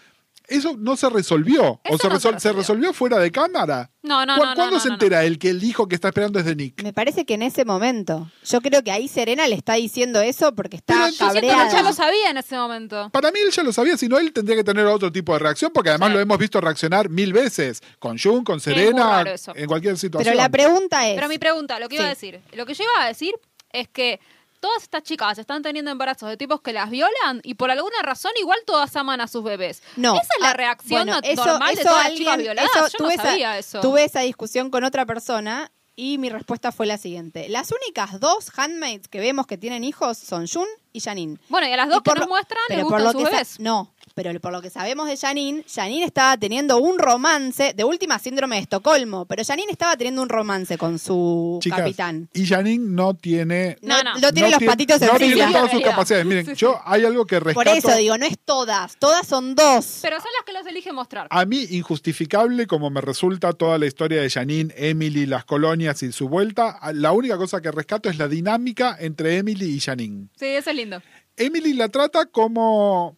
eso 0.48 0.76
no 0.78 0.96
se 0.96 1.10
resolvió. 1.10 1.80
Eso 1.84 1.96
o 1.96 1.98
se, 1.98 2.08
no 2.10 2.16
resol- 2.16 2.20
se 2.20 2.30
resolvió. 2.30 2.58
resolvió 2.60 2.94
fuera 2.94 3.20
de 3.20 3.32
cámara. 3.32 3.92
No, 4.02 4.26
no, 4.26 4.36
¿Cu- 4.38 4.44
no, 4.44 4.50
no, 4.52 4.56
¿Cuándo 4.56 4.76
no, 4.78 4.80
se 4.82 4.88
no, 4.88 4.94
entera 4.96 5.24
él 5.26 5.38
que 5.38 5.50
el 5.50 5.64
hijo 5.64 5.88
que 5.88 5.96
está 5.96 6.08
esperando 6.10 6.40
es 6.40 6.46
de 6.46 6.56
Nick? 6.56 6.82
Me 6.84 6.94
parece 6.94 7.26
que 7.26 7.34
en 7.34 7.42
ese 7.42 7.66
momento. 7.66 8.32
Yo 8.46 8.62
creo 8.62 8.82
que 8.84 8.92
ahí 8.92 9.08
Serena 9.08 9.48
le 9.48 9.56
está 9.56 9.74
diciendo 9.74 10.22
eso 10.22 10.56
porque 10.56 10.78
está 10.78 10.94
Pero 11.18 11.18
cabreada. 11.18 11.70
ya 11.72 11.84
lo 11.84 11.92
sabía 11.94 12.30
en 12.30 12.38
ese 12.38 12.56
momento. 12.58 13.10
Para 13.12 13.32
mí 13.32 13.40
él 13.40 13.52
ya 13.52 13.64
lo 13.64 13.74
sabía, 13.74 13.98
si 13.98 14.08
no 14.08 14.18
él 14.18 14.32
tendría 14.32 14.56
que 14.56 14.64
tener 14.64 14.86
otro 14.86 15.12
tipo 15.12 15.34
de 15.34 15.40
reacción, 15.40 15.72
porque 15.74 15.90
además 15.90 16.10
Sí. 16.10 16.14
lo 16.16 16.20
hemos 16.22 16.38
visto 16.38 16.62
reaccionar 16.62 17.10
mil 17.10 17.34
veces, 17.34 17.82
con 18.00 18.18
Jun, 18.18 18.44
con 18.44 18.60
Serena, 18.62 19.24
en 19.56 19.66
cualquier 19.68 19.98
situación. 19.98 20.32
Pero 20.34 20.42
la 20.42 20.50
pregunta 20.50 21.08
es. 21.08 21.16
Pero 21.16 21.28
mi 21.28 21.38
pregunta, 21.38 21.80
lo 21.80 21.90
que 21.90 21.96
iba 21.96 22.06
a 22.06 22.10
decir, 22.10 22.40
lo 22.54 22.66
que 22.66 22.74
yo 22.74 22.84
iba 22.84 23.04
a 23.04 23.08
decir 23.08 23.34
es 23.74 23.90
que 23.90 24.20
todas 24.68 24.84
estas 24.84 25.04
chicas 25.04 25.38
están 25.38 25.62
teniendo 25.64 25.90
embarazos 25.92 26.28
de 26.30 26.36
tipos 26.38 26.60
que 26.62 26.74
las 26.74 26.90
violan 26.90 27.40
y 27.44 27.54
por 27.54 27.72
alguna 27.72 28.02
razón 28.04 28.32
igual 28.40 28.60
todas 28.66 28.94
aman 28.98 29.22
a 29.22 29.28
sus 29.28 29.44
bebés. 29.44 29.82
No. 29.96 30.14
Esa 30.16 30.24
es 30.36 30.42
la 30.42 30.50
Ah, 30.50 30.54
reacción 30.54 31.06
bueno, 31.06 31.22
no- 31.24 31.36
normal 31.46 31.76
de 31.76 31.84
todas 31.84 32.04
las 32.04 32.14
chicas 32.16 32.38
violadas. 32.38 32.70
eso- 32.76 32.88
yo 32.90 32.98
tuve, 32.98 33.08
no 33.08 33.14
esa, 33.14 33.24
sabía 33.24 33.58
eso. 33.58 33.80
tuve 33.82 34.04
esa 34.04 34.20
discusión 34.22 34.70
con 34.70 34.84
otra 34.84 35.06
persona 35.06 35.72
y 35.96 36.18
mi 36.18 36.30
respuesta 36.30 36.72
fue 36.72 36.86
la 36.86 36.98
siguiente. 36.98 37.50
Las 37.50 37.72
únicas 37.72 38.20
dos 38.20 38.52
handmaids 38.58 39.08
que 39.08 39.20
vemos 39.20 39.48
que 39.48 39.58
tienen 39.58 39.84
hijos 39.84 40.18
son 40.18 40.48
Jun 40.48 40.68
y 40.94 41.00
Janine. 41.00 41.40
Bueno, 41.50 41.68
y 41.68 41.72
a 41.72 41.78
las 41.78 41.88
dos 41.90 41.98
Y 42.00 42.02
por 42.02 42.14
que 42.16 42.20
nos 42.20 42.30
muestran 42.30 42.62
les 42.70 42.80
por 42.82 42.86
gustan 42.92 43.04
lo 43.06 43.12
sus 43.14 43.24
que 43.24 43.30
bebés. 43.32 43.60
No, 43.60 43.94
pero 44.18 44.34
por 44.40 44.52
lo 44.52 44.64
que 44.64 44.72
sabemos 44.72 45.08
de 45.08 45.16
Janine, 45.16 45.64
Janine 45.72 46.04
estaba 46.04 46.38
teniendo 46.38 46.80
un 46.80 46.98
romance, 46.98 47.76
de 47.76 47.84
última 47.84 48.18
síndrome 48.18 48.56
de 48.56 48.64
Estocolmo, 48.64 49.26
pero 49.28 49.44
Janine 49.46 49.72
estaba 49.72 49.96
teniendo 49.96 50.24
un 50.24 50.30
romance 50.30 50.76
con 50.76 50.98
su 50.98 51.60
Chicas, 51.62 51.82
capitán. 51.82 52.28
Y 52.34 52.48
Janine 52.48 52.84
no 52.84 53.14
tiene. 53.14 53.78
No, 53.84 54.02
no. 54.02 54.16
no 54.18 54.34
tiene 54.34 54.50
los 54.50 54.64
patitos 54.64 55.00
no 55.02 55.12
en 55.12 55.18
tiene 55.18 55.34
fila. 55.36 55.52
todas 55.52 55.72
sus 55.72 55.82
capacidades. 55.82 56.26
Miren, 56.26 56.46
Sí, 56.48 56.52
sí. 56.54 56.58
yo 56.58 56.80
hay 56.84 57.06
algo 57.06 57.28
que 57.28 57.40
rescato. 57.40 57.64
Por 57.64 57.78
eso 57.78 57.96
digo, 57.96 58.18
no 58.18 58.26
es 58.26 58.40
todas, 58.44 58.98
todas 58.98 59.28
son 59.28 59.54
dos. 59.54 60.00
Pero 60.02 60.18
son 60.20 60.32
las 60.36 60.46
que 60.48 60.54
los 60.54 60.66
elige 60.66 60.92
mostrar. 60.92 61.28
A 61.30 61.46
mí, 61.46 61.68
injustificable 61.70 62.66
como 62.66 62.90
me 62.90 63.02
resulta 63.02 63.54
toda 63.54 63.78
la 63.78 63.86
historia 63.86 64.20
de 64.20 64.32
Janine, 64.32 64.74
Emily, 64.78 65.28
las 65.28 65.46
colonias 65.46 66.02
y 66.02 66.12
su 66.12 66.28
vuelta, 66.28 66.80
la 66.96 67.12
única 67.12 67.38
cosa 67.38 67.62
que 67.62 67.70
rescato 67.70 68.10
es 68.10 68.18
la 68.18 68.28
dinámica 68.28 68.98
entre 69.00 69.38
Emily 69.38 69.76
y 69.76 69.80
Janine. 69.80 70.30
Sí, 70.40 70.48
eso 70.48 70.72
es 70.72 70.76
lindo. 70.76 71.04
Emily 71.36 71.74
la 71.74 71.90
trata 71.90 72.26
como 72.26 73.16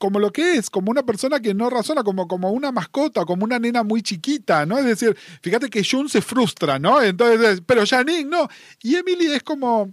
como 0.00 0.18
lo 0.18 0.32
que 0.32 0.54
es, 0.54 0.70
como 0.70 0.90
una 0.90 1.04
persona 1.04 1.40
que 1.40 1.52
no 1.52 1.68
razona, 1.68 2.02
como, 2.02 2.26
como 2.26 2.50
una 2.50 2.72
mascota, 2.72 3.26
como 3.26 3.44
una 3.44 3.58
nena 3.58 3.82
muy 3.82 4.02
chiquita, 4.02 4.64
¿no? 4.64 4.78
Es 4.78 4.86
decir, 4.86 5.14
fíjate 5.42 5.68
que 5.68 5.84
Jun 5.84 6.08
se 6.08 6.22
frustra, 6.22 6.78
¿no? 6.78 7.02
Entonces, 7.02 7.62
pero 7.66 7.84
Janine 7.86 8.24
no. 8.24 8.48
Y 8.82 8.96
Emily 8.96 9.26
es 9.26 9.42
como, 9.42 9.92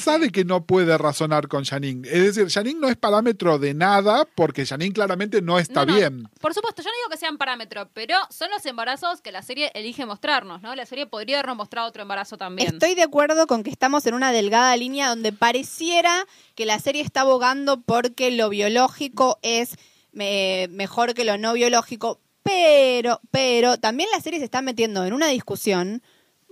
sabe 0.00 0.30
que 0.30 0.44
no 0.44 0.64
puede 0.64 0.96
razonar 0.98 1.48
con 1.48 1.64
Janine. 1.64 2.08
Es 2.08 2.34
decir, 2.34 2.50
Janine 2.50 2.80
no 2.80 2.88
es 2.88 2.96
parámetro 2.96 3.58
de 3.58 3.74
nada 3.74 4.26
porque 4.34 4.66
Janine 4.66 4.92
claramente 4.92 5.42
no 5.42 5.58
está 5.58 5.84
No, 5.84 5.92
no, 5.92 5.98
bien. 5.98 6.28
Por 6.40 6.54
supuesto, 6.54 6.82
yo 6.82 6.88
no 6.88 6.94
digo 6.96 7.10
que 7.10 7.16
sean 7.16 7.38
parámetros, 7.38 7.88
pero 7.92 8.16
son 8.30 8.50
los 8.50 8.64
embarazos 8.66 9.20
que 9.20 9.32
la 9.32 9.42
serie 9.42 9.70
elige 9.74 10.06
mostrarnos, 10.06 10.62
¿no? 10.62 10.74
La 10.74 10.86
serie 10.86 11.06
podría 11.06 11.36
habernos 11.36 11.56
mostrado 11.56 11.88
otro 11.88 12.02
embarazo 12.02 12.36
también. 12.36 12.74
Estoy 12.74 12.94
de 12.94 13.02
acuerdo 13.02 13.46
con 13.46 13.62
que 13.62 13.70
estamos 13.70 14.06
en 14.06 14.14
una 14.14 14.32
delgada 14.32 14.76
línea 14.76 15.08
donde 15.08 15.32
pareciera 15.32 16.26
que 16.54 16.66
la 16.66 16.78
serie 16.78 17.02
está 17.02 17.22
abogando 17.22 17.80
porque 17.80 18.30
lo 18.30 18.48
biológico 18.48 19.38
es 19.42 19.76
eh, 20.18 20.68
mejor 20.70 21.14
que 21.14 21.24
lo 21.24 21.38
no 21.38 21.54
biológico, 21.54 22.20
pero, 22.42 23.20
pero 23.30 23.78
también 23.78 24.10
la 24.12 24.20
serie 24.20 24.38
se 24.38 24.44
está 24.44 24.62
metiendo 24.62 25.04
en 25.04 25.12
una 25.12 25.28
discusión 25.28 26.02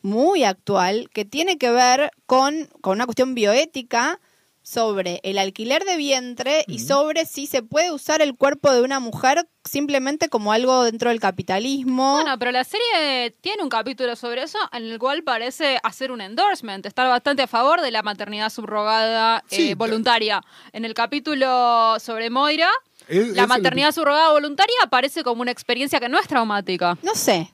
muy 0.03 0.45
actual 0.45 1.09
que 1.13 1.25
tiene 1.25 1.59
que 1.59 1.71
ver 1.71 2.11
con, 2.27 2.69
con 2.81 2.95
una 2.97 3.07
cuestión 3.07 3.35
bioética 3.35 4.21
sobre 4.63 5.21
el 5.25 5.39
alquiler 5.39 5.85
de 5.85 5.97
vientre 5.97 6.65
y 6.69 6.81
sobre 6.81 7.25
si 7.25 7.47
se 7.47 7.63
puede 7.63 7.91
usar 7.91 8.21
el 8.21 8.37
cuerpo 8.37 8.71
de 8.73 8.83
una 8.83 9.01
mujer 9.01 9.49
simplemente 9.65 10.29
como 10.29 10.53
algo 10.53 10.85
dentro 10.85 11.09
del 11.09 11.19
capitalismo. 11.19 12.13
Bueno, 12.17 12.39
pero 12.39 12.53
la 12.53 12.63
serie 12.65 13.35
tiene 13.41 13.63
un 13.63 13.71
capítulo 13.71 14.15
sobre 14.17 14.43
eso 14.43 14.59
en 14.73 14.85
el 14.85 14.99
cual 14.99 15.23
parece 15.25 15.79
hacer 15.83 16.13
un 16.13 16.21
endorsement, 16.21 16.85
estar 16.85 17.09
bastante 17.09 17.43
a 17.43 17.47
favor 17.47 17.81
de 17.81 17.91
la 17.91 18.03
maternidad 18.03 18.51
subrogada 18.51 19.43
eh, 19.51 19.75
voluntaria. 19.75 20.43
En 20.73 20.85
el 20.85 20.93
capítulo 20.95 21.97
sobre 21.99 22.29
Moira, 22.29 22.71
Es- 23.09 23.29
es 23.31 23.37
la 23.37 23.43
el- 23.43 23.49
maternidad 23.49 23.93
subrogada 23.93 24.31
voluntaria 24.31 24.77
aparece 24.85 25.25
como 25.25 25.41
una 25.43 25.51
experiencia 25.51 25.99
que 26.01 26.09
no 26.11 26.19
es 26.19 26.29
traumática. 26.29 26.99
No 27.03 27.15
sé, 27.15 27.51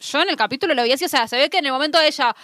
Yo 0.00 0.22
en 0.22 0.30
el 0.30 0.36
capítulo 0.36 0.74
lo 0.74 0.82
vi 0.82 0.92
así, 0.92 1.04
o 1.04 1.08
sea, 1.08 1.28
se 1.28 1.36
ve 1.36 1.50
que 1.50 1.58
en 1.58 1.66
el 1.66 1.72
momento 1.72 2.00
ella 2.00 2.34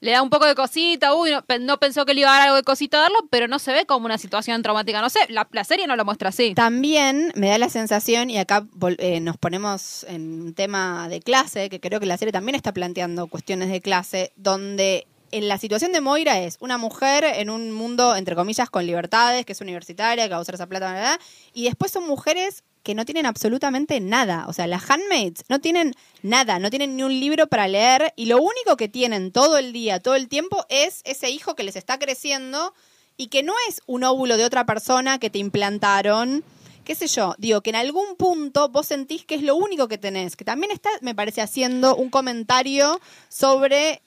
le 0.00 0.10
da 0.10 0.20
un 0.22 0.28
poco 0.28 0.44
de 0.44 0.54
cosita, 0.54 1.14
uy, 1.14 1.30
no, 1.30 1.42
pe- 1.42 1.58
no 1.58 1.78
pensó 1.78 2.04
que 2.04 2.12
le 2.12 2.20
iba 2.20 2.30
a 2.30 2.34
dar 2.38 2.42
algo 2.48 2.56
de 2.56 2.62
cosita 2.62 2.98
a 2.98 3.00
darlo, 3.02 3.20
pero 3.30 3.48
no 3.48 3.58
se 3.58 3.72
ve 3.72 3.86
como 3.86 4.04
una 4.04 4.18
situación 4.18 4.62
traumática. 4.62 5.00
No 5.00 5.08
sé, 5.08 5.20
la, 5.28 5.48
la 5.50 5.64
serie 5.64 5.86
no 5.86 5.96
lo 5.96 6.04
muestra 6.04 6.28
así. 6.28 6.54
También 6.54 7.32
me 7.36 7.48
da 7.48 7.56
la 7.56 7.70
sensación, 7.70 8.28
y 8.28 8.36
acá 8.36 8.66
eh, 8.98 9.20
nos 9.20 9.38
ponemos 9.38 10.04
en 10.04 10.42
un 10.42 10.54
tema 10.54 11.08
de 11.08 11.20
clase, 11.20 11.70
que 11.70 11.80
creo 11.80 12.00
que 12.00 12.06
la 12.06 12.18
serie 12.18 12.32
también 12.32 12.54
está 12.54 12.72
planteando 12.72 13.28
cuestiones 13.28 13.70
de 13.70 13.80
clase, 13.80 14.32
donde 14.36 15.06
en 15.30 15.48
la 15.48 15.56
situación 15.56 15.92
de 15.92 16.02
Moira 16.02 16.38
es 16.38 16.58
una 16.60 16.76
mujer 16.76 17.24
en 17.24 17.48
un 17.48 17.72
mundo, 17.72 18.14
entre 18.14 18.34
comillas, 18.36 18.68
con 18.68 18.86
libertades, 18.86 19.46
que 19.46 19.52
es 19.52 19.60
universitaria, 19.62 20.24
que 20.24 20.30
va 20.30 20.36
a 20.36 20.42
usar 20.42 20.56
esa 20.56 20.66
plata, 20.66 21.18
y 21.54 21.64
después 21.64 21.90
son 21.90 22.06
mujeres 22.06 22.62
que 22.84 22.94
no 22.94 23.04
tienen 23.04 23.26
absolutamente 23.26 23.98
nada. 23.98 24.44
O 24.46 24.52
sea, 24.52 24.68
las 24.68 24.88
handmaids 24.88 25.42
no 25.48 25.60
tienen 25.60 25.94
nada, 26.22 26.60
no 26.60 26.70
tienen 26.70 26.96
ni 26.96 27.02
un 27.02 27.18
libro 27.18 27.48
para 27.48 27.66
leer, 27.66 28.12
y 28.14 28.26
lo 28.26 28.36
único 28.36 28.76
que 28.76 28.88
tienen 28.88 29.32
todo 29.32 29.58
el 29.58 29.72
día, 29.72 29.98
todo 29.98 30.14
el 30.14 30.28
tiempo, 30.28 30.64
es 30.68 31.00
ese 31.04 31.30
hijo 31.30 31.56
que 31.56 31.64
les 31.64 31.74
está 31.74 31.98
creciendo 31.98 32.74
y 33.16 33.28
que 33.28 33.42
no 33.42 33.54
es 33.68 33.80
un 33.86 34.04
óvulo 34.04 34.36
de 34.36 34.44
otra 34.44 34.66
persona 34.66 35.18
que 35.18 35.30
te 35.30 35.38
implantaron, 35.38 36.44
qué 36.84 36.94
sé 36.94 37.06
yo, 37.08 37.34
digo 37.38 37.62
que 37.62 37.70
en 37.70 37.76
algún 37.76 38.16
punto 38.16 38.68
vos 38.68 38.86
sentís 38.86 39.24
que 39.24 39.36
es 39.36 39.42
lo 39.42 39.56
único 39.56 39.88
que 39.88 39.98
tenés, 39.98 40.36
que 40.36 40.44
también 40.44 40.70
está, 40.70 40.90
me 41.00 41.14
parece, 41.14 41.40
haciendo 41.40 41.96
un 41.96 42.10
comentario 42.10 43.00
sobre 43.28 44.02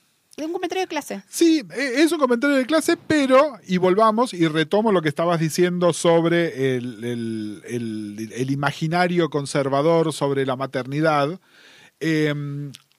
un 0.46 0.54
comentario 0.54 0.84
de 0.84 0.88
clase. 0.88 1.24
Sí, 1.30 1.64
e- 1.76 2.02
es 2.04 2.12
un 2.12 2.20
comentario 2.20 2.56
de 2.56 2.66
clase, 2.66 2.96
pero, 2.96 3.58
y 3.68 3.78
volvamos 3.78 4.34
y 4.34 4.48
retomo 4.48 4.92
lo 4.92 5.02
que 5.02 5.10
estabas 5.10 5.40
diciendo 5.40 5.94
sobre 5.94 6.76
el, 6.78 7.04
el- 7.04 8.52
imaginario 8.52 9.30
conservador 9.30 10.14
sobre 10.14 10.46
la 10.46 10.56
maternidad. 10.56 11.40
Eh, 12.00 12.34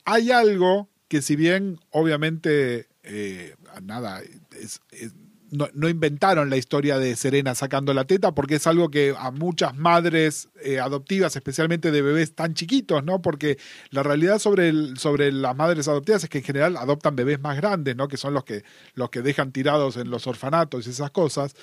hay 0.04 0.30
algo 0.32 0.88
que 1.06 1.22
si 1.22 1.36
bien 1.36 1.78
obviamente, 1.90 2.88
eh, 3.04 3.54
nada, 3.82 4.20
es- 4.60 4.80
es- 4.90 5.12
no, 5.50 5.88
inventaron 5.88 6.50
la 6.50 6.56
historia 6.56 6.98
de 6.98 7.16
Serena 7.16 7.54
sacando 7.54 7.94
la 7.94 8.04
teta, 8.04 8.32
porque 8.32 8.56
es 8.56 8.66
algo 8.66 8.90
que 8.90 9.14
a 9.18 9.30
muchas 9.30 9.76
madres 9.76 10.48
eh, 10.62 10.78
adoptivas, 10.78 11.34
especialmente 11.36 11.90
de 11.90 12.02
bebés 12.02 12.34
tan 12.34 12.54
chiquitos, 12.54 13.02
¿no? 13.04 13.22
Porque 13.22 13.58
la 13.90 14.02
realidad 14.02 14.38
sobre, 14.38 14.68
el- 14.68 14.98
sobre 14.98 15.32
las 15.32 15.56
madres 15.56 15.88
adoptivas 15.88 16.22
es 16.24 16.30
que 16.30 16.38
en 16.38 16.44
general 16.44 16.76
adoptan 16.76 17.16
bebés 17.16 17.40
más 17.40 17.56
grandes, 17.56 17.96
¿no? 17.96 18.08
Que 18.08 18.16
son 18.16 18.34
los 18.34 18.44
que, 18.44 18.64
los 18.94 19.10
que 19.10 19.22
dejan 19.22 19.52
tirados 19.52 19.96
en 19.96 20.10
los 20.10 20.26
orfanatos 20.26 20.86
y 20.86 20.90
esas 20.90 21.10
cosas. 21.10 21.54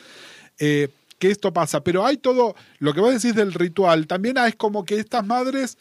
Eh, 0.60 0.90
que 1.20 1.32
esto 1.32 1.54
pasa, 1.54 1.82
pero 1.82 2.06
hay 2.06 2.18
todo, 2.18 2.56
lo 2.80 2.94
que 2.94 3.00
vos 3.00 3.14
decís 3.14 3.36
del 3.36 3.54
ritual, 3.54 4.06
también 4.06 4.38
es 4.38 4.56
como 4.56 4.84
que 4.84 5.00
estas 5.00 5.26
madres 5.26 5.78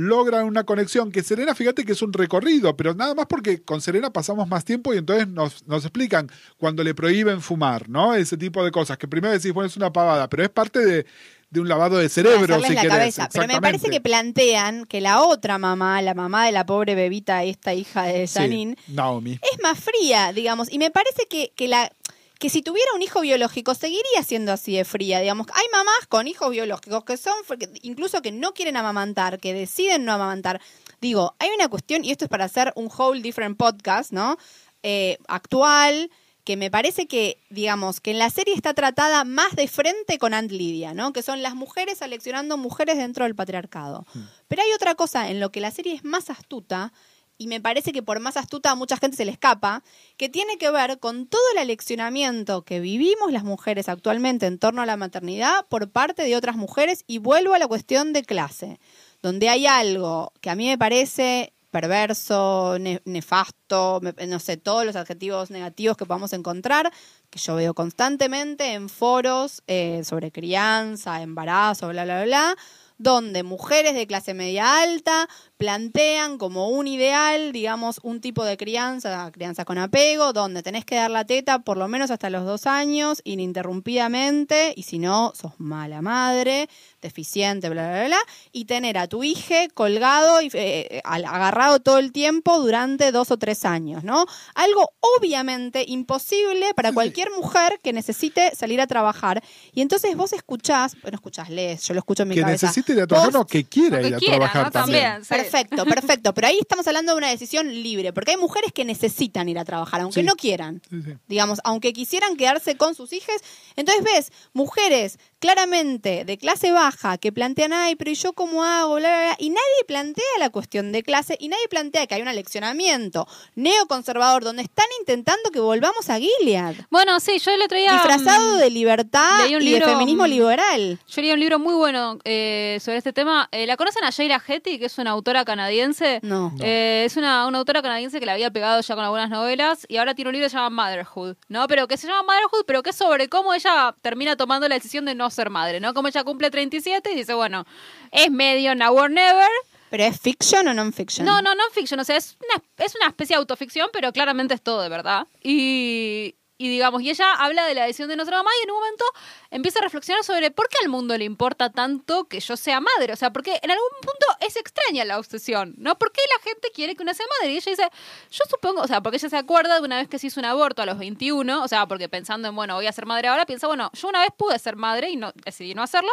logran 0.00 0.44
una 0.44 0.62
conexión, 0.62 1.10
que 1.10 1.24
Serena, 1.24 1.56
fíjate 1.56 1.84
que 1.84 1.90
es 1.90 2.02
un 2.02 2.12
recorrido, 2.12 2.76
pero 2.76 2.94
nada 2.94 3.16
más 3.16 3.26
porque 3.26 3.62
con 3.62 3.80
Serena 3.80 4.12
pasamos 4.12 4.46
más 4.46 4.64
tiempo 4.64 4.94
y 4.94 4.98
entonces 4.98 5.26
nos, 5.26 5.66
nos 5.66 5.84
explican 5.84 6.30
cuando 6.56 6.84
le 6.84 6.94
prohíben 6.94 7.40
fumar, 7.40 7.88
¿no? 7.88 8.14
Ese 8.14 8.36
tipo 8.36 8.64
de 8.64 8.70
cosas, 8.70 8.96
que 8.96 9.08
primero 9.08 9.34
decís, 9.34 9.52
bueno, 9.52 9.66
es 9.66 9.76
una 9.76 9.92
pavada, 9.92 10.28
pero 10.28 10.44
es 10.44 10.50
parte 10.50 10.84
de, 10.86 11.04
de 11.50 11.60
un 11.60 11.66
lavado 11.68 11.96
de 11.98 12.08
cerebro, 12.08 12.62
si 12.62 12.74
la 12.74 12.82
querés. 12.82 12.96
cabeza. 12.96 13.28
Pero 13.32 13.48
me 13.48 13.60
parece 13.60 13.90
que 13.90 14.00
plantean 14.00 14.84
que 14.84 15.00
la 15.00 15.20
otra 15.22 15.58
mamá, 15.58 16.00
la 16.00 16.14
mamá 16.14 16.46
de 16.46 16.52
la 16.52 16.64
pobre 16.64 16.94
bebita, 16.94 17.42
esta 17.42 17.74
hija 17.74 18.04
de 18.04 18.28
Sí, 18.28 18.38
Janine, 18.38 18.76
Naomi. 18.86 19.32
es 19.32 19.62
más 19.64 19.80
fría, 19.80 20.32
digamos, 20.32 20.70
y 20.70 20.78
me 20.78 20.92
parece 20.92 21.26
que, 21.28 21.50
que 21.56 21.66
la 21.66 21.90
que 22.38 22.50
si 22.50 22.62
tuviera 22.62 22.92
un 22.94 23.02
hijo 23.02 23.20
biológico 23.20 23.74
seguiría 23.74 24.22
siendo 24.24 24.52
así 24.52 24.76
de 24.76 24.84
fría, 24.84 25.20
digamos. 25.20 25.48
Hay 25.54 25.66
mamás 25.72 26.06
con 26.08 26.28
hijos 26.28 26.50
biológicos 26.50 27.04
que 27.04 27.16
son, 27.16 27.34
incluso 27.82 28.22
que 28.22 28.32
no 28.32 28.54
quieren 28.54 28.76
amamantar, 28.76 29.40
que 29.40 29.52
deciden 29.52 30.04
no 30.04 30.12
amamantar. 30.12 30.60
Digo, 31.00 31.34
hay 31.38 31.50
una 31.54 31.68
cuestión, 31.68 32.04
y 32.04 32.12
esto 32.12 32.24
es 32.24 32.30
para 32.30 32.44
hacer 32.44 32.72
un 32.76 32.88
whole 32.96 33.22
different 33.22 33.56
podcast, 33.56 34.12
¿no? 34.12 34.38
Eh, 34.84 35.18
actual, 35.26 36.10
que 36.44 36.56
me 36.56 36.70
parece 36.70 37.06
que, 37.06 37.42
digamos, 37.50 38.00
que 38.00 38.12
en 38.12 38.18
la 38.18 38.30
serie 38.30 38.54
está 38.54 38.72
tratada 38.72 39.24
más 39.24 39.54
de 39.54 39.68
frente 39.68 40.16
con 40.18 40.32
Aunt 40.32 40.50
Lidia, 40.50 40.94
¿no? 40.94 41.12
Que 41.12 41.22
son 41.22 41.42
las 41.42 41.54
mujeres 41.54 41.98
seleccionando 41.98 42.56
mujeres 42.56 42.96
dentro 42.96 43.24
del 43.24 43.34
patriarcado. 43.34 44.06
Pero 44.46 44.62
hay 44.62 44.72
otra 44.72 44.94
cosa 44.94 45.28
en 45.28 45.40
lo 45.40 45.50
que 45.52 45.60
la 45.60 45.70
serie 45.70 45.94
es 45.94 46.04
más 46.04 46.30
astuta, 46.30 46.92
y 47.38 47.46
me 47.46 47.60
parece 47.60 47.92
que 47.92 48.02
por 48.02 48.20
más 48.20 48.36
astuta 48.36 48.72
a 48.72 48.74
mucha 48.74 48.96
gente 48.96 49.16
se 49.16 49.24
le 49.24 49.30
escapa, 49.30 49.82
que 50.16 50.28
tiene 50.28 50.58
que 50.58 50.70
ver 50.70 50.98
con 50.98 51.26
todo 51.26 51.40
el 51.52 51.58
aleccionamiento 51.58 52.62
que 52.62 52.80
vivimos 52.80 53.32
las 53.32 53.44
mujeres 53.44 53.88
actualmente 53.88 54.46
en 54.46 54.58
torno 54.58 54.82
a 54.82 54.86
la 54.86 54.96
maternidad 54.96 55.64
por 55.68 55.88
parte 55.90 56.24
de 56.24 56.36
otras 56.36 56.56
mujeres, 56.56 57.04
y 57.06 57.18
vuelvo 57.18 57.54
a 57.54 57.58
la 57.58 57.68
cuestión 57.68 58.12
de 58.12 58.24
clase, 58.24 58.80
donde 59.22 59.48
hay 59.48 59.66
algo 59.66 60.32
que 60.40 60.50
a 60.50 60.54
mí 60.54 60.66
me 60.66 60.76
parece 60.76 61.52
perverso, 61.70 62.78
ne- 62.80 63.02
nefasto, 63.04 64.00
no 64.26 64.38
sé, 64.38 64.56
todos 64.56 64.84
los 64.86 64.96
adjetivos 64.96 65.50
negativos 65.50 65.96
que 65.96 66.06
podamos 66.06 66.32
encontrar, 66.32 66.90
que 67.30 67.38
yo 67.38 67.54
veo 67.56 67.74
constantemente 67.74 68.72
en 68.72 68.88
foros 68.88 69.62
eh, 69.66 70.02
sobre 70.04 70.32
crianza, 70.32 71.20
embarazo, 71.20 71.88
bla, 71.88 72.04
bla, 72.04 72.24
bla, 72.24 72.56
donde 72.98 73.42
mujeres 73.42 73.94
de 73.94 74.06
clase 74.06 74.34
media 74.34 74.80
alta 74.80 75.28
plantean 75.56 76.38
como 76.38 76.68
un 76.68 76.86
ideal, 76.86 77.52
digamos, 77.52 78.00
un 78.02 78.20
tipo 78.20 78.44
de 78.44 78.56
crianza, 78.56 79.30
crianza 79.32 79.64
con 79.64 79.78
apego, 79.78 80.32
donde 80.32 80.62
tenés 80.62 80.84
que 80.84 80.96
dar 80.96 81.10
la 81.10 81.24
teta 81.24 81.60
por 81.60 81.76
lo 81.76 81.88
menos 81.88 82.10
hasta 82.10 82.30
los 82.30 82.44
dos 82.44 82.66
años, 82.66 83.20
ininterrumpidamente, 83.24 84.72
y 84.76 84.82
si 84.82 84.98
no, 84.98 85.32
sos 85.34 85.52
mala 85.58 86.02
madre, 86.02 86.68
deficiente, 87.00 87.68
bla, 87.68 87.88
bla, 87.88 88.06
bla, 88.06 88.18
y 88.52 88.64
tener 88.64 88.98
a 88.98 89.06
tu 89.06 89.22
hija 89.24 89.68
colgado 89.74 90.42
y 90.42 90.50
eh, 90.52 91.00
al- 91.04 91.24
agarrado 91.24 91.80
todo 91.80 91.98
el 91.98 92.12
tiempo 92.12 92.58
durante 92.58 93.12
dos 93.12 93.30
o 93.30 93.36
tres 93.38 93.64
años, 93.64 94.04
¿no? 94.04 94.26
Algo 94.54 94.90
obviamente 95.00 95.84
imposible 95.86 96.74
para 96.74 96.92
cualquier 96.92 97.30
mujer 97.32 97.78
que 97.82 97.92
necesite 97.92 98.54
salir 98.54 98.80
a 98.80 98.86
trabajar. 98.86 99.42
Y 99.72 99.80
entonces 99.80 100.16
vos 100.16 100.32
escuchás, 100.32 100.96
bueno, 101.02 101.16
escuchás, 101.16 101.50
lees, 101.50 101.82
yo 101.86 101.94
lo 101.94 102.00
escucho 102.00 102.24
en 102.24 102.30
mi 102.30 102.34
Que 102.34 102.40
cabeza. 102.42 102.66
Ir 102.92 103.00
a 103.00 103.06
trabajar, 103.06 103.32
Post- 103.32 103.38
no, 103.38 103.46
que 103.46 103.64
quiera 103.64 104.00
que 104.00 104.08
ir 104.08 104.14
a 104.14 104.18
quiera, 104.18 104.36
trabajar 104.36 104.64
¿no? 104.66 104.70
también. 104.70 105.02
También. 105.04 105.24
Sí. 105.24 105.28
Perfecto, 105.34 105.84
perfecto. 105.86 106.34
Pero 106.34 106.46
ahí 106.48 106.58
estamos 106.60 106.86
hablando 106.86 107.12
de 107.12 107.18
una 107.18 107.28
decisión 107.30 107.68
libre, 107.72 108.12
porque 108.12 108.32
hay 108.32 108.36
mujeres 108.36 108.72
que 108.72 108.84
necesitan 108.84 109.48
ir 109.48 109.58
a 109.58 109.64
trabajar, 109.64 110.00
aunque 110.00 110.20
Sí. 110.20 110.26
no 110.26 110.34
quieran. 110.36 110.82
Sí, 110.90 111.02
sí. 111.04 111.12
Digamos, 111.28 111.60
aunque 111.64 111.92
quisieran 111.92 112.36
quedarse 112.36 112.76
con 112.76 112.94
sus 112.94 113.12
hijos. 113.12 113.36
Entonces 113.76 114.04
ves 114.04 114.32
mujeres 114.52 115.18
claramente 115.40 116.24
de 116.24 116.36
clase 116.38 116.72
baja 116.72 117.16
que 117.18 117.30
plantean, 117.32 117.72
ay, 117.72 117.94
pero 117.96 118.10
¿y 118.10 118.14
yo 118.14 118.32
cómo 118.32 118.64
hago? 118.64 118.96
Bla, 118.96 119.08
bla, 119.08 119.18
bla. 119.18 119.36
Y 119.38 119.50
nadie 119.50 119.84
plantea 119.86 120.24
la 120.38 120.50
cuestión 120.50 120.90
de 120.92 121.02
clase 121.02 121.36
y 121.38 121.48
nadie 121.48 121.68
plantea 121.68 122.06
que 122.06 122.14
hay 122.16 122.22
un 122.22 122.28
aleccionamiento 122.28 123.26
neoconservador 123.54 124.44
donde 124.44 124.62
están 124.62 124.86
intentando 125.00 125.50
que 125.50 125.60
volvamos 125.60 126.08
a 126.10 126.18
Gilead. 126.18 126.74
Bueno, 126.90 127.20
sí, 127.20 127.38
yo 127.38 127.50
el 127.52 127.62
otro 127.62 127.76
día... 127.78 127.92
Disfrazado 127.92 128.56
mm, 128.56 128.58
de 128.58 128.70
libertad 128.70 129.44
leí 129.44 129.54
un 129.56 129.62
y 129.62 129.66
libro, 129.66 129.86
de 129.86 129.92
feminismo 129.92 130.24
mm, 130.24 130.28
liberal. 130.30 130.98
Yo 131.06 131.22
leí 131.22 131.32
un 131.32 131.40
libro 131.40 131.58
muy 131.58 131.74
bueno 131.74 132.18
eh, 132.24 132.77
sobre 132.80 132.98
este 132.98 133.12
tema. 133.12 133.48
Eh, 133.52 133.66
¿La 133.66 133.76
conocen 133.76 134.04
a 134.04 134.10
Sheila 134.10 134.42
Hetty, 134.46 134.78
que 134.78 134.86
es 134.86 134.98
una 134.98 135.10
autora 135.10 135.44
canadiense? 135.44 136.20
No. 136.22 136.52
Eh, 136.60 137.04
es 137.06 137.16
una, 137.16 137.46
una 137.46 137.58
autora 137.58 137.82
canadiense 137.82 138.20
que 138.20 138.26
la 138.26 138.32
había 138.32 138.50
pegado 138.50 138.80
ya 138.80 138.94
con 138.94 139.04
algunas 139.04 139.30
novelas 139.30 139.86
y 139.88 139.96
ahora 139.96 140.14
tiene 140.14 140.30
un 140.30 140.34
libro 140.34 140.46
que 140.46 140.50
se 140.50 140.56
llama 140.56 140.84
Motherhood, 140.84 141.36
¿no? 141.48 141.66
Pero 141.68 141.88
que 141.88 141.96
se 141.96 142.06
llama 142.06 142.22
Motherhood, 142.22 142.64
pero 142.66 142.82
que 142.82 142.90
es 142.90 142.96
sobre 142.96 143.28
cómo 143.28 143.54
ella 143.54 143.94
termina 144.02 144.36
tomando 144.36 144.68
la 144.68 144.74
decisión 144.74 145.04
de 145.04 145.14
no 145.14 145.30
ser 145.30 145.50
madre, 145.50 145.80
¿no? 145.80 145.94
Como 145.94 146.08
ella 146.08 146.24
cumple 146.24 146.50
37 146.50 147.12
y 147.12 147.16
dice, 147.16 147.34
bueno, 147.34 147.64
es 148.10 148.30
medio 148.30 148.74
now 148.74 148.96
or 148.96 149.10
never. 149.10 149.48
¿Pero 149.90 150.04
es 150.04 150.20
fiction 150.20 150.68
o 150.68 150.74
non-fiction? 150.74 151.24
No, 151.24 151.40
no, 151.40 151.54
no 151.54 151.62
fiction, 151.72 151.98
o 151.98 152.04
sea, 152.04 152.16
es 152.16 152.36
una, 152.44 152.62
es 152.84 152.94
una 152.94 153.06
especie 153.08 153.34
de 153.34 153.40
autoficción, 153.40 153.88
pero 153.92 154.12
claramente 154.12 154.54
es 154.54 154.62
todo 154.62 154.82
de 154.82 154.88
verdad. 154.88 155.26
Y, 155.42 156.34
y 156.58 156.68
digamos, 156.68 157.02
y 157.02 157.10
ella 157.10 157.32
habla 157.34 157.64
de 157.66 157.74
la 157.74 157.84
decisión 157.84 158.08
de 158.08 158.16
ser 158.16 158.34
mamá 158.34 158.50
y 158.60 158.64
en 158.64 158.70
un 158.72 158.78
momento 158.78 159.04
empieza 159.50 159.78
a 159.78 159.82
reflexionar 159.82 160.24
sobre 160.24 160.50
por 160.50 160.68
qué 160.68 160.76
al 160.82 160.88
mundo 160.88 161.16
le 161.16 161.24
importa 161.24 161.70
tanto 161.70 162.24
que 162.24 162.40
yo 162.40 162.56
sea 162.56 162.80
madre. 162.80 163.12
O 163.12 163.16
sea, 163.16 163.32
porque 163.32 163.60
en 163.62 163.70
algún 163.70 163.88
punto 164.02 164.26
es 164.40 164.56
extraña 164.56 165.04
la 165.04 165.18
obsesión, 165.18 165.74
¿no? 165.78 165.96
¿Por 165.96 166.10
qué 166.10 166.20
la 166.36 166.42
gente 166.42 166.72
quiere 166.74 166.96
que 166.96 167.02
una 167.04 167.14
sea 167.14 167.26
madre? 167.38 167.52
Y 167.52 167.56
ella 167.58 167.70
dice, 167.70 167.88
yo 168.32 168.44
supongo, 168.50 168.82
o 168.82 168.86
sea, 168.88 169.00
porque 169.00 169.18
ella 169.18 169.28
se 169.28 169.36
acuerda 169.36 169.78
de 169.78 169.84
una 169.86 169.98
vez 169.98 170.08
que 170.08 170.18
se 170.18 170.26
hizo 170.26 170.40
un 170.40 170.46
aborto 170.46 170.82
a 170.82 170.86
los 170.86 170.98
21, 170.98 171.62
o 171.62 171.68
sea, 171.68 171.86
porque 171.86 172.08
pensando 172.08 172.48
en, 172.48 172.56
bueno, 172.56 172.74
voy 172.74 172.88
a 172.88 172.92
ser 172.92 173.06
madre 173.06 173.28
ahora, 173.28 173.46
piensa, 173.46 173.68
bueno, 173.68 173.92
yo 173.94 174.08
una 174.08 174.20
vez 174.20 174.30
pude 174.36 174.58
ser 174.58 174.74
madre 174.74 175.10
y 175.10 175.16
no 175.16 175.32
decidí 175.44 175.74
no 175.74 175.84
hacerlo. 175.84 176.10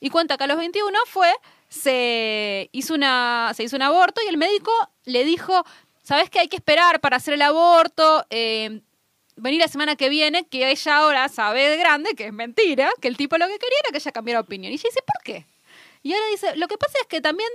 Y 0.00 0.10
cuenta 0.10 0.36
que 0.36 0.42
a 0.42 0.46
los 0.48 0.56
21 0.56 0.98
fue, 1.06 1.32
se 1.68 2.68
hizo, 2.72 2.94
una, 2.94 3.52
se 3.54 3.62
hizo 3.62 3.76
un 3.76 3.82
aborto 3.82 4.20
y 4.24 4.28
el 4.28 4.38
médico 4.38 4.72
le 5.04 5.24
dijo, 5.24 5.64
¿sabes 6.02 6.30
que 6.30 6.40
hay 6.40 6.48
que 6.48 6.56
esperar 6.56 7.00
para 7.00 7.18
hacer 7.18 7.34
el 7.34 7.42
aborto? 7.42 8.26
Eh, 8.30 8.80
venir 9.36 9.60
la 9.60 9.68
semana 9.68 9.96
que 9.96 10.08
viene, 10.08 10.46
que 10.46 10.70
ella 10.70 10.96
ahora 10.96 11.28
sabe 11.28 11.68
de 11.68 11.76
grande 11.76 12.14
que 12.14 12.26
es 12.26 12.32
mentira, 12.32 12.90
que 13.00 13.08
el 13.08 13.16
tipo 13.16 13.36
lo 13.38 13.46
que 13.46 13.58
quería 13.58 13.78
era 13.84 13.92
que 13.92 13.98
ella 13.98 14.12
cambiara 14.12 14.40
opinión. 14.40 14.72
Y 14.72 14.76
ella 14.76 14.88
dice, 14.88 15.02
¿por 15.02 15.22
qué? 15.22 15.46
Y 16.02 16.12
ahora 16.12 16.26
dice, 16.30 16.56
lo 16.56 16.68
que 16.68 16.76
pasa 16.76 16.98
es 17.00 17.06
que 17.06 17.20
también, 17.20 17.48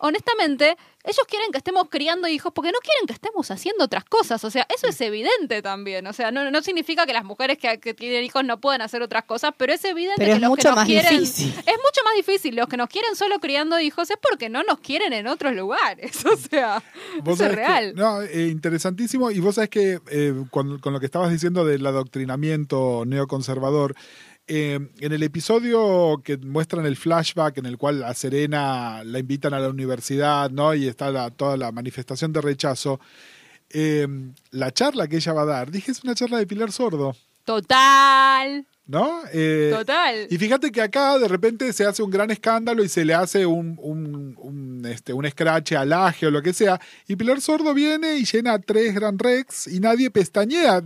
honestamente, 0.00 0.76
ellos 1.04 1.24
quieren 1.28 1.50
que 1.50 1.58
estemos 1.58 1.88
criando 1.88 2.28
hijos 2.28 2.52
porque 2.54 2.72
no 2.72 2.78
quieren 2.80 3.06
que 3.06 3.12
estemos 3.14 3.50
haciendo 3.50 3.84
otras 3.84 4.04
cosas. 4.04 4.42
O 4.44 4.50
sea, 4.50 4.66
eso 4.74 4.86
es 4.88 5.00
evidente 5.00 5.62
también. 5.62 6.06
O 6.06 6.12
sea, 6.12 6.30
no, 6.30 6.50
no 6.50 6.62
significa 6.62 7.06
que 7.06 7.12
las 7.14 7.24
mujeres 7.24 7.56
que, 7.56 7.78
que 7.80 7.94
tienen 7.94 8.22
hijos 8.24 8.44
no 8.44 8.60
puedan 8.60 8.82
hacer 8.82 9.00
otras 9.02 9.24
cosas, 9.24 9.52
pero 9.56 9.72
es 9.72 9.82
evidente 9.84 10.16
Pero 10.18 10.30
que 10.32 10.34
es 10.34 10.40
los 10.40 10.50
mucho 10.50 10.62
que 10.62 10.68
nos 10.68 10.76
más 10.76 10.86
quieren... 10.86 11.20
difícil. 11.20 11.48
Es 11.50 11.76
mucho 11.76 12.00
más 12.04 12.14
difícil. 12.16 12.56
Los 12.56 12.68
que 12.68 12.76
nos 12.76 12.88
quieren 12.88 13.16
solo 13.16 13.38
criando 13.38 13.80
hijos 13.80 14.10
es 14.10 14.16
porque 14.20 14.48
no 14.50 14.62
nos 14.62 14.80
quieren 14.80 15.12
en 15.12 15.26
otros 15.26 15.54
lugares. 15.54 16.12
O 16.30 16.36
sea, 16.36 16.82
eso 17.24 17.32
es 17.32 17.38
que- 17.38 17.48
real. 17.56 17.94
no, 17.94 18.20
eh, 18.22 18.48
interesantísimo. 18.48 19.30
Y 19.30 19.40
vos 19.40 19.54
sabés 19.54 19.70
que 19.70 20.00
eh, 20.10 20.34
con, 20.50 20.78
con 20.80 20.92
lo 20.92 21.00
que 21.00 21.06
estabas 21.06 21.30
diciendo 21.30 21.64
del 21.64 21.84
adoctrinamiento 21.86 23.04
neoconservador, 23.06 23.94
eh, 24.52 24.78
en 24.98 25.12
el 25.12 25.22
episodio 25.22 26.20
que 26.24 26.36
muestran 26.36 26.84
el 26.84 26.96
flashback 26.96 27.58
en 27.58 27.66
el 27.66 27.78
cual 27.78 28.02
a 28.02 28.12
Serena 28.14 29.02
la 29.04 29.18
invitan 29.20 29.54
a 29.54 29.60
la 29.60 29.68
universidad, 29.68 30.50
¿no? 30.50 30.74
Y 30.74 30.88
está 30.88 31.10
la- 31.10 31.30
toda 31.30 31.56
la 31.56 31.70
manifestación 31.72 32.32
de 32.32 32.40
rechazo. 32.40 32.98
eh, 33.72 34.08
la 34.50 34.72
charla 34.72 35.06
que 35.06 35.16
ella 35.16 35.32
va 35.32 35.42
a 35.42 35.46
dar, 35.46 35.70
dije, 35.70 35.92
es 35.92 36.02
una 36.02 36.14
charla 36.16 36.38
de 36.38 36.46
Pilar 36.48 36.72
Sordo, 36.72 37.14
Total. 37.44 38.66
¿no? 38.86 39.20
Eh, 39.32 39.70
Total. 39.72 40.26
y 40.28 40.36
fíjate 40.36 40.72
que 40.72 40.82
acá 40.82 41.16
de 41.18 41.28
repente 41.28 41.72
se 41.72 41.84
hace 41.86 42.02
un 42.02 42.10
gran 42.10 42.30
escándalo 42.32 42.82
y 42.82 42.88
se 42.88 43.04
le 43.04 43.14
hace 43.14 43.46
un, 43.46 43.78
un, 43.80 44.34
un, 44.38 44.84
este, 44.86 45.12
un 45.12 45.24
scratch 45.30 45.72
al 45.74 45.92
o 45.92 46.30
lo 46.30 46.42
que 46.42 46.52
sea. 46.52 46.80
Y 47.06 47.14
Pilar 47.14 47.40
Sordo 47.40 47.72
viene 47.72 48.16
y 48.16 48.24
llena 48.24 48.58
tres 48.58 48.92
Grand 48.94 49.20
Rex 49.22 49.68
y 49.68 49.78
nadie 49.78 50.10
pestañea 50.10 50.80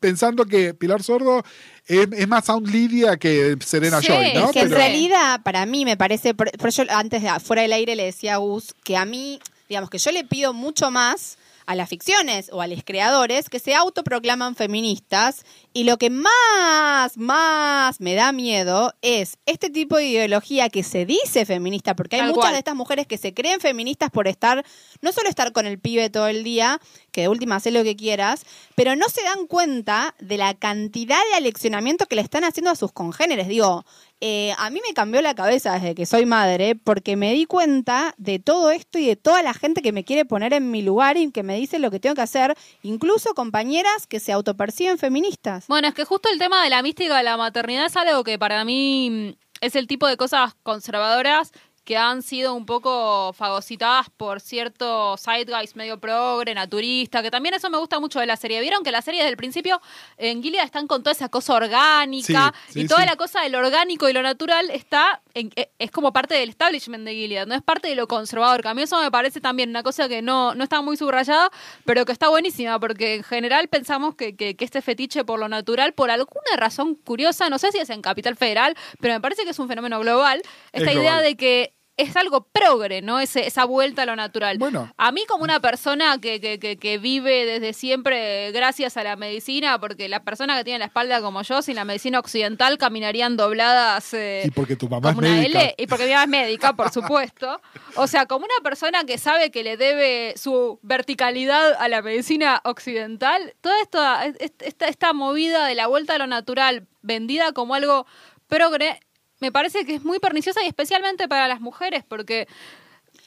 pensando 0.00 0.46
que 0.46 0.74
Pilar 0.74 1.02
Sordo 1.02 1.44
es, 1.86 2.08
es 2.12 2.28
más 2.28 2.46
Sound 2.46 2.68
Lydia 2.68 3.16
que 3.16 3.56
Serena 3.64 4.00
Sí, 4.00 4.08
Joy, 4.08 4.32
¿no? 4.34 4.46
Es 4.46 4.52
que 4.52 4.60
en 4.60 4.70
realidad, 4.70 5.42
para 5.42 5.66
mí 5.66 5.84
me 5.84 5.96
parece, 5.96 6.34
por, 6.34 6.50
por 6.52 6.70
yo 6.70 6.84
antes 6.88 7.22
de 7.22 7.40
fuera 7.40 7.62
del 7.62 7.72
aire 7.72 7.94
le 7.94 8.06
decía 8.06 8.34
a 8.34 8.38
Gus 8.38 8.74
que 8.82 8.96
a 8.96 9.04
mí, 9.04 9.40
digamos 9.68 9.90
que 9.90 9.98
yo 9.98 10.10
le 10.10 10.24
pido 10.24 10.52
mucho 10.52 10.90
más 10.90 11.36
a 11.70 11.76
las 11.76 11.88
ficciones 11.88 12.50
o 12.52 12.60
a 12.60 12.66
los 12.66 12.82
creadores 12.82 13.48
que 13.48 13.60
se 13.60 13.76
autoproclaman 13.76 14.56
feministas 14.56 15.44
y 15.72 15.84
lo 15.84 15.98
que 15.98 16.10
más, 16.10 17.16
más 17.16 18.00
me 18.00 18.14
da 18.14 18.32
miedo 18.32 18.92
es 19.02 19.38
este 19.46 19.70
tipo 19.70 19.96
de 19.96 20.06
ideología 20.06 20.68
que 20.68 20.82
se 20.82 21.06
dice 21.06 21.46
feminista, 21.46 21.94
porque 21.94 22.16
hay 22.16 22.22
Tal 22.22 22.30
muchas 22.30 22.42
cual. 22.42 22.52
de 22.54 22.58
estas 22.58 22.74
mujeres 22.74 23.06
que 23.06 23.18
se 23.18 23.34
creen 23.34 23.60
feministas 23.60 24.10
por 24.10 24.26
estar, 24.26 24.64
no 25.00 25.12
solo 25.12 25.28
estar 25.28 25.52
con 25.52 25.64
el 25.64 25.78
pibe 25.78 26.10
todo 26.10 26.26
el 26.26 26.42
día, 26.42 26.80
que 27.12 27.20
de 27.20 27.28
última 27.28 27.54
hace 27.54 27.70
lo 27.70 27.84
que 27.84 27.94
quieras, 27.94 28.44
pero 28.74 28.96
no 28.96 29.08
se 29.08 29.22
dan 29.22 29.46
cuenta 29.46 30.16
de 30.18 30.38
la 30.38 30.54
cantidad 30.54 31.20
de 31.30 31.36
aleccionamiento 31.36 32.06
que 32.06 32.16
le 32.16 32.22
están 32.22 32.42
haciendo 32.42 32.72
a 32.72 32.74
sus 32.74 32.90
congéneres. 32.90 33.46
Digo, 33.46 33.84
eh, 34.22 34.52
a 34.58 34.68
mí 34.68 34.80
me 34.86 34.92
cambió 34.92 35.22
la 35.22 35.34
cabeza 35.34 35.72
desde 35.74 35.94
que 35.94 36.04
soy 36.04 36.26
madre 36.26 36.74
porque 36.74 37.16
me 37.16 37.32
di 37.32 37.46
cuenta 37.46 38.14
de 38.18 38.38
todo 38.38 38.70
esto 38.70 38.98
y 38.98 39.06
de 39.06 39.16
toda 39.16 39.42
la 39.42 39.54
gente 39.54 39.80
que 39.80 39.92
me 39.92 40.04
quiere 40.04 40.26
poner 40.26 40.52
en 40.52 40.70
mi 40.70 40.82
lugar 40.82 41.16
y 41.16 41.30
que 41.30 41.42
me 41.42 41.56
dice 41.56 41.78
lo 41.78 41.90
que 41.90 42.00
tengo 42.00 42.14
que 42.14 42.20
hacer, 42.22 42.54
incluso 42.82 43.32
compañeras 43.32 44.06
que 44.06 44.20
se 44.20 44.32
autoperciben 44.32 44.98
feministas. 44.98 45.66
Bueno, 45.68 45.88
es 45.88 45.94
que 45.94 46.04
justo 46.04 46.28
el 46.30 46.38
tema 46.38 46.62
de 46.62 46.68
la 46.68 46.82
mística 46.82 47.16
de 47.16 47.22
la 47.22 47.38
maternidad 47.38 47.86
es 47.86 47.96
algo 47.96 48.22
que 48.22 48.38
para 48.38 48.62
mí 48.64 49.08
mm, 49.10 49.28
es 49.62 49.74
el 49.74 49.86
tipo 49.86 50.06
de 50.06 50.18
cosas 50.18 50.54
conservadoras 50.62 51.52
que 51.90 51.96
han 51.96 52.22
sido 52.22 52.54
un 52.54 52.66
poco 52.66 53.32
fagocitadas 53.32 54.10
por 54.16 54.40
cierto 54.40 55.16
zeitgeist 55.18 55.74
medio 55.74 55.98
progre, 55.98 56.54
naturista, 56.54 57.20
que 57.20 57.32
también 57.32 57.56
eso 57.56 57.68
me 57.68 57.78
gusta 57.78 57.98
mucho 57.98 58.20
de 58.20 58.26
la 58.26 58.36
serie. 58.36 58.60
Vieron 58.60 58.84
que 58.84 58.92
la 58.92 59.02
serie 59.02 59.22
desde 59.22 59.30
el 59.32 59.36
principio 59.36 59.80
en 60.16 60.40
Gilead 60.40 60.64
están 60.64 60.86
con 60.86 61.02
toda 61.02 61.10
esa 61.10 61.28
cosa 61.28 61.54
orgánica 61.54 62.54
Sí, 62.68 62.72
sí, 62.74 62.80
y 62.82 62.86
toda 62.86 63.00
sí. 63.00 63.06
la 63.08 63.16
cosa 63.16 63.40
del 63.40 63.56
orgánico 63.56 64.08
y 64.08 64.12
lo 64.12 64.22
natural 64.22 64.70
está 64.70 65.20
en- 65.34 65.50
eh, 65.56 65.70
es 65.80 65.90
como 65.90 66.12
parte 66.12 66.34
del 66.36 66.50
establishment 66.50 67.04
de 67.04 67.12
Gilead, 67.14 67.48
no 67.48 67.56
es 67.56 67.62
parte 67.62 67.88
de 67.88 67.96
lo 67.96 68.06
conservador, 68.06 68.62
que 68.62 68.68
a 68.68 68.74
mí 68.74 68.82
eso 68.82 69.02
me 69.02 69.10
parece 69.10 69.40
también 69.40 69.70
una 69.70 69.82
cosa 69.82 70.08
que 70.08 70.22
no, 70.22 70.54
no 70.54 70.62
está 70.62 70.82
muy 70.82 70.96
subrayada, 70.96 71.50
pero 71.84 72.04
que 72.04 72.12
está 72.12 72.28
buenísima, 72.28 72.78
porque 72.78 73.16
en 73.16 73.24
general 73.24 73.66
pensamos 73.66 74.14
que, 74.14 74.36
que- 74.36 74.54
que 74.54 74.64
este 74.64 74.80
fetiche 74.80 75.24
por 75.24 75.40
lo 75.40 75.48
natural, 75.48 75.92
por 75.92 76.08
alguna 76.12 76.54
razón 76.56 76.94
curiosa, 76.94 77.50
no 77.50 77.58
sé 77.58 77.72
si 77.72 77.78
es 77.78 77.90
en 77.90 78.00
Capital 78.00 78.36
Federal, 78.36 78.76
pero 79.00 79.12
me 79.14 79.20
parece 79.20 79.42
que 79.42 79.50
es 79.50 79.58
un 79.58 79.66
fenómeno 79.66 79.98
global, 79.98 80.40
esta 80.70 80.88
Es 80.90 80.96
idea 80.96 81.14
global. 81.14 81.24
de 81.24 81.36
que 81.36 81.74
es 82.00 82.16
algo 82.16 82.46
progre, 82.52 83.02
¿no? 83.02 83.20
Ese, 83.20 83.46
esa 83.46 83.64
vuelta 83.64 84.02
a 84.02 84.06
lo 84.06 84.16
natural. 84.16 84.58
Bueno. 84.58 84.92
A 84.96 85.12
mí 85.12 85.24
como 85.28 85.44
una 85.44 85.60
persona 85.60 86.18
que, 86.18 86.40
que, 86.40 86.58
que, 86.58 86.76
que 86.76 86.98
vive 86.98 87.44
desde 87.46 87.72
siempre 87.72 88.52
gracias 88.52 88.96
a 88.96 89.04
la 89.04 89.16
medicina, 89.16 89.78
porque 89.78 90.08
la 90.08 90.22
persona 90.22 90.56
que 90.56 90.64
tiene 90.64 90.78
la 90.78 90.86
espalda 90.86 91.20
como 91.20 91.42
yo, 91.42 91.62
sin 91.62 91.76
la 91.76 91.84
medicina 91.84 92.18
occidental, 92.18 92.78
caminarían 92.78 93.36
dobladas 93.36 94.14
eh, 94.14 94.42
Y 94.46 94.50
porque 94.50 94.76
tu 94.76 94.88
mamá 94.88 95.14
como 95.14 95.22
es 95.22 95.28
una 95.28 95.40
médica. 95.40 95.60
L, 95.60 95.74
y 95.78 95.86
porque 95.86 96.04
mi 96.06 96.12
mamá 96.12 96.24
es 96.24 96.28
médica, 96.28 96.72
por 96.74 96.90
supuesto. 96.92 97.60
O 97.96 98.06
sea, 98.06 98.26
como 98.26 98.44
una 98.44 98.62
persona 98.62 99.04
que 99.04 99.18
sabe 99.18 99.50
que 99.50 99.62
le 99.62 99.76
debe 99.76 100.34
su 100.36 100.78
verticalidad 100.82 101.74
a 101.74 101.88
la 101.88 102.02
medicina 102.02 102.60
occidental, 102.64 103.54
toda 103.60 103.80
esta, 103.82 104.24
esta, 104.26 104.86
esta 104.86 105.12
movida 105.12 105.66
de 105.66 105.74
la 105.74 105.86
vuelta 105.86 106.14
a 106.14 106.18
lo 106.18 106.26
natural, 106.26 106.86
vendida 107.02 107.52
como 107.52 107.74
algo 107.74 108.06
progre, 108.46 109.00
me 109.40 109.50
parece 109.52 109.84
que 109.84 109.94
es 109.96 110.04
muy 110.04 110.18
perniciosa 110.18 110.62
y 110.62 110.66
especialmente 110.68 111.26
para 111.28 111.48
las 111.48 111.60
mujeres, 111.60 112.04
porque 112.06 112.46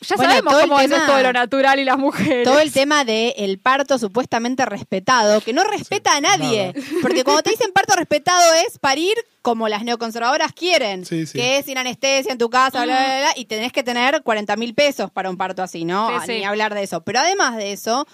ya 0.02 0.16
Bueno, 0.18 0.32
sabemos 0.32 0.54
todo 0.54 0.62
cómo 0.64 0.80
es 0.82 0.92
esto 0.92 1.16
de 1.16 1.24
lo 1.24 1.32
natural 1.34 1.80
y 1.80 1.86
las 1.86 1.98
mujeres. 1.98 2.44
Todo 2.44 2.60
el 2.60 2.72
tema 2.74 3.06
del 3.06 3.34
el 3.38 3.58
parto 3.58 3.98
supuestamente 3.98 4.66
respetado, 4.66 5.40
que 5.42 5.54
no 5.54 5.64
respeta 5.64 6.16
a 6.16 6.22
nadie. 6.22 6.74
Porque 7.02 7.24
cuando 7.24 7.42
te 7.42 7.52
dicen 7.52 7.72
parto 7.74 7.96
respetado 7.96 8.54
es 8.68 8.80
parir 8.80 9.16
como 9.42 9.68
las 9.70 9.84
neoconservadoras 9.84 10.52
quieren, 10.54 11.06
Sí, 11.06 11.26
sí. 11.26 11.38
que 11.38 11.58
es 11.58 11.66
sin 11.66 11.78
anestesia 11.78 12.32
en 12.32 12.38
tu 12.38 12.50
casa, 12.50 12.84
bla, 12.84 12.96
bla, 12.96 13.18
bla, 13.20 13.32
y 13.36 13.46
tenés 13.46 13.72
que 13.72 13.84
tener 13.84 14.24
40 14.24 14.56
mil 14.58 14.74
pesos 14.74 15.10
para 15.12 15.30
un 15.30 15.38
parto 15.38 15.62
así, 15.64 15.84
¿no? 15.86 16.08
Sí, 16.10 16.14
Ah, 16.18 16.24
sí. 16.26 16.32
Ni 16.34 16.44
hablar 16.46 16.74
de 16.74 16.84
eso. 16.84 17.02
Pero 17.02 17.20
además 17.20 17.56
de 17.58 17.72
eso, 17.74 18.06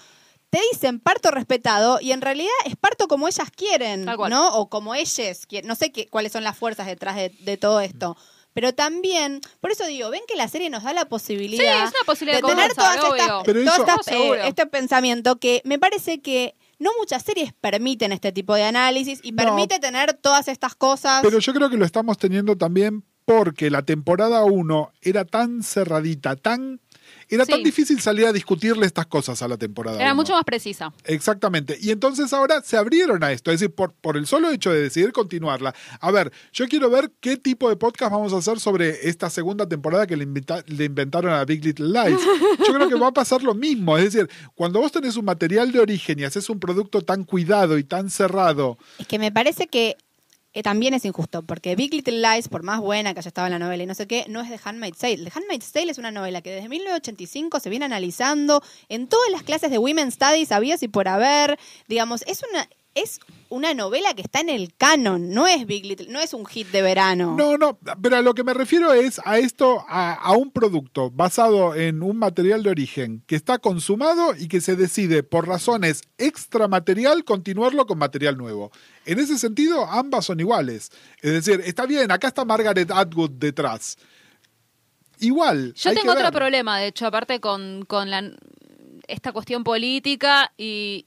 te 0.50 0.58
dicen 0.72 0.98
parto 1.00 1.30
respetado 1.30 1.98
y 2.00 2.12
en 2.12 2.20
realidad 2.20 2.50
es 2.66 2.76
parto 2.76 3.06
como 3.08 3.28
ellas 3.28 3.50
quieren, 3.54 4.04
Tal 4.04 4.16
cual. 4.16 4.30
¿no? 4.30 4.48
O 4.56 4.68
como 4.68 4.94
ellas 4.94 5.46
quieren. 5.46 5.68
No 5.68 5.74
sé 5.76 5.92
qué, 5.92 6.08
cuáles 6.08 6.32
son 6.32 6.44
las 6.44 6.58
fuerzas 6.58 6.86
detrás 6.86 7.16
de, 7.16 7.30
de 7.40 7.56
todo 7.56 7.80
esto. 7.80 8.16
Pero 8.52 8.74
también, 8.74 9.40
por 9.60 9.70
eso 9.70 9.86
digo, 9.86 10.10
ven 10.10 10.22
que 10.26 10.34
la 10.34 10.48
serie 10.48 10.70
nos 10.70 10.82
da 10.82 10.92
la 10.92 11.04
posibilidad 11.04 11.62
Sí, 11.62 11.84
es 11.84 11.90
una 11.90 12.04
posibilidad 12.04 12.40
de 12.40 12.42
de 12.48 12.48
tener 12.54 12.68
conversar, 12.74 13.00
todas 13.00 13.12
estas, 13.20 13.30
obvio. 13.30 13.42
Pero 13.44 13.60
todas 13.60 13.74
eso- 13.78 13.82
estas, 13.82 13.96
No, 13.96 14.02
seguro. 14.02 14.34
eh, 14.42 14.48
este 14.48 14.66
pensamiento 14.66 15.36
que 15.38 15.62
me 15.64 15.78
parece 15.78 16.20
que 16.20 16.56
no 16.80 16.90
muchas 16.98 17.22
series 17.22 17.52
permiten 17.52 18.10
este 18.10 18.32
tipo 18.32 18.54
de 18.54 18.64
análisis 18.64 19.20
y 19.22 19.30
No. 19.30 19.44
permite 19.44 19.78
tener 19.78 20.14
todas 20.14 20.48
estas 20.48 20.74
cosas. 20.74 21.20
Pero 21.22 21.38
yo 21.38 21.54
creo 21.54 21.70
que 21.70 21.76
lo 21.76 21.84
estamos 21.84 22.18
teniendo 22.18 22.56
también 22.56 23.04
porque 23.24 23.70
la 23.70 23.82
temporada 23.82 24.42
1 24.44 24.90
era 25.00 25.24
tan 25.24 25.62
cerradita, 25.62 26.34
tan 26.34 26.80
era 27.30 27.46
tan 27.46 27.62
difícil 27.62 28.00
salir 28.00 28.26
a 28.26 28.32
discutirle 28.32 28.86
estas 28.86 29.06
cosas 29.06 29.40
a 29.42 29.48
la 29.48 29.56
temporada 29.56 29.96
Era 30.00 30.12
uno. 30.12 30.22
mucho 30.22 30.32
más 30.34 30.44
precisa. 30.44 30.92
Exactamente. 31.04 31.78
Y 31.80 31.90
entonces 31.90 32.32
ahora 32.32 32.62
se 32.62 32.76
abrieron 32.76 33.22
a 33.24 33.32
esto. 33.32 33.50
Es 33.50 33.60
decir, 33.60 33.74
por, 33.74 33.92
por 33.92 34.16
el 34.16 34.26
solo 34.26 34.50
hecho 34.50 34.70
de 34.72 34.80
decidir 34.82 35.12
continuarla. 35.12 35.74
A 36.00 36.10
ver, 36.10 36.32
yo 36.52 36.66
quiero 36.68 36.90
ver 36.90 37.12
qué 37.20 37.36
tipo 37.36 37.68
de 37.68 37.76
podcast 37.76 38.12
vamos 38.12 38.32
a 38.32 38.38
hacer 38.38 38.58
sobre 38.60 39.08
esta 39.08 39.30
segunda 39.30 39.68
temporada 39.68 40.06
que 40.06 40.16
le, 40.16 40.24
invita- 40.24 40.64
le 40.66 40.84
inventaron 40.84 41.32
a 41.32 41.44
Big 41.44 41.64
Little 41.64 41.86
Lies. 41.88 42.18
Yo 42.66 42.74
creo 42.74 42.88
que 42.88 42.94
va 42.96 43.08
a 43.08 43.12
pasar 43.12 43.42
lo 43.42 43.54
mismo. 43.54 43.96
Es 43.96 44.12
decir, 44.12 44.28
cuando 44.54 44.80
vos 44.80 44.90
tenés 44.92 45.16
un 45.16 45.24
material 45.24 45.72
de 45.72 45.80
origen 45.80 46.18
y 46.18 46.24
haces 46.24 46.48
un 46.50 46.58
producto 46.60 47.02
tan 47.02 47.24
cuidado 47.24 47.78
y 47.78 47.84
tan 47.84 48.10
cerrado. 48.10 48.78
Es 48.98 49.06
que 49.06 49.18
me 49.18 49.30
parece 49.32 49.66
que 49.68 49.96
eh, 50.52 50.62
también 50.62 50.94
es 50.94 51.04
injusto, 51.04 51.42
porque 51.42 51.76
Big 51.76 51.94
Little 51.94 52.20
Lies, 52.20 52.48
por 52.48 52.62
más 52.62 52.80
buena 52.80 53.12
que 53.12 53.20
haya 53.20 53.28
estado 53.28 53.46
en 53.46 53.52
la 53.52 53.58
novela 53.58 53.82
y 53.82 53.86
no 53.86 53.94
sé 53.94 54.06
qué, 54.06 54.24
no 54.28 54.40
es 54.40 54.50
de 54.50 54.58
Handmaid's 54.62 54.98
Tale. 54.98 55.18
The 55.18 55.32
Handmaid's 55.32 55.70
Tale 55.70 55.90
es 55.90 55.98
una 55.98 56.10
novela 56.10 56.42
que 56.42 56.50
desde 56.50 56.68
1985 56.68 57.60
se 57.60 57.70
viene 57.70 57.84
analizando 57.84 58.62
en 58.88 59.06
todas 59.06 59.30
las 59.30 59.42
clases 59.42 59.70
de 59.70 59.78
Women's 59.78 60.14
Studies, 60.14 60.50
había 60.52 60.70
y 60.80 60.88
por 60.88 61.08
haber. 61.08 61.58
Digamos, 61.88 62.22
es 62.26 62.42
una, 62.50 62.68
es 62.94 63.20
una 63.48 63.74
novela 63.74 64.14
que 64.14 64.22
está 64.22 64.40
en 64.40 64.48
el 64.48 64.74
canon, 64.76 65.30
no 65.30 65.46
es 65.46 65.66
Big 65.66 65.84
Little, 65.84 66.08
no 66.08 66.20
es 66.20 66.34
un 66.34 66.46
hit 66.46 66.68
de 66.68 66.82
verano. 66.82 67.34
No, 67.36 67.56
no, 67.56 67.78
pero 68.00 68.16
a 68.16 68.22
lo 68.22 68.34
que 68.34 68.44
me 68.44 68.54
refiero 68.54 68.92
es 68.92 69.20
a 69.24 69.38
esto, 69.38 69.84
a, 69.88 70.14
a 70.14 70.32
un 70.36 70.50
producto 70.50 71.10
basado 71.10 71.74
en 71.74 72.02
un 72.02 72.16
material 72.16 72.62
de 72.62 72.70
origen 72.70 73.22
que 73.26 73.36
está 73.36 73.58
consumado 73.58 74.34
y 74.36 74.48
que 74.48 74.60
se 74.60 74.76
decide 74.76 75.22
por 75.22 75.48
razones 75.48 76.02
extramaterial 76.18 77.24
continuarlo 77.24 77.86
con 77.86 77.98
material 77.98 78.36
nuevo. 78.36 78.70
En 79.04 79.18
ese 79.18 79.38
sentido, 79.38 79.86
ambas 79.86 80.26
son 80.26 80.40
iguales. 80.40 80.90
Es 81.22 81.32
decir, 81.32 81.62
está 81.64 81.86
bien, 81.86 82.10
acá 82.10 82.28
está 82.28 82.44
Margaret 82.44 82.90
Atwood 82.90 83.30
detrás. 83.32 83.98
Igual. 85.18 85.74
Yo 85.74 85.90
hay 85.90 85.96
tengo 85.96 86.12
que 86.12 86.18
otro 86.18 86.30
ver. 86.30 86.32
problema, 86.32 86.78
de 86.78 86.88
hecho, 86.88 87.06
aparte 87.06 87.40
con, 87.40 87.84
con 87.84 88.10
la, 88.10 88.30
esta 89.06 89.32
cuestión 89.32 89.64
política 89.64 90.52
y 90.56 91.06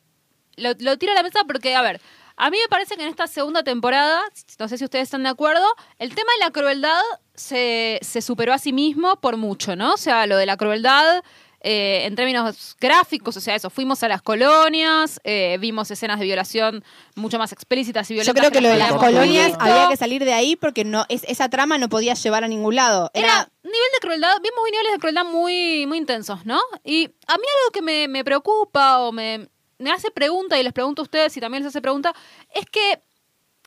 lo, 0.57 0.71
lo 0.79 0.97
tiro 0.97 1.11
a 1.11 1.15
la 1.15 1.23
mesa 1.23 1.41
porque, 1.45 1.75
a 1.75 1.81
ver, 1.81 2.01
a 2.35 2.49
mí 2.49 2.57
me 2.61 2.67
parece 2.67 2.95
que 2.95 3.03
en 3.03 3.09
esta 3.09 3.27
segunda 3.27 3.63
temporada, 3.63 4.21
no 4.59 4.67
sé 4.67 4.77
si 4.77 4.83
ustedes 4.83 5.03
están 5.03 5.23
de 5.23 5.29
acuerdo, 5.29 5.65
el 5.99 6.15
tema 6.15 6.31
de 6.39 6.45
la 6.45 6.51
crueldad 6.51 7.01
se, 7.35 7.99
se 8.01 8.21
superó 8.21 8.53
a 8.53 8.57
sí 8.57 8.73
mismo 8.73 9.19
por 9.21 9.37
mucho, 9.37 9.75
¿no? 9.75 9.93
O 9.93 9.97
sea, 9.97 10.25
lo 10.27 10.37
de 10.37 10.45
la 10.45 10.57
crueldad 10.57 11.23
eh, 11.65 12.03
en 12.05 12.15
términos 12.15 12.75
gráficos, 12.81 13.37
o 13.37 13.39
sea, 13.39 13.55
eso, 13.55 13.69
fuimos 13.69 14.03
a 14.03 14.09
las 14.09 14.21
colonias, 14.21 15.21
eh, 15.23 15.57
vimos 15.61 15.89
escenas 15.91 16.19
de 16.19 16.25
violación 16.25 16.83
mucho 17.15 17.37
más 17.39 17.53
explícitas 17.53 18.11
y 18.11 18.15
Yo 18.15 18.21
violentas. 18.21 18.41
creo 18.41 18.51
que 18.51 18.61
lo 18.61 18.67
de 18.67 18.77
las 18.77 18.91
colonias 18.93 19.47
visto. 19.47 19.63
había 19.63 19.87
que 19.87 19.95
salir 19.95 20.25
de 20.25 20.33
ahí 20.33 20.57
porque 20.57 20.83
no 20.83 21.05
es, 21.07 21.23
esa 21.25 21.47
trama 21.49 21.77
no 21.77 21.87
podía 21.87 22.15
llevar 22.15 22.43
a 22.43 22.49
ningún 22.49 22.75
lado. 22.75 23.09
Era 23.13 23.27
Era, 23.27 23.49
nivel 23.63 23.79
de 23.93 23.99
crueldad, 24.01 24.35
vimos 24.41 24.59
niveles 24.71 24.91
de 24.91 24.99
crueldad 24.99 25.23
muy, 25.23 25.85
muy 25.85 25.99
intensos, 25.99 26.45
¿no? 26.45 26.59
Y 26.83 27.05
a 27.27 27.37
mí 27.37 27.43
algo 27.61 27.71
que 27.71 27.81
me, 27.81 28.09
me 28.09 28.25
preocupa 28.25 28.99
o 28.99 29.13
me, 29.13 29.47
me 29.79 29.91
hace 29.91 30.11
pregunta, 30.11 30.57
y 30.59 30.63
les 30.63 30.73
pregunto 30.73 31.01
a 31.01 31.03
ustedes 31.03 31.33
si 31.33 31.39
también 31.39 31.63
les 31.63 31.69
hace 31.69 31.81
pregunta, 31.81 32.13
es 32.53 32.65
que 32.65 33.03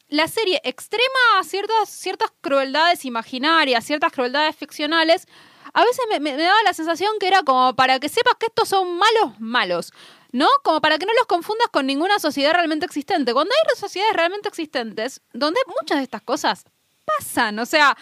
la 0.09 0.29
serie 0.29 0.61
extrema 0.65 1.43
ciertas, 1.43 1.89
ciertas 1.91 2.31
crueldades 2.41 3.05
imaginarias, 3.05 3.85
ciertas 3.85 4.13
crueldades 4.13 4.55
ficcionales, 4.57 5.27
a 5.73 5.85
veces 5.85 6.05
me, 6.09 6.21
me- 6.21 6.37
me 6.37 6.43
daba 6.43 6.63
la 6.65 6.73
sensación 6.73 7.11
que 7.19 7.27
era 7.29 7.43
como 7.43 7.75
para 7.75 7.99
que 7.99 8.09
sepas 8.09 8.35
que 8.39 8.47
estos 8.47 8.69
son 8.69 8.97
malos, 8.97 9.39
malos. 9.41 9.93
¿No? 10.33 10.49
Como 10.65 10.81
para 10.83 10.99
que 10.99 11.07
no 11.07 11.15
los 11.15 11.27
confundas 11.27 11.69
con 11.73 11.87
ninguna 11.87 12.19
sociedad 12.19 12.53
realmente 12.53 12.85
existente. 12.85 13.33
Cuando 13.33 13.55
hay 13.55 13.77
sociedades 13.79 14.15
realmente 14.15 14.49
existentes, 14.49 15.23
donde 15.33 15.61
muchas 15.81 15.99
de 15.99 16.05
estas 16.05 16.21
cosas 16.21 16.65
pasan. 17.07 17.59
O 17.59 17.65
sea, 17.65 17.97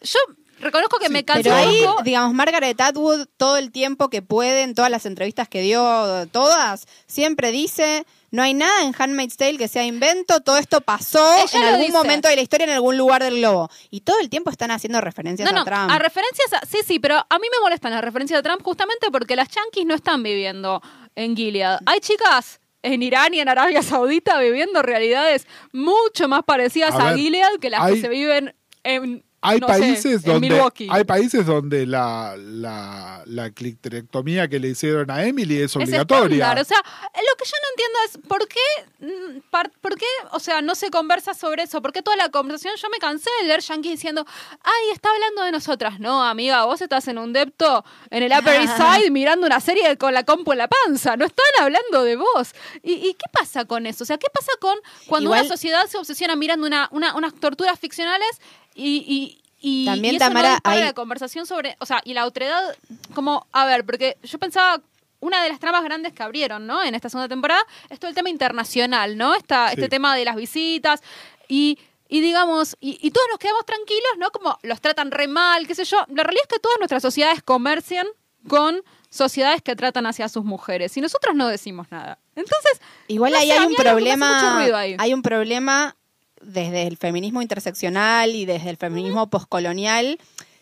yo 0.00 0.18
reconozco 0.60 0.98
que 0.98 1.06
Sí, 1.06 1.12
me 1.12 1.24
cansé 1.24 1.42
Pero 1.44 1.54
ahí, 1.56 1.84
digamos, 2.04 2.34
Margaret 2.34 2.80
Atwood, 2.80 3.26
todo 3.36 3.56
el 3.56 3.70
tiempo 3.72 4.08
que 4.10 4.22
puede, 4.22 4.62
en 4.62 4.74
todas 4.74 4.90
las 4.90 5.06
entrevistas 5.06 5.48
que 5.48 5.60
dio, 5.62 6.26
todas, 6.32 6.86
siempre 7.06 7.50
dice, 7.52 8.04
no 8.30 8.42
hay 8.42 8.54
nada 8.54 8.82
en 8.82 8.94
Handmaid's 8.98 9.36
Tale 9.36 9.56
que 9.58 9.68
sea 9.68 9.84
invento, 9.84 10.40
todo 10.40 10.58
esto 10.58 10.80
pasó 10.80 11.24
Ella 11.38 11.58
en 11.60 11.64
algún 11.64 11.80
dice. 11.86 11.92
momento 11.92 12.28
de 12.28 12.36
la 12.36 12.42
historia, 12.42 12.64
en 12.64 12.70
algún 12.72 12.96
lugar 12.96 13.22
del 13.22 13.36
globo. 13.38 13.70
Y 13.90 14.00
todo 14.00 14.18
el 14.20 14.28
tiempo 14.30 14.50
están 14.50 14.70
haciendo 14.70 15.00
referencias 15.00 15.48
No, 15.50 15.54
no, 15.56 15.62
a 15.62 15.64
Trump. 15.64 15.90
a 15.90 15.98
referencias 15.98 16.52
a, 16.54 16.66
sí, 16.66 16.78
sí, 16.86 16.98
pero 16.98 17.16
a 17.16 17.38
mí 17.38 17.46
me 17.52 17.60
molestan 17.62 17.92
las 17.92 18.02
referencias 18.02 18.38
de 18.42 18.48
Trump 18.48 18.62
justamente 18.62 19.10
porque 19.10 19.36
las 19.36 19.48
yanquis 19.48 19.86
no 19.86 19.94
están 19.94 20.22
viviendo 20.22 20.82
en 21.14 21.36
Gilead. 21.36 21.78
Hay 21.86 22.00
chicas 22.00 22.60
en 22.82 23.02
Irán 23.02 23.34
y 23.34 23.40
en 23.40 23.48
Arabia 23.48 23.82
Saudita 23.82 24.38
viviendo 24.40 24.80
realidades 24.82 25.46
mucho 25.72 26.28
más 26.28 26.42
parecidas 26.44 26.94
A 26.94 26.98
a, 26.98 27.04
ver, 27.10 27.16
Gilead 27.18 27.58
que 27.60 27.70
las 27.70 27.80
hay- 27.82 27.94
que 27.94 28.00
se 28.00 28.08
viven 28.08 28.54
en, 28.84 29.24
Hay 29.48 29.60
no 29.60 29.66
países 29.66 30.22
donde 30.22 30.62
hay 30.90 31.04
países 31.04 31.46
donde 31.46 31.86
la, 31.86 32.34
la, 32.36 33.22
la 33.26 33.50
que 34.48 34.58
le 34.58 34.68
hicieron 34.68 35.10
a 35.10 35.24
Emily 35.24 35.56
es 35.58 35.70
Es 35.72 35.76
obligatoria. 35.76 36.36
estándar. 36.36 36.58
O 36.60 36.64
sea, 36.64 36.78
lo 36.78 37.36
que 37.36 37.44
yo 37.44 37.56
no 37.62 37.68
entiendo 37.72 37.98
es 38.06 38.28
por 38.28 38.48
qué, 38.48 39.36
mm, 39.36 39.40
par- 39.50 39.70
por 39.80 39.96
qué, 39.96 40.06
o 40.32 40.40
sea, 40.40 40.62
no 40.62 40.74
se 40.74 40.90
conversa 40.90 41.34
sobre 41.34 41.62
eso. 41.64 41.80
¿Por 41.82 41.92
qué 41.92 42.02
toda 42.02 42.16
la 42.16 42.28
conversación? 42.30 42.74
Yo 42.76 42.88
me 42.90 42.98
cansé 42.98 43.30
de 43.40 43.48
leer 43.48 43.60
yankees 43.60 43.92
diciendo, 43.92 44.24
ay, 44.62 44.90
está 44.92 45.08
hablando 45.10 45.42
de 45.44 45.52
nosotras. 45.52 46.00
No, 46.00 46.22
amiga, 46.22 46.64
vos 46.64 46.80
estás 46.80 47.06
en 47.08 47.18
un 47.18 47.32
depto 47.32 47.84
en 48.10 48.22
el 48.22 48.32
Upper 48.32 48.60
East 48.60 48.76
Side 49.02 49.10
mirando 49.10 49.46
una 49.46 49.60
serie 49.60 49.96
con 49.96 50.12
la 50.14 50.24
compu 50.24 50.52
en 50.52 50.58
la 50.58 50.68
panza. 50.68 51.16
No 51.16 51.24
están 51.24 51.46
hablando 51.60 52.02
de 52.04 52.16
vos. 52.16 52.54
¿Y, 52.82 52.92
y 52.94 53.14
qué 53.14 53.26
pasa 53.32 53.64
con 53.64 53.86
eso? 53.86 54.04
O 54.04 54.06
sea, 54.06 54.18
¿qué 54.18 54.28
pasa 54.32 54.52
con 54.60 54.76
cuando 55.06 55.28
Igual- 55.30 55.40
una 55.42 55.48
sociedad 55.48 55.86
se 55.86 55.98
obsesiona 55.98 56.36
mirando 56.36 56.66
una, 56.66 56.88
una- 56.92 57.14
unas 57.14 57.34
torturas 57.34 57.78
ficcionales 57.78 58.40
y... 58.76 59.04
y 59.08 59.42
y, 59.58 59.86
También, 59.86 60.12
y 60.14 60.16
eso 60.18 60.26
Tamara, 60.26 60.48
no 60.50 60.54
dispara 60.56 60.76
hay- 60.76 60.84
la 60.84 60.92
conversación 60.92 61.44
sobre, 61.46 61.76
o 61.80 61.86
sea, 61.86 62.00
y 62.04 62.12
la 62.12 62.26
otredad, 62.26 62.76
como, 63.14 63.46
a 63.52 63.64
ver, 63.64 63.84
porque 63.84 64.16
yo 64.22 64.38
pensaba, 64.38 64.80
una 65.18 65.42
de 65.42 65.48
las 65.48 65.58
tramas 65.58 65.82
grandes 65.82 66.12
que 66.12 66.22
abrieron, 66.22 66.66
¿no? 66.68 66.84
En 66.84 66.94
esta 66.94 67.08
segunda 67.08 67.26
temporada, 67.26 67.62
es 67.88 67.98
todo 67.98 68.10
el 68.10 68.14
tema 68.14 68.28
internacional, 68.28 69.16
¿no? 69.16 69.34
Esta, 69.34 69.68
Sí. 69.70 69.74
Este 69.76 69.88
tema 69.88 70.14
de 70.14 70.24
las 70.26 70.36
visitas 70.36 71.02
y, 71.48 71.78
y 72.06 72.20
digamos, 72.20 72.76
y, 72.80 72.98
y 73.04 73.10
todos 73.10 73.26
nos 73.30 73.38
quedamos 73.38 73.64
tranquilos, 73.64 74.12
¿no? 74.18 74.30
Como 74.30 74.56
los 74.62 74.80
tratan 74.80 75.10
re 75.10 75.26
mal, 75.26 75.66
qué 75.66 75.74
sé 75.74 75.84
yo. 75.84 75.96
La 76.14 76.22
realidad 76.22 76.44
es 76.48 76.54
que 76.54 76.60
todas 76.60 76.78
nuestras 76.78 77.02
sociedades 77.02 77.42
comercian 77.42 78.06
con 78.46 78.82
sociedades 79.08 79.62
que 79.62 79.74
tratan 79.74 80.06
hacia 80.06 80.28
sus 80.28 80.44
mujeres 80.44 80.96
y 80.96 81.00
nosotros 81.00 81.34
no 81.34 81.48
decimos 81.48 81.88
nada. 81.90 82.18
Entonces, 82.36 82.80
Igual 83.08 83.32
no 83.32 83.38
ahí 83.38 83.48
sé, 83.48 83.58
hay 83.58 83.66
un 83.66 83.74
problema, 83.74 84.58
hay 84.98 85.14
un 85.14 85.22
problema 85.22 85.96
desde 86.40 86.86
el 86.86 86.96
feminismo 86.96 87.42
interseccional 87.42 88.34
y 88.34 88.44
desde 88.46 88.70
el 88.70 88.76
feminismo 88.76 89.28
poscolonial. 89.28 90.18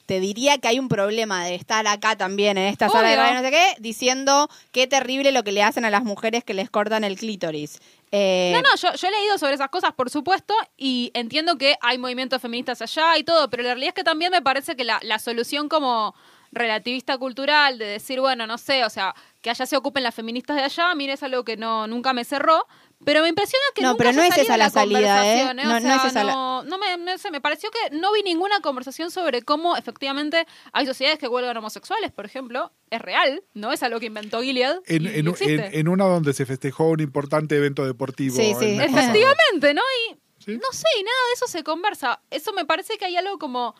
Te 0.07 0.21
diría 0.21 0.59
que 0.59 0.69
hay 0.69 0.79
un 0.79 0.89
problema 0.89 1.47
de 1.47 1.55
estar 1.55 1.87
acá 1.87 2.15
también 2.15 2.59
en 2.59 2.67
esta 2.69 2.91
sala 2.91 3.09
de 3.09 3.17
radio, 3.17 3.35
no 3.37 3.41
sé 3.41 3.51
qué, 3.51 3.75
diciendo 3.81 4.51
qué 4.71 4.87
terrible 4.87 5.33
lo 5.33 5.45
que 5.45 5.53
le 5.53 5.63
hacen 5.63 5.87
a 5.87 5.91
las 5.91 6.05
mujeres 6.05 6.45
que 6.45 6.53
les 6.53 6.69
cortan 6.69 7.05
el 7.05 7.17
clítoris. 7.17 7.81
Eh, 8.13 8.53
No, 8.55 8.61
no, 8.61 8.77
yo, 8.77 8.95
yo 8.95 9.09
he 9.09 9.11
leído 9.11 9.39
sobre 9.39 9.55
esas 9.55 9.71
cosas, 9.71 9.93
por 9.95 10.11
supuesto, 10.11 10.53
y 10.77 11.11
entiendo 11.15 11.57
que 11.57 11.77
hay 11.81 11.97
movimientos 11.97 12.43
feministas 12.43 12.83
allá 12.83 13.17
y 13.17 13.25
todo, 13.25 13.49
pero 13.49 13.63
la 13.63 13.71
realidad 13.71 13.89
es 13.89 13.95
que 13.95 14.05
también 14.05 14.31
me 14.31 14.43
parece 14.43 14.77
que 14.77 14.85
la, 14.85 15.01
la 15.03 15.19
solución 15.19 15.71
como 15.71 16.15
relativista 16.53 17.19
cultural 17.19 17.79
de 17.79 17.87
decir, 17.87 18.21
bueno, 18.21 18.47
no 18.47 18.59
sé, 18.59 18.85
o 18.85 18.91
sea, 18.91 19.15
que 19.41 19.51
allá 19.51 19.67
se 19.67 19.77
ocupen 19.77 20.03
las 20.03 20.15
feministas 20.15 20.57
de 20.57 20.63
allá, 20.63 20.95
mí 20.95 21.09
es 21.09 21.23
algo 21.23 21.45
que 21.45 21.57
no 21.57 21.87
nunca 21.87 22.13
me 22.13 22.25
cerró, 22.25 22.67
pero 23.05 23.23
me 23.23 23.29
impresiona 23.29 23.65
que 23.75 23.83
No, 23.83 23.89
nunca 23.91 23.99
pero 24.05 24.13
no 24.17 24.23
es 24.23 24.37
esa 24.39 24.57
la 24.57 24.71
salida, 24.71 24.99
conversación, 25.17 25.59
¿eh? 25.59 25.63
O 25.63 25.67
No- 25.67 25.81
no 25.81 25.95
es 25.95 26.05
esa 26.05 26.25
la- 26.25 26.33
no, 26.33 26.63
no 26.65 26.79
me, 26.79 26.97
no 26.99 27.19
sé, 27.19 27.31
me 27.31 27.41
pareció 27.41 27.71
que 27.71 27.97
no 27.97 28.13
vi 28.13 28.23
ninguna 28.23 28.61
conversación 28.61 29.11
sobre 29.11 29.43
cómo 29.43 29.77
efectivamente 29.77 30.47
hay 30.73 30.87
sociedades 30.87 31.19
que 31.19 31.29
huelgan 31.29 31.57
homosexuales, 31.57 32.13
por 32.13 32.25
ejemplo, 32.27 32.73
es 32.91 33.01
real, 33.03 33.43
no 33.55 33.73
es 33.73 33.83
algo 33.83 34.01
que 34.01 34.07
inventó 34.07 34.43
Gilead. 34.43 34.81
en, 34.87 35.07
en- 35.07 35.29
en- 35.41 35.61
en 35.75 35.89
una 35.89 36.05
donde 36.05 36.33
se 36.33 36.47
festejó 36.47 36.89
un 36.89 37.01
importante 37.01 37.57
evento 37.57 37.85
deportivo. 37.87 38.37
Sí, 38.37 38.55
sí. 38.59 38.79
Efectivamente, 38.81 39.75
¿no? 39.75 39.83
Y 40.11 40.15
Sí. 40.45 40.53
no 40.57 40.73
sé, 40.73 40.87
y 40.99 41.03
nada 41.03 41.17
de 41.29 41.35
eso 41.37 41.47
se 41.47 41.63
conversa. 41.65 42.21
Eso 42.31 42.53
me 42.53 42.65
parece 42.67 42.99
que 42.99 43.05
hay 43.07 43.17
algo 43.17 43.39
como. 43.39 43.75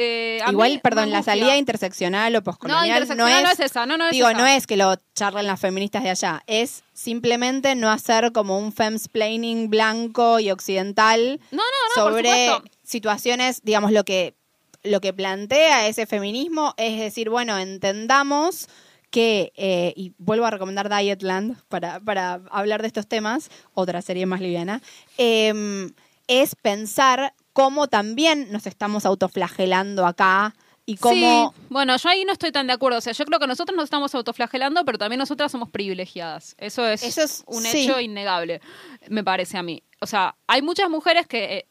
Eh, 0.00 0.40
mí 0.46 0.52
Igual, 0.52 0.80
perdón, 0.82 1.10
la 1.10 1.22
salida 1.22 1.56
interseccional 1.56 2.34
o 2.34 2.38
No, 2.38 2.44
poscolonial 2.44 2.88
no, 2.88 2.94
interseccional 2.94 3.36
es, 3.38 3.42
no 3.44 3.50
es 3.50 3.60
esa, 3.60 3.86
no, 3.86 3.96
no 3.98 4.06
es 4.06 4.12
digo, 4.12 4.28
esa. 4.28 4.38
no 4.38 4.46
es 4.46 4.66
que 4.66 4.76
lo 4.76 4.96
charlen 5.14 5.46
las 5.46 5.60
feministas 5.60 6.02
de 6.02 6.10
allá, 6.10 6.42
es 6.46 6.82
simplemente 6.92 7.74
no 7.74 7.90
hacer 7.90 8.32
como 8.32 8.58
un 8.58 8.72
femsplaining 8.72 9.68
blanco 9.70 10.40
y 10.40 10.50
occidental 10.50 11.40
No, 11.50 11.58
no, 11.58 11.62
no, 11.96 12.10
sobre 12.10 12.50
situaciones, 12.82 13.62
digamos, 13.62 13.92
lo 13.92 14.04
que, 14.04 14.34
lo 14.82 15.00
que 15.00 15.12
plantea 15.12 15.86
ese 15.86 16.06
feminismo 16.06 16.74
es 16.76 16.98
decir, 16.98 17.30
bueno, 17.30 17.58
entendamos 17.58 18.68
que, 19.10 19.52
eh, 19.56 19.92
y 19.96 20.14
vuelvo 20.18 20.46
a 20.46 20.50
recomendar 20.50 20.88
Dietland 20.88 21.60
para, 21.68 22.00
para 22.00 22.40
hablar 22.50 22.80
de 22.80 22.86
estos 22.88 23.06
temas, 23.06 23.50
otra 23.74 24.02
serie 24.02 24.24
más 24.26 24.40
liviana, 24.40 24.80
eh, 25.18 25.90
es 26.28 26.54
pensar 26.54 27.34
cómo 27.52 27.88
también 27.88 28.50
nos 28.52 28.66
estamos 28.66 29.04
autoflagelando 29.06 30.06
acá 30.06 30.54
y 30.86 30.96
cómo... 30.96 31.52
Sí, 31.56 31.64
bueno, 31.68 31.96
yo 31.96 32.08
ahí 32.08 32.24
no 32.24 32.32
estoy 32.32 32.52
tan 32.52 32.66
de 32.66 32.72
acuerdo. 32.72 32.98
O 32.98 33.00
sea, 33.00 33.12
yo 33.12 33.24
creo 33.24 33.38
que 33.38 33.46
nosotros 33.46 33.76
nos 33.76 33.84
estamos 33.84 34.14
autoflagelando, 34.14 34.84
pero 34.84 34.98
también 34.98 35.18
nosotras 35.18 35.52
somos 35.52 35.70
privilegiadas. 35.70 36.54
Eso 36.58 36.86
es, 36.86 37.02
Eso 37.02 37.22
es- 37.22 37.44
un 37.46 37.62
sí. 37.62 37.84
hecho 37.84 38.00
innegable, 38.00 38.60
me 39.08 39.22
parece 39.24 39.58
a 39.58 39.62
mí. 39.62 39.82
O 40.00 40.06
sea, 40.06 40.34
hay 40.46 40.62
muchas 40.62 40.88
mujeres 40.90 41.26
que. 41.26 41.44
eh, 41.58 41.66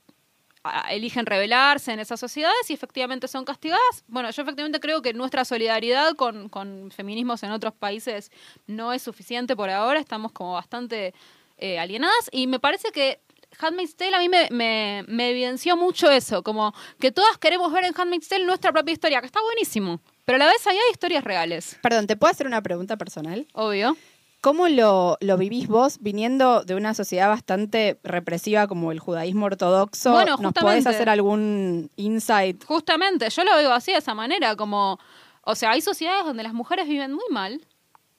eligen 0.91 1.25
rebelarse 1.25 1.93
en 1.93 2.01
esas 2.01 2.19
sociedades 2.19 2.69
y 2.69 2.73
efectivamente 2.73 3.29
son 3.29 3.45
castigadas. 3.45 4.03
Bueno, 4.07 4.29
yo 4.29 4.41
efectivamente 4.41 4.81
creo 4.81 5.01
que 5.01 5.13
nuestra 5.13 5.45
solidaridad 5.45 6.15
con, 6.15 6.49
con 6.49 6.91
feminismos 6.91 7.41
en 7.43 7.51
otros 7.51 7.73
países 7.73 8.29
no 8.67 8.91
es 8.91 9.01
suficiente 9.01 9.55
por 9.55 9.69
ahora, 9.69 10.01
estamos 10.01 10.33
como 10.33 10.53
bastante 10.53 11.13
eh, 11.57 11.79
alienadas 11.79 12.29
y 12.33 12.47
me 12.47 12.59
parece 12.59 12.91
que 12.91 13.21
Handmaid's 13.59 13.95
Tale 13.95 14.15
a 14.15 14.19
mí 14.19 14.29
me, 14.29 14.47
me- 14.51 15.03
me 15.07 15.29
evidenció 15.31 15.75
mucho 15.75 16.09
eso, 16.11 16.43
como 16.43 16.73
que 16.99 17.11
todas 17.11 17.37
queremos 17.37 17.71
ver 17.73 17.85
en 17.85 17.93
Handmaid's 17.95 18.27
Tale 18.27 18.45
nuestra 18.45 18.71
propia 18.71 18.93
historia, 18.93 19.19
que 19.21 19.25
está 19.27 19.41
buenísimo, 19.41 19.99
pero 20.25 20.35
a 20.37 20.39
la 20.39 20.47
vez 20.47 20.65
ahí 20.67 20.77
hay 20.77 20.91
historias 20.91 21.23
reales, 21.23 21.77
Perdón, 21.81 22.07
¿te 22.07 22.15
puedo 22.15 22.31
hacer 22.31 22.47
una 22.47 22.61
pregunta 22.61 22.97
personal? 22.97 23.47
obvio. 23.53 23.97
¿Cómo 24.41 24.69
lo, 24.69 25.17
lo 25.19 25.37
vivís 25.37 25.67
vos 25.67 25.97
viniendo 25.99 26.63
de 26.63 26.73
una 26.75 26.93
sociedad 26.93 27.27
bastante 27.27 27.99
represiva 28.03 28.67
como 28.67 28.93
el 28.93 28.99
judaísmo 28.99 29.47
ortodoxo? 29.47 30.11
Bueno, 30.11 30.37
¿Nos 30.39 30.53
podés 30.53 30.87
hacer 30.87 31.09
algún 31.09 31.91
insight? 31.97 32.63
Justamente, 32.63 33.29
yo 33.29 33.43
lo 33.43 33.53
veo 33.57 33.73
así 33.73 33.91
de 33.91 33.97
esa 33.97 34.13
manera, 34.13 34.55
como, 34.55 34.97
o 35.43 35.55
sea, 35.55 35.71
hay 35.71 35.81
sociedades 35.81 36.23
donde 36.23 36.43
las 36.43 36.53
mujeres 36.53 36.87
viven 36.87 37.11
muy 37.11 37.25
mal, 37.29 37.59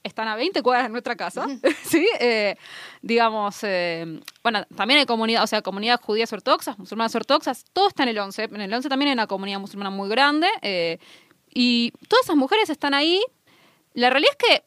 están 0.02 0.28
a 0.28 0.36
20 0.36 0.62
cuadras 0.62 0.86
de 0.86 0.90
nuestra 0.90 1.16
casa, 1.16 1.46
¿sí? 1.84 2.08
Eh, 2.18 2.56
digamos, 3.02 3.58
eh, 3.62 4.20
bueno, 4.42 4.64
también 4.76 5.00
hay 5.00 5.06
comunidad, 5.06 5.42
o 5.42 5.46
sea, 5.46 5.62
comunidades 5.62 6.00
judías 6.00 6.32
ortodoxas, 6.32 6.78
musulmanas 6.78 7.14
ortodoxas, 7.14 7.64
todo 7.72 7.88
está 7.88 8.04
en 8.04 8.10
el 8.10 8.18
11, 8.18 8.44
en 8.44 8.60
el 8.60 8.72
11 8.72 8.88
también 8.88 9.08
hay 9.08 9.14
una 9.14 9.26
comunidad 9.26 9.60
musulmana 9.60 9.90
muy 9.90 10.08
grande, 10.08 10.48
eh, 10.62 10.98
y 11.52 11.92
todas 12.08 12.24
esas 12.26 12.36
mujeres 12.36 12.70
están 12.70 12.94
ahí, 12.94 13.20
la 13.94 14.10
realidad 14.10 14.32
es 14.38 14.48
que 14.48 14.64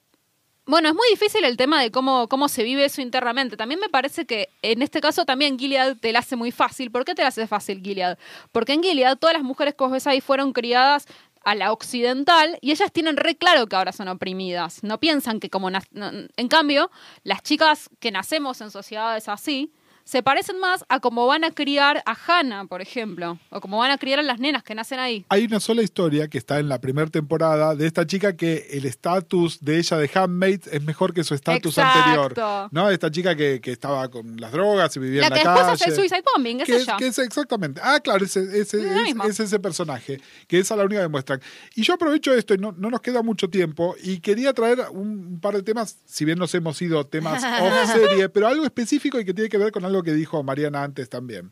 bueno, 0.65 0.88
es 0.88 0.95
muy 0.95 1.09
difícil 1.09 1.43
el 1.43 1.57
tema 1.57 1.81
de 1.81 1.91
cómo, 1.91 2.29
cómo 2.29 2.47
se 2.47 2.63
vive 2.63 2.86
eso 2.86 3.01
internamente. 3.01 3.57
También 3.57 3.81
me 3.81 3.89
parece 3.89 4.25
que 4.25 4.47
en 4.61 4.81
este 4.81 5.01
caso 5.01 5.25
también 5.25 5.59
Gilead 5.59 5.97
te 5.97 6.13
la 6.13 6.19
hace 6.19 6.38
muy 6.38 6.51
fácil. 6.51 6.89
¿Por 6.89 7.03
qué 7.03 7.13
te 7.15 7.21
la 7.21 7.27
hace 7.27 7.47
fácil 7.47 7.81
Gilead? 7.84 8.17
Porque 8.53 8.71
en 8.71 8.81
Gilead 8.81 9.17
todas 9.17 9.36
las 9.36 9.43
mujeres 9.43 9.73
que 9.73 9.84
vos 9.84 9.91
ves 9.91 10.07
ahí 10.07 10.21
fueron 10.21 10.53
criadas 10.53 11.05
a 11.43 11.55
la 11.55 11.71
occidental 11.71 12.57
y 12.61 12.71
ellas 12.71 12.91
tienen 12.91 13.17
re 13.17 13.35
claro 13.35 13.67
que 13.67 13.75
ahora 13.75 13.91
son 13.91 14.07
oprimidas. 14.07 14.83
No 14.83 14.99
piensan 14.99 15.39
que 15.39 15.49
como... 15.49 15.69
en 15.69 16.47
cambio, 16.47 16.89
las 17.23 17.41
chicas 17.43 17.89
que 17.99 18.11
nacemos 18.11 18.61
en 18.61 18.71
sociedades 18.71 19.27
así 19.29 19.71
se 20.05 20.21
parecen 20.23 20.59
más 20.59 20.83
a 20.89 20.99
cómo 20.99 21.25
van 21.27 21.43
a 21.43 21.51
criar 21.51 22.03
a 22.05 22.15
Hannah, 22.27 22.65
por 22.65 22.81
ejemplo, 22.81 23.39
o 23.49 23.61
cómo 23.61 23.77
van 23.77 23.91
a 23.91 23.97
criar 23.97 24.19
a 24.19 24.23
las 24.23 24.39
nenas 24.39 24.63
que 24.63 24.75
nacen 24.75 24.99
ahí. 24.99 25.25
Hay 25.29 25.45
una 25.45 25.59
sola 25.59 25.81
historia 25.81 26.27
que 26.27 26.37
está 26.37 26.59
en 26.59 26.69
la 26.69 26.79
primera 26.79 27.09
temporada 27.09 27.75
de 27.75 27.87
esta 27.87 28.05
chica 28.05 28.35
que 28.35 28.67
el 28.71 28.85
estatus 28.85 29.59
de 29.63 29.77
ella 29.77 29.97
de 29.97 30.09
handmaid 30.13 30.61
es 30.71 30.83
mejor 30.83 31.13
que 31.13 31.23
su 31.23 31.33
estatus 31.33 31.77
anterior. 31.77 32.33
¿No? 32.71 32.89
Esta 32.89 33.09
chica 33.11 33.35
que, 33.35 33.61
que 33.61 33.71
estaba 33.71 34.09
con 34.09 34.37
las 34.39 34.51
drogas 34.51 34.95
y 34.97 34.99
vivía 34.99 35.21
La 35.21 35.27
en 35.27 35.33
que 35.33 35.43
la 35.43 35.51
después 35.51 35.65
calle. 35.65 35.73
hace 35.73 35.89
el 35.89 35.95
suicide 35.95 36.23
bombing, 36.35 36.59
es 36.61 36.65
que 36.65 36.75
es, 36.75 36.81
ella. 36.83 36.97
que 36.97 37.07
es 37.07 37.19
exactamente. 37.19 37.81
Ah, 37.83 37.99
claro, 37.99 38.25
Es 38.25 38.35
la 38.35 39.27
es, 39.27 39.39
ese 39.39 39.59
personaje, 39.59 40.19
que 40.47 40.59
esa 40.59 40.73
es 40.73 40.77
la 40.77 40.85
única 40.85 41.01
que 41.01 41.07
muestran. 41.07 41.41
Y 41.75 41.83
yo 41.83 41.93
aprovecho 41.93 42.33
esto, 42.33 42.53
y 42.53 42.57
no, 42.57 42.73
no 42.77 42.89
nos 42.89 43.01
queda 43.01 43.21
mucho 43.21 43.49
tiempo, 43.49 43.95
y 44.03 44.19
quería 44.19 44.53
traer 44.53 44.79
un, 44.91 45.25
un 45.33 45.39
par 45.39 45.55
de 45.55 45.63
temas, 45.63 45.97
si 46.05 46.25
bien 46.25 46.37
nos 46.39 46.53
hemos 46.55 46.81
ido 46.81 47.05
temas 47.05 47.43
off 47.61 47.93
serie, 47.93 48.29
pero 48.29 48.47
algo 48.47 48.65
específico 48.65 49.19
y 49.19 49.25
que 49.25 49.33
tiene 49.33 49.49
que 49.49 49.57
ver 49.57 49.71
con 49.71 49.85
algo 49.85 49.92
que 50.01 50.13
dijo 50.13 50.41
Mariana 50.41 50.83
antes 50.83 51.09
también. 51.09 51.51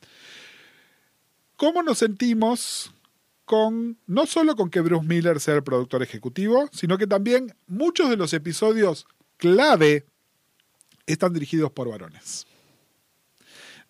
¿Cómo 1.57 1.83
nos 1.83 1.99
sentimos 1.99 2.91
con, 3.45 3.99
no 4.07 4.25
solo 4.25 4.55
con 4.55 4.71
que 4.71 4.81
Bruce 4.81 5.05
Miller 5.05 5.39
sea 5.39 5.55
el 5.55 5.63
productor 5.63 6.01
ejecutivo, 6.01 6.69
sino 6.71 6.97
que 6.97 7.05
también 7.05 7.53
muchos 7.67 8.09
de 8.09 8.17
los 8.17 8.33
episodios 8.33 9.05
clave 9.37 10.05
están 11.05 11.33
dirigidos 11.33 11.71
por 11.71 11.89
varones? 11.89 12.47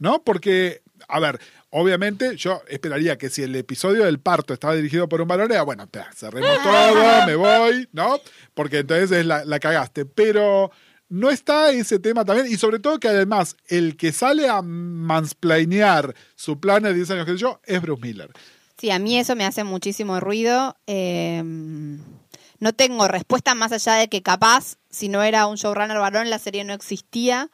¿no? 0.01 0.23
Porque, 0.23 0.81
a 1.07 1.19
ver, 1.19 1.39
obviamente 1.69 2.35
yo 2.35 2.63
esperaría 2.67 3.19
que 3.19 3.29
si 3.29 3.43
el 3.43 3.55
episodio 3.55 4.03
del 4.03 4.19
parto 4.19 4.51
estaba 4.51 4.73
dirigido 4.73 5.07
por 5.07 5.21
un 5.21 5.27
varón, 5.27 5.51
era 5.51 5.61
bueno, 5.61 5.87
cerremos 6.15 6.57
todo, 6.63 7.27
me 7.27 7.35
voy, 7.35 7.87
¿no? 7.93 8.19
Porque 8.55 8.79
entonces 8.79 9.11
es 9.11 9.25
la, 9.27 9.45
la 9.45 9.59
cagaste. 9.59 10.05
Pero 10.05 10.71
no 11.11 11.29
está 11.29 11.71
ese 11.71 11.99
tema 11.99 12.23
también, 12.23 12.47
y 12.47 12.55
sobre 12.55 12.79
todo 12.79 12.97
que 12.97 13.09
además 13.09 13.57
el 13.67 13.97
que 13.97 14.13
sale 14.13 14.47
a 14.47 14.61
mansplainear 14.61 16.15
su 16.35 16.57
plan 16.57 16.83
de 16.83 16.93
10 16.93 17.11
años 17.11 17.25
que 17.25 17.35
yo 17.35 17.59
es 17.65 17.81
Bruce 17.81 18.01
Miller. 18.01 18.31
Sí, 18.77 18.89
a 18.91 18.97
mí 18.97 19.19
eso 19.19 19.35
me 19.35 19.45
hace 19.45 19.65
muchísimo 19.65 20.21
ruido. 20.21 20.77
Eh, 20.87 21.43
no 22.59 22.73
tengo 22.73 23.09
respuesta 23.09 23.55
más 23.55 23.73
allá 23.73 23.95
de 23.95 24.07
que 24.07 24.21
capaz, 24.21 24.77
si 24.89 25.09
no 25.09 25.21
era 25.21 25.47
un 25.47 25.57
showrunner 25.57 25.97
varón, 25.97 26.29
la 26.29 26.39
serie 26.39 26.63
no 26.63 26.73
existía. 26.73 27.49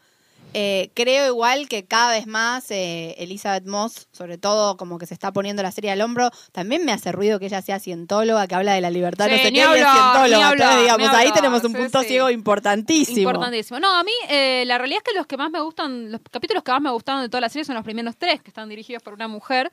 Eh, 0.54 0.92
creo 0.94 1.28
igual 1.28 1.68
que 1.68 1.86
cada 1.86 2.12
vez 2.12 2.26
más 2.26 2.72
eh, 2.72 3.16
Elizabeth 3.20 3.66
Moss, 3.66 4.08
sobre 4.12 4.38
todo 4.38 4.78
como 4.78 4.98
que 4.98 5.06
se 5.06 5.14
está 5.14 5.32
poniendo 5.32 5.62
la 5.62 5.72
serie 5.72 5.92
al 5.92 6.02
hombro, 6.02 6.32
también 6.52 6.86
me 6.86 6.92
hace 6.92 7.12
ruido 7.12 7.40
que 7.40 7.46
ella 7.48 7.62
sea 7.62 7.80
cientóloga, 7.80 8.48
que 8.48 8.56
habla 8.56 8.74
de 8.74 8.82
la 8.82 8.90
libertad, 8.90 9.28
no 9.28 9.36
Sí, 9.36 9.44
sé 9.44 9.52
ni 9.52 9.60
qué, 9.60 9.66
y 9.66 9.80
es 9.80 9.88
cientóloga. 9.88 10.52
Entonces, 10.54 10.82
digamos, 10.82 11.10
ahí 11.10 11.32
tenemos 11.32 11.64
un 11.64 11.72
sí, 11.74 11.78
punto 11.78 12.02
sí. 12.02 12.08
ciego 12.08 12.30
importantísimo. 12.30 13.30
Importantísimo. 13.30 13.80
No, 13.80 13.96
a 13.96 14.04
mí 14.04 14.12
eh, 14.30 14.64
la 14.66 14.78
realidad 14.78 15.02
es 15.06 15.12
que 15.12 15.18
los 15.18 15.28
que 15.28 15.38
más 15.38 15.52
me 15.52 15.62
gustan, 15.62 16.12
los 16.12 16.22
capítulos 16.32 16.64
que 16.64 16.72
más 16.72 16.82
me 16.82 16.92
gustaron 16.92 17.22
de 17.22 17.30
toda 17.30 17.42
la 17.42 17.50
serie 17.50 17.66
son 17.66 17.76
los 17.76 17.84
primeros 17.84 18.16
tres, 18.18 18.42
que 18.42 18.50
están 18.50 18.70
dirigidos 18.70 19.04
por 19.04 19.14
una 19.14 19.28
mujer. 19.28 19.72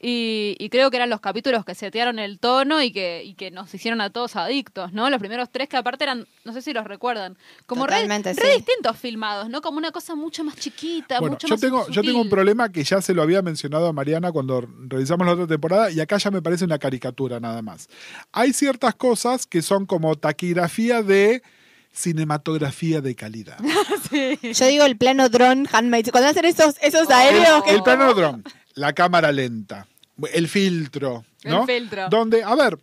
Y, 0.00 0.56
y 0.58 0.68
creo 0.68 0.90
que 0.90 0.98
eran 0.98 1.08
los 1.08 1.20
capítulos 1.20 1.64
que 1.64 1.74
setearon 1.74 2.18
el 2.18 2.38
tono 2.38 2.82
y 2.82 2.92
que, 2.92 3.22
y 3.24 3.32
que 3.34 3.50
nos 3.50 3.72
hicieron 3.72 4.02
a 4.02 4.10
todos 4.10 4.36
adictos, 4.36 4.92
¿no? 4.92 5.08
Los 5.08 5.18
primeros 5.20 5.50
tres 5.50 5.70
que 5.70 5.78
aparte 5.78 6.04
eran, 6.04 6.26
no 6.44 6.52
sé 6.52 6.60
si 6.60 6.74
los 6.74 6.84
recuerdan, 6.84 7.38
como 7.64 7.86
re, 7.86 7.94
Totalmente, 7.94 8.34
re 8.34 8.42
sí. 8.42 8.56
distintos 8.58 8.98
filmados, 8.98 9.48
¿no? 9.48 9.62
Como 9.62 9.78
una 9.78 9.92
cosa 9.92 10.14
mucho 10.14 10.44
más 10.44 10.56
chiquita, 10.56 11.18
Bueno, 11.18 11.32
mucho 11.36 11.46
yo 11.48 11.54
más 11.54 11.60
tengo, 11.62 11.88
yo 11.88 12.02
tengo 12.02 12.18
un 12.18 12.24
sutil. 12.24 12.30
problema 12.30 12.70
que 12.70 12.84
ya 12.84 13.00
se 13.00 13.14
lo 13.14 13.22
había 13.22 13.40
mencionado 13.40 13.86
a 13.86 13.92
Mariana 13.94 14.32
cuando 14.32 14.68
realizamos 14.86 15.26
la 15.26 15.32
otra 15.32 15.46
temporada 15.46 15.90
y 15.90 15.98
acá 15.98 16.18
ya 16.18 16.30
me 16.30 16.42
parece 16.42 16.64
una 16.66 16.78
caricatura 16.78 17.40
nada 17.40 17.62
más. 17.62 17.88
Hay 18.32 18.52
ciertas 18.52 18.94
cosas 18.96 19.46
que 19.46 19.62
son 19.62 19.86
como 19.86 20.14
taquigrafía 20.16 21.02
de 21.02 21.42
cinematografía 21.90 23.00
de 23.00 23.14
calidad. 23.14 23.58
Yo 24.42 24.66
digo 24.66 24.84
el 24.84 24.96
plano 24.96 25.28
drone, 25.28 25.66
handmade. 25.72 26.10
Cuando 26.10 26.28
hacen 26.30 26.44
esos, 26.44 26.76
esos 26.82 27.08
aéreos 27.10 27.62
que 27.64 27.70
El 27.70 27.82
plano 27.82 28.12
drone, 28.14 28.42
la 28.76 28.92
cámara 28.92 29.32
lenta, 29.32 29.88
el 30.32 30.46
filtro, 30.48 31.24
¿no? 31.44 31.62
El 31.62 31.66
filtro. 31.66 32.08
Donde, 32.08 32.44
a 32.44 32.54
ver, 32.54 32.78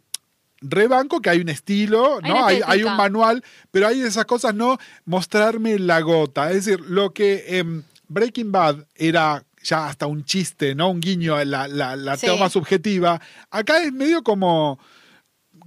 rebanco 0.61 1.21
que 1.21 1.29
hay 1.29 1.39
un 1.39 1.49
estilo, 1.49 2.19
Hay 2.21 2.29
¿no? 2.31 2.45
Hay, 2.45 2.83
un 2.83 2.95
manual, 2.97 3.43
pero 3.71 3.87
hay 3.87 4.01
esas 4.01 4.25
cosas, 4.25 4.53
no 4.53 4.77
mostrarme 5.05 5.79
la 5.79 6.01
gota. 6.01 6.49
Es 6.51 6.65
decir, 6.65 6.81
lo 6.81 7.13
que 7.13 7.59
en 7.59 7.85
Breaking 8.07 8.51
Bad 8.51 8.85
era 8.95 9.43
ya 9.63 9.87
hasta 9.87 10.07
un 10.07 10.25
chiste, 10.25 10.75
¿no? 10.75 10.89
Un 10.89 10.99
guiño 10.99 11.35
a 11.35 11.45
la, 11.45 11.67
la, 11.67 11.95
la 11.95 12.17
Sí. 12.17 12.25
toma 12.27 12.49
subjetiva. 12.49 13.21
Acá 13.49 13.81
es 13.81 13.93
medio 13.93 14.23
como, 14.23 14.79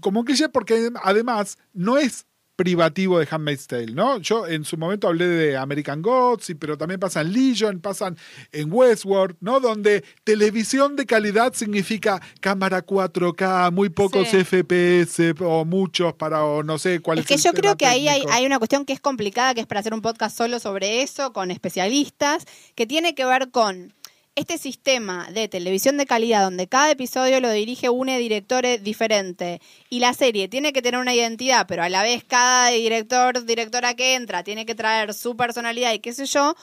como 0.00 0.20
un 0.20 0.26
cliché 0.26 0.48
porque 0.48 0.90
además 1.02 1.56
no 1.72 1.96
es 1.96 2.26
privativo 2.56 3.18
de 3.18 3.28
Handmaid's 3.30 3.66
Tale, 3.66 3.92
¿no? 3.92 4.18
Yo 4.18 4.46
en 4.46 4.64
su 4.64 4.76
momento 4.78 5.06
hablé 5.08 5.26
de 5.28 5.56
American 5.56 6.00
Gods, 6.02 6.52
pero 6.58 6.76
también 6.78 6.98
pasan 6.98 7.32
Legion, 7.32 7.80
pasan 7.80 8.16
en 8.50 8.72
Westworld, 8.72 9.36
¿no? 9.40 9.60
Donde 9.60 10.02
televisión 10.24 10.96
de 10.96 11.04
calidad 11.06 11.52
significa 11.52 12.20
cámara 12.40 12.84
4K, 12.84 13.70
muy 13.72 13.90
pocos 13.90 14.26
Sí. 14.28 14.38
FPS 14.44 15.34
o 15.40 15.64
muchos 15.64 16.14
para 16.14 16.44
o 16.44 16.62
no 16.62 16.78
sé 16.78 17.00
cuál 17.00 17.18
es, 17.18 17.24
Es 17.24 17.28
que 17.28 17.34
el 17.34 17.40
yo 17.42 17.52
creo 17.52 17.76
que 17.76 17.86
ahí 17.86 18.08
hay, 18.08 18.20
técnico. 18.20 18.36
hay 18.36 18.46
una 18.46 18.58
cuestión 18.58 18.84
que 18.84 18.92
es 18.94 19.00
complicada, 19.00 19.54
que 19.54 19.60
es 19.60 19.66
para 19.66 19.80
hacer 19.80 19.92
un 19.94 20.00
podcast 20.02 20.36
solo 20.36 20.58
sobre 20.58 21.02
eso, 21.02 21.32
con 21.32 21.50
especialistas, 21.50 22.44
que 22.74 22.86
tiene 22.86 23.14
que 23.14 23.24
ver 23.26 23.50
con 23.50 23.92
este 24.36 24.58
sistema 24.58 25.28
de 25.32 25.48
televisión 25.48 25.96
de 25.96 26.06
calidad, 26.06 26.42
donde 26.42 26.68
cada 26.68 26.90
episodio 26.90 27.40
lo 27.40 27.50
dirige 27.50 27.88
un 27.88 28.06
director 28.06 28.64
diferente 28.82 29.60
y 29.90 29.98
la 29.98 30.12
serie 30.14 30.46
tiene 30.46 30.72
que 30.72 30.82
tener 30.82 31.00
una 31.00 31.14
identidad, 31.14 31.66
pero 31.66 31.82
a 31.82 31.88
la 31.88 32.02
vez 32.02 32.22
cada 32.22 32.68
director, 32.68 33.44
directora 33.44 33.94
que 33.94 34.14
entra 34.14 34.44
tiene 34.44 34.66
que 34.66 34.74
traer 34.74 35.14
su 35.14 35.36
personalidad 35.36 35.92
y 35.94 35.98
qué 36.00 36.12
sé 36.12 36.26
yo, 36.26 36.54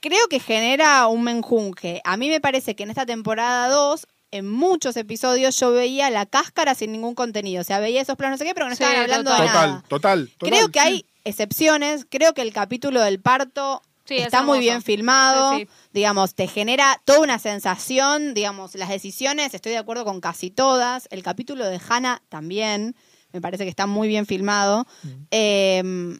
creo 0.00 0.26
que 0.28 0.40
genera 0.40 1.06
un 1.06 1.22
menjunje. 1.22 2.00
A 2.04 2.16
mí 2.16 2.28
me 2.30 2.40
parece 2.40 2.74
que 2.74 2.82
en 2.84 2.90
esta 2.90 3.04
temporada 3.06 3.68
2 3.68 4.06
en 4.32 4.48
muchos 4.48 4.96
episodios 4.96 5.58
yo 5.58 5.72
veía 5.72 6.08
la 6.08 6.24
cáscara 6.24 6.74
sin 6.74 6.92
ningún 6.92 7.14
contenido. 7.14 7.60
O 7.60 7.64
sea, 7.64 7.80
veía 7.80 8.00
esos 8.00 8.16
planos, 8.16 8.38
no 8.38 8.44
sé 8.44 8.48
qué, 8.48 8.54
pero 8.54 8.68
no 8.68 8.74
Sí, 8.76 8.82
estaban 8.82 9.02
hablando 9.02 9.30
de. 9.30 9.36
Total, 9.38 9.52
nada. 9.70 9.84
total, 9.88 10.28
total. 10.38 10.50
Creo 10.50 10.68
que 10.68 10.80
sí. 10.80 10.86
hay 10.86 11.06
excepciones. 11.24 12.06
Creo 12.08 12.32
que 12.32 12.42
el 12.42 12.52
capítulo 12.52 13.00
del 13.02 13.20
parto 13.20 13.82
Sí, 14.10 14.16
es 14.16 14.24
está 14.24 14.42
muy 14.42 14.58
bien 14.58 14.82
filmado. 14.82 15.56
Sí, 15.56 15.60
sí. 15.60 15.68
Digamos, 15.92 16.34
te 16.34 16.48
genera 16.48 17.00
toda 17.04 17.20
una 17.20 17.38
sensación. 17.38 18.34
Digamos, 18.34 18.74
las 18.74 18.88
decisiones, 18.88 19.54
estoy 19.54 19.70
de 19.70 19.78
acuerdo 19.78 20.04
con 20.04 20.20
casi 20.20 20.50
todas. 20.50 21.06
El 21.12 21.22
capítulo 21.22 21.64
de 21.64 21.80
Hannah 21.88 22.20
también. 22.28 22.96
Me 23.32 23.40
parece 23.40 23.62
que 23.62 23.70
está 23.70 23.86
muy 23.86 24.08
bien 24.08 24.26
filmado. 24.26 24.84
Eh, 25.30 26.18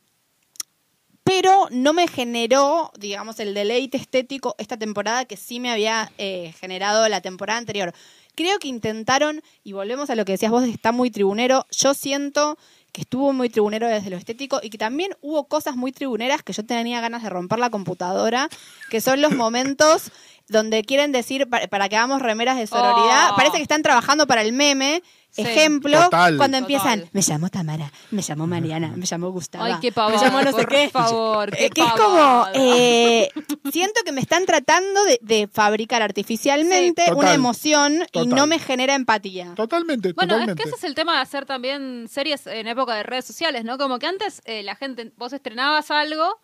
pero 1.24 1.68
no 1.70 1.92
me 1.92 2.08
generó, 2.08 2.90
digamos, 2.98 3.40
el 3.40 3.54
deleite 3.54 3.96
estético 3.96 4.54
esta 4.58 4.76
temporada 4.76 5.24
que 5.24 5.36
sí 5.36 5.60
me 5.60 5.70
había 5.70 6.10
eh, 6.18 6.54
generado 6.58 7.08
la 7.08 7.20
temporada 7.20 7.58
anterior. 7.58 7.92
Creo 8.34 8.58
que 8.58 8.68
intentaron, 8.68 9.42
y 9.62 9.72
volvemos 9.72 10.10
a 10.10 10.14
lo 10.14 10.24
que 10.24 10.32
decías 10.32 10.50
vos, 10.50 10.64
está 10.64 10.92
muy 10.92 11.10
tribunero. 11.10 11.66
Yo 11.70 11.94
siento 11.94 12.56
que 12.92 13.02
estuvo 13.02 13.32
muy 13.32 13.48
tribunero 13.48 13.88
desde 13.88 14.10
lo 14.10 14.16
estético 14.16 14.60
y 14.62 14.70
que 14.70 14.78
también 14.78 15.12
hubo 15.20 15.48
cosas 15.48 15.76
muy 15.76 15.92
tribuneras 15.92 16.42
que 16.42 16.52
yo 16.52 16.64
tenía 16.64 17.00
ganas 17.00 17.22
de 17.22 17.30
romper 17.30 17.58
la 17.58 17.70
computadora, 17.70 18.48
que 18.90 19.00
son 19.00 19.20
los 19.20 19.32
momentos 19.32 20.10
donde 20.50 20.82
quieren 20.84 21.12
decir 21.12 21.48
pa- 21.48 21.66
para, 21.68 21.88
que 21.88 21.96
hagamos 21.96 22.20
remeras 22.22 22.56
de 22.58 22.66
sororidad. 22.66 23.30
Oh. 23.32 23.36
Parece 23.36 23.56
que 23.56 23.62
están 23.62 23.82
trabajando 23.82 24.26
para 24.26 24.42
el 24.42 24.52
meme. 24.52 25.02
Sí. 25.32 25.42
Ejemplo, 25.42 25.92
Total. 26.06 26.36
cuando 26.36 26.58
Total. 26.58 26.72
empiezan, 26.72 27.08
me 27.12 27.22
llamo 27.22 27.48
Tamara, 27.50 27.92
me 28.10 28.20
llamo 28.20 28.48
Mariana, 28.48 28.88
me 28.96 29.06
llamo 29.08 29.30
Gustavo. 29.30 29.62
Ay, 29.62 29.74
qué 29.80 29.92
pavada, 29.92 30.16
Me 30.18 30.24
llamo 30.26 30.42
no 30.42 30.50
sé 30.50 30.56
por 30.64 30.68
qué. 30.68 30.88
favor, 30.90 31.50
qué 31.56 31.66
Eh, 31.66 31.70
que 31.70 31.82
es 31.82 31.92
como, 31.92 32.46
eh, 32.52 33.28
siento 33.70 34.00
que 34.04 34.10
me 34.10 34.20
están 34.22 34.44
tratando 34.44 35.04
de, 35.04 35.20
de 35.22 35.46
fabricar 35.46 36.02
artificialmente 36.02 37.02
Sí. 37.04 37.10
una 37.12 37.20
Total. 37.20 37.34
emoción 37.36 38.02
y 38.12 38.26
no 38.26 38.48
me 38.48 38.58
genera 38.58 38.96
empatía. 38.96 39.54
Totalmente, 39.54 40.14
Bueno, 40.14 40.34
totalmente. 40.34 40.62
es 40.62 40.64
que 40.64 40.68
ese 40.74 40.78
es 40.78 40.84
el 40.90 40.96
tema 40.96 41.14
de 41.14 41.20
hacer 41.20 41.46
también 41.46 42.08
series 42.10 42.48
en 42.48 42.66
época 42.66 42.96
de 42.96 43.04
redes 43.04 43.24
sociales, 43.24 43.62
¿no? 43.64 43.78
Como 43.78 44.00
que 44.00 44.06
antes 44.08 44.42
eh, 44.46 44.64
la 44.64 44.74
gente, 44.74 45.12
vos 45.16 45.32
estrenabas 45.32 45.92
algo 45.92 46.40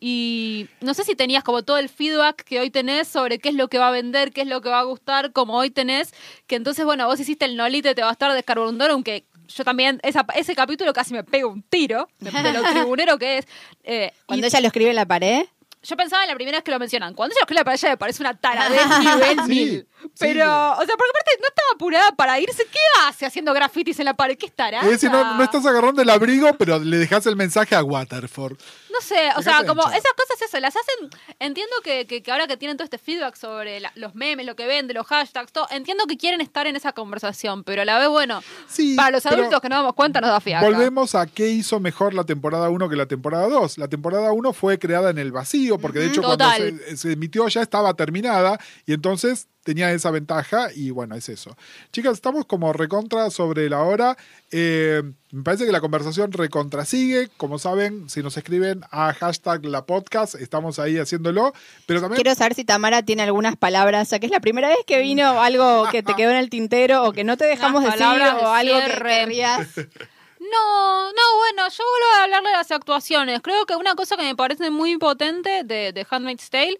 y 0.00 0.68
no 0.80 0.94
sé 0.94 1.04
si 1.04 1.14
tenías 1.14 1.44
como 1.44 1.62
todo 1.62 1.78
el 1.78 1.88
feedback 1.88 2.42
que 2.44 2.58
hoy 2.58 2.70
tenés 2.70 3.06
sobre 3.06 3.38
qué 3.38 3.50
es 3.50 3.54
lo 3.54 3.68
que 3.68 3.78
va 3.78 3.88
a 3.88 3.92
vender, 3.92 4.32
qué 4.32 4.40
es 4.42 4.46
lo 4.48 4.60
que 4.62 4.70
va 4.70 4.80
a 4.80 4.84
gustar, 4.84 5.32
como 5.32 5.56
hoy 5.56 5.70
tenés, 5.70 6.12
que 6.46 6.56
entonces, 6.56 6.84
bueno, 6.84 7.06
vos 7.06 7.20
hiciste 7.20 7.44
el 7.44 7.56
nolite, 7.56 7.94
te 7.94 8.02
va 8.02 8.08
a 8.08 8.12
estar 8.12 8.32
descarbonando, 8.32 8.86
aunque 8.94 9.26
yo 9.48 9.64
también, 9.64 10.00
esa, 10.02 10.24
ese 10.34 10.54
capítulo 10.54 10.92
casi 10.92 11.12
me 11.12 11.22
pego 11.24 11.50
un 11.50 11.62
tiro, 11.62 12.08
de, 12.18 12.30
de 12.30 12.52
lo 12.52 12.62
tribunero 12.70 13.18
que 13.18 13.38
es. 13.38 13.46
Eh, 13.84 14.10
y 14.14 14.26
Cuando 14.26 14.46
ella 14.46 14.60
lo 14.60 14.66
escribe 14.68 14.90
en 14.90 14.96
la 14.96 15.06
pared, 15.06 15.44
yo 15.82 15.96
pensaba 15.96 16.22
en 16.24 16.28
la 16.28 16.34
primera 16.34 16.58
vez 16.58 16.64
que 16.64 16.70
lo 16.70 16.78
mencionan. 16.78 17.14
Cuando 17.14 17.32
ella 17.32 17.40
lo 17.40 17.44
escribe 17.44 17.64
para 17.64 17.74
ella 17.74 17.88
me 17.88 17.96
parece 17.96 18.22
una 18.22 18.36
taradez 18.36 18.86
nivel 19.00 19.38
Sí, 19.46 19.48
mil. 19.48 19.86
sí. 19.98 20.08
Pero, 20.18 20.44
o 20.44 20.76
sea, 20.84 20.94
porque 20.96 21.10
aparte 21.10 21.30
no 21.40 21.48
estaba 21.48 21.68
apurada 21.74 22.12
para 22.12 22.38
irse. 22.38 22.64
¿Qué 22.70 22.78
hace 23.06 23.24
haciendo 23.24 23.52
grafitis 23.54 23.98
en 23.98 24.04
la 24.04 24.14
pared? 24.14 24.36
¿Qué 24.36 24.44
estará? 24.46 24.80
Es 24.82 24.90
decir, 24.90 25.10
no, 25.10 25.36
no 25.38 25.42
estás 25.42 25.64
agarrando 25.64 26.02
el 26.02 26.10
abrigo, 26.10 26.52
pero 26.58 26.78
le 26.78 26.98
dejas 26.98 27.24
el 27.26 27.34
mensaje 27.34 27.74
a 27.74 27.82
Waterford. 27.82 28.58
No 28.92 29.00
sé, 29.00 29.30
o 29.36 29.42
sea, 29.42 29.64
como 29.64 29.82
esas 29.82 30.12
cosas, 30.16 30.42
eso, 30.42 30.58
las 30.60 30.74
hacen. 30.74 31.10
Entiendo 31.38 31.72
que, 31.84 32.06
que- 32.06 32.22
que 32.22 32.32
ahora 32.32 32.46
que 32.46 32.56
tienen 32.56 32.76
todo 32.76 32.84
este 32.84 32.98
feedback 32.98 33.36
sobre 33.36 33.80
la- 33.80 33.92
los 33.94 34.14
memes, 34.14 34.46
lo 34.46 34.56
que 34.56 34.66
vende, 34.66 34.94
los 34.94 35.06
hashtags, 35.06 35.52
todo, 35.52 35.66
entiendo 35.70 36.06
que 36.06 36.16
quieren 36.16 36.40
estar 36.40 36.66
en 36.66 36.76
esa 36.76 36.92
conversación, 36.92 37.62
pero 37.64 37.82
a 37.82 37.84
la 37.84 37.98
vez, 37.98 38.08
bueno, 38.08 38.42
Sí, 38.68 38.94
para 38.96 39.10
los 39.12 39.22
pero 39.22 39.36
adultos 39.36 39.60
que 39.60 39.68
no 39.68 39.76
damos 39.76 39.94
cuenta 39.94 40.20
nos 40.20 40.30
da 40.30 40.40
fiaca. 40.40 40.64
Volvemos 40.66 41.14
a 41.14 41.26
qué 41.26 41.48
hizo 41.48 41.78
mejor 41.80 42.14
la 42.14 42.24
temporada 42.24 42.68
1 42.68 42.88
que 42.88 42.96
la 42.96 43.06
temporada 43.06 43.48
2. 43.48 43.78
La 43.78 43.88
temporada 43.88 44.32
1 44.32 44.52
fue 44.52 44.78
creada 44.78 45.10
en 45.10 45.18
el 45.18 45.30
vacío, 45.32 45.78
porque 45.78 46.00
de 46.00 46.06
hecho 46.06 46.22
cuando 46.22 46.44
Total. 46.44 46.80
se, 46.88 46.96
se 46.96 47.12
emitió 47.12 47.46
ya 47.48 47.62
estaba 47.62 47.94
terminada 47.94 48.58
y 48.86 48.92
entonces 48.92 49.48
tenía 49.62 49.92
esa 49.92 50.10
ventaja 50.10 50.68
y 50.74 50.90
bueno, 50.90 51.14
es 51.14 51.28
eso. 51.28 51.56
Chicas, 51.92 52.14
estamos 52.14 52.46
como 52.46 52.72
recontra 52.72 53.30
sobre 53.30 53.68
la 53.68 53.82
hora. 53.82 54.16
Eh, 54.50 55.02
me 55.30 55.42
parece 55.42 55.66
que 55.66 55.72
la 55.72 55.80
conversación 55.80 56.32
recontra 56.32 56.84
sigue. 56.84 57.28
Como 57.36 57.58
saben, 57.58 58.08
si 58.08 58.22
nos 58.22 58.36
escriben 58.36 58.82
a 58.90 59.12
hashtag 59.12 59.64
la 59.66 59.84
podcast, 59.86 60.34
estamos 60.34 60.78
ahí 60.78 60.98
haciéndolo. 60.98 61.52
Pero 61.86 62.00
también 62.00 62.22
quiero 62.22 62.34
saber 62.34 62.54
si 62.54 62.64
Tamara 62.64 63.02
tiene 63.02 63.22
algunas 63.22 63.56
palabras, 63.56 64.10
ya 64.10 64.18
que 64.18 64.26
es 64.26 64.32
la 64.32 64.40
primera 64.40 64.68
vez 64.68 64.78
que 64.86 65.00
vino 65.00 65.40
algo 65.40 65.88
que 65.90 66.02
te 66.02 66.14
quedó 66.14 66.30
en 66.30 66.36
el 66.36 66.50
tintero 66.50 67.04
o 67.04 67.12
que 67.12 67.24
no 67.24 67.36
te 67.36 67.44
dejamos 67.44 67.84
decir 67.84 68.02
o 68.02 68.48
algo 68.48 68.78
que. 68.78 69.80
No, 70.40 71.12
no, 71.12 71.36
bueno, 71.36 71.68
yo 71.68 71.84
vuelvo 71.84 72.18
a 72.18 72.24
hablarle 72.24 72.48
de 72.48 72.56
las 72.56 72.70
actuaciones. 72.70 73.40
Creo 73.42 73.66
que 73.66 73.76
una 73.76 73.94
cosa 73.94 74.16
que 74.16 74.22
me 74.22 74.34
parece 74.34 74.70
muy 74.70 74.96
potente 74.96 75.64
de, 75.64 75.92
de 75.92 76.06
Handmaid's 76.08 76.48
Tale 76.48 76.78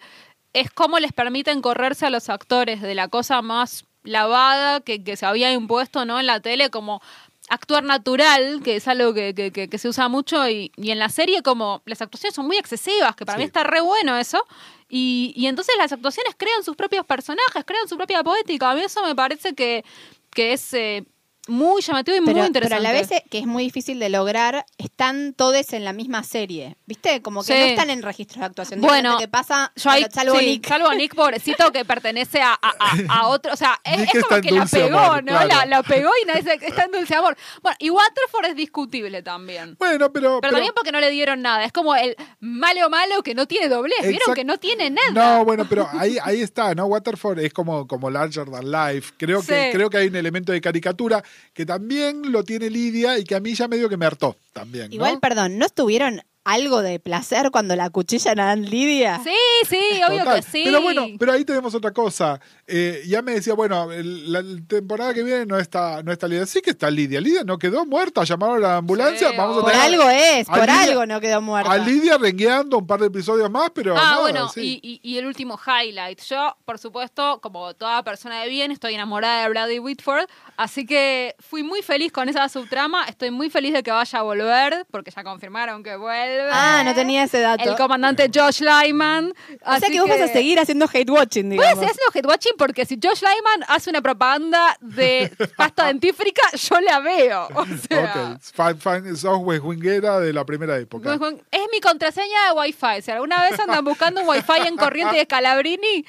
es 0.53 0.70
cómo 0.70 0.98
les 0.98 1.12
permiten 1.12 1.61
correrse 1.62 2.07
a 2.07 2.11
los 2.11 2.28
actores 2.28 2.80
de 2.82 2.94
la 2.94 3.09
cosa 3.09 3.42
más 3.42 3.84
lavada 4.03 4.80
que, 4.80 5.05
que 5.05 5.16
se 5.16 5.26
había 5.26 5.53
impuesto 5.53 6.05
¿no? 6.05 6.18
en 6.18 6.26
la 6.26 6.40
tele, 6.40 6.70
como 6.70 7.01
actuar 7.48 7.82
natural, 7.84 8.61
que 8.62 8.76
es 8.76 8.86
algo 8.88 9.12
que, 9.12 9.34
que- 9.34 9.51
que- 9.51 9.68
que 9.68 9.78
se 9.78 9.88
usa 9.88 10.09
mucho, 10.09 10.48
y, 10.48 10.70
y 10.76 10.90
en 10.92 10.98
la 10.98 11.09
serie 11.09 11.42
como 11.42 11.82
las 11.84 12.01
actuaciones 12.01 12.34
son 12.34 12.46
muy 12.46 12.57
excesivas, 12.57 13.16
que 13.16 13.26
para 13.26 13.36
Sí. 13.38 13.42
mí 13.42 13.46
está 13.46 13.64
re 13.64 13.80
bueno 13.80 14.16
eso, 14.16 14.44
y, 14.88 15.32
y 15.36 15.46
entonces 15.46 15.74
las 15.76 15.92
actuaciones 15.92 16.34
crean 16.36 16.62
sus 16.62 16.76
propios 16.76 17.05
personajes, 17.07 17.64
crean 17.66 17.88
su 17.88 17.96
propia 17.96 18.22
poética, 18.22 18.70
a 18.70 18.74
mí 18.74 18.82
eso 18.82 19.03
me 19.05 19.14
parece 19.16 19.55
que, 19.55 19.84
que 20.30 20.53
es 20.53 20.72
eh, 20.74 21.05
muy 21.49 21.82
llamativo 21.82 22.16
y 22.16 22.20
Pero, 22.20 22.26
muy 22.26 22.34
pero 22.34 22.47
interesante. 22.47 22.86
a 22.86 22.93
la 22.93 22.99
vez 22.99 23.09
que 23.30 23.38
es 23.38 23.47
muy 23.47 23.64
difícil 23.64 23.99
de 23.99 24.09
lograr, 24.09 24.64
están 24.78 25.32
todos 25.34 25.72
en 25.72 25.84
la 25.84 25.93
misma 25.93 26.22
serie. 26.22 26.76
¿Viste? 26.86 27.22
Como 27.22 27.41
que 27.43 27.47
Sí. 27.53 27.59
no 27.59 27.64
están 27.66 27.91
en 27.91 28.03
registros 28.03 28.41
de 28.41 28.47
actuación. 28.47 28.80
Bueno, 28.80 29.16
¿qué 29.18 29.26
pasa? 29.26 29.72
Yo 29.76 29.91
Bueno, 29.91 30.07
salvo 30.12 30.38
sí, 30.38 30.47
Nick. 30.47 30.68
salvo 30.68 30.93
Nick, 30.95 31.14
pobrecito, 31.14 31.72
que 31.72 31.84
pertenece 31.84 32.41
a, 32.43 32.53
a, 32.53 32.59
a- 32.78 33.18
a 33.20 33.26
otro. 33.28 33.53
O 33.53 33.57
sea, 33.57 33.80
es, 33.84 34.14
es 34.14 34.24
como 34.24 34.41
que 34.41 34.51
la 34.53 34.66
pegó, 34.66 34.99
amor, 34.99 35.24
¿no? 35.24 35.32
claro. 35.32 35.49
La, 35.49 35.66
la 35.66 35.82
pegó 35.82 36.11
y 36.22 36.26
nadie 36.26 36.43
se- 36.43 36.66
está 36.66 36.84
en 36.84 36.93
dulce 36.93 37.14
amor. 37.14 37.36
Bueno, 37.62 37.76
y 37.80 37.91
Waterford 37.91 38.45
es 38.47 38.57
discutible 38.57 39.22
también. 39.22 39.76
Bueno, 39.78 40.12
pero. 40.12 40.41
Pero, 40.41 40.53
también 40.53 40.72
porque 40.74 40.93
no 40.93 41.01
le 41.01 41.11
dieron 41.11 41.43
nada. 41.43 41.64
Es 41.64 41.72
como 41.72 41.95
el 41.97 42.16
malo 42.41 42.88
malo 42.91 43.22
que 43.22 43.34
no 43.34 43.47
tiene 43.47 43.68
doblez. 43.68 43.99
¿Vieron 44.03 44.18
Exact- 44.20 44.34
que 44.34 44.45
no 44.45 44.59
tiene 44.59 44.91
nada? 44.91 45.11
No, 45.38 45.45
bueno, 45.45 45.66
pero 45.68 45.88
ahí, 45.93 46.18
ahí 46.22 46.43
está, 46.43 46.74
¿no? 46.74 46.86
Waterford 46.86 47.38
es 47.41 47.53
como, 47.53 47.86
como 47.86 48.11
larger 48.11 48.49
than 48.51 48.70
life. 48.70 49.12
Creo, 49.16 49.43
que, 49.43 49.70
creo 49.72 49.91
que 49.91 49.97
hay 49.99 50.07
un 50.09 50.16
elemento 50.16 50.53
de 50.53 50.61
caricatura 50.61 51.22
que 51.53 51.66
también 51.66 52.32
lo 52.32 52.45
tiene 52.45 52.70
Lidia 52.70 53.18
y 53.18 53.24
que 53.24 53.34
a 53.34 53.41
mí 53.41 53.55
ya 53.55 53.68
medio 53.68 53.88
que 53.88 53.97
me 53.97 54.07
hartó 54.07 54.36
también. 54.53 54.88
¿no? 54.88 54.95
Igual, 54.95 55.20
perdón, 55.20 55.59
¿no 55.59 55.66
estuvieron 55.66 56.22
algo 56.45 56.80
de 56.82 56.99
placer 56.99 57.51
cuando 57.51 57.76
la 57.76 57.91
cuchillan 57.91 58.41
a 58.41 58.57
Lidia? 58.57 59.20
Sí, 59.22 59.34
sí, 59.68 60.01
obvio 60.09 60.20
Total. 60.20 60.36
que 60.36 60.51
sí. 60.51 60.62
Pero 60.64 60.80
bueno, 60.80 61.07
pero 61.18 61.32
ahí 61.32 61.45
tenemos 61.45 61.74
otra 61.74 61.93
cosa. 61.93 62.41
Eh, 62.66 63.03
ya 63.07 63.20
me 63.22 63.32
decía, 63.32 63.55
bueno, 63.55 63.93
el- 63.93 64.32
la 64.32 64.43
temporada 64.66 65.12
que 65.12 65.22
viene 65.22 65.45
no 65.47 65.59
está, 65.59 66.03
no 66.03 66.12
está 66.12 66.26
Lidia. 66.26 66.47
Sí 66.47 66.61
que 66.62 66.70
está 66.70 66.91
Lidia. 66.91 67.20
Lidia 67.20 67.45
no 67.45 67.59
quedó 67.59 67.84
muerta. 67.84 68.24
Llamaron 68.24 68.57
a 68.57 68.61
la 68.61 68.76
ambulancia. 68.78 69.28
Sí, 69.30 69.36
Vamos 69.36 69.59
a 69.59 69.61
Por 69.61 69.70
tener 69.72 69.86
algo 69.86 70.09
es, 70.11 70.49
a 70.49 70.53
por 70.53 70.62
Lidia- 70.66 70.80
algo 70.82 71.07
no 71.07 71.20
quedó 71.20 71.41
muerta. 71.43 71.70
A 71.72 71.78
Lidia 71.78 72.16
rengueando 72.18 72.78
un 72.78 72.86
par 72.86 73.01
de 73.01 73.07
episodios 73.09 73.51
más, 73.51 73.70
pero. 73.74 73.95
Ah, 73.97 74.01
nada, 74.03 74.20
bueno, 74.20 74.49
sí. 74.49 74.80
y, 74.82 75.01
y- 75.03 75.14
y 75.14 75.18
el 75.18 75.26
último 75.26 75.59
highlight. 75.59 76.20
Yo, 76.22 76.57
por 76.64 76.78
supuesto, 76.78 77.41
como 77.41 77.74
toda 77.74 78.03
persona 78.03 78.43
de 78.43 78.49
bien, 78.49 78.70
estoy 78.72 78.95
enamorada 78.95 79.43
de 79.43 79.49
Bradley 79.51 79.78
Whitford, 79.78 80.26
así 80.57 80.86
que 80.86 81.34
fui 81.38 81.62
muy 81.62 81.82
feliz 81.82 82.12
con 82.12 82.28
esa 82.28 82.49
subtrama. 82.49 83.05
Estoy 83.05 83.30
muy 83.30 83.51
feliz 83.51 83.72
de 83.74 83.82
que 83.82 83.91
vaya 83.91 84.18
a 84.18 84.22
volver, 84.22 84.86
porque 84.91 85.11
ya 85.11 85.22
confirmaron 85.22 85.82
que 85.82 85.97
vuelve. 85.97 86.29
Ah, 86.52 86.82
no 86.84 86.94
tenía 86.94 87.24
ese 87.24 87.40
dato. 87.40 87.68
El 87.70 87.76
comandante 87.76 88.30
Josh 88.34 88.60
Lyman. 88.62 89.32
o 89.64 89.78
sea 89.78 89.88
que 89.88 90.00
vos 90.00 90.08
vas 90.08 90.20
a 90.20 90.28
seguir 90.28 90.58
haciendo 90.58 90.86
hate 90.92 91.10
watching, 91.10 91.48
Voy 91.50 91.58
a 91.58 91.60
digamos. 91.62 91.78
seguir 91.78 91.90
haciendo 91.90 92.10
hate 92.14 92.26
watching 92.26 92.52
porque 92.58 92.84
si 92.86 92.98
Josh 93.02 93.20
Lyman 93.22 93.64
hace 93.68 93.90
una 93.90 94.00
propaganda 94.02 94.76
de 94.80 95.32
pasta 95.56 95.86
dentífrica, 95.86 96.42
yo 96.56 96.80
la 96.80 97.00
veo. 97.00 97.48
O 97.54 97.66
sea, 97.88 98.34
Ok, 98.36 98.42
fan, 98.52 98.78
fan, 98.78 99.16
sos 99.16 99.38
wingera 99.42 100.20
de 100.20 100.32
la 100.32 100.44
primera 100.44 100.78
época. 100.78 101.14
Es 101.50 101.60
mi 101.72 101.80
contraseña 101.80 102.46
de 102.46 102.52
Wi-Fi. 102.60 103.02
Si 103.02 103.10
alguna 103.10 103.42
vez 103.42 103.58
andan 103.60 103.84
buscando 103.84 104.20
un 104.22 104.28
Wi-Fi 104.28 104.66
en 104.66 104.76
corriente 104.76 105.16
de 105.16 105.26
Calabrini, 105.26 106.04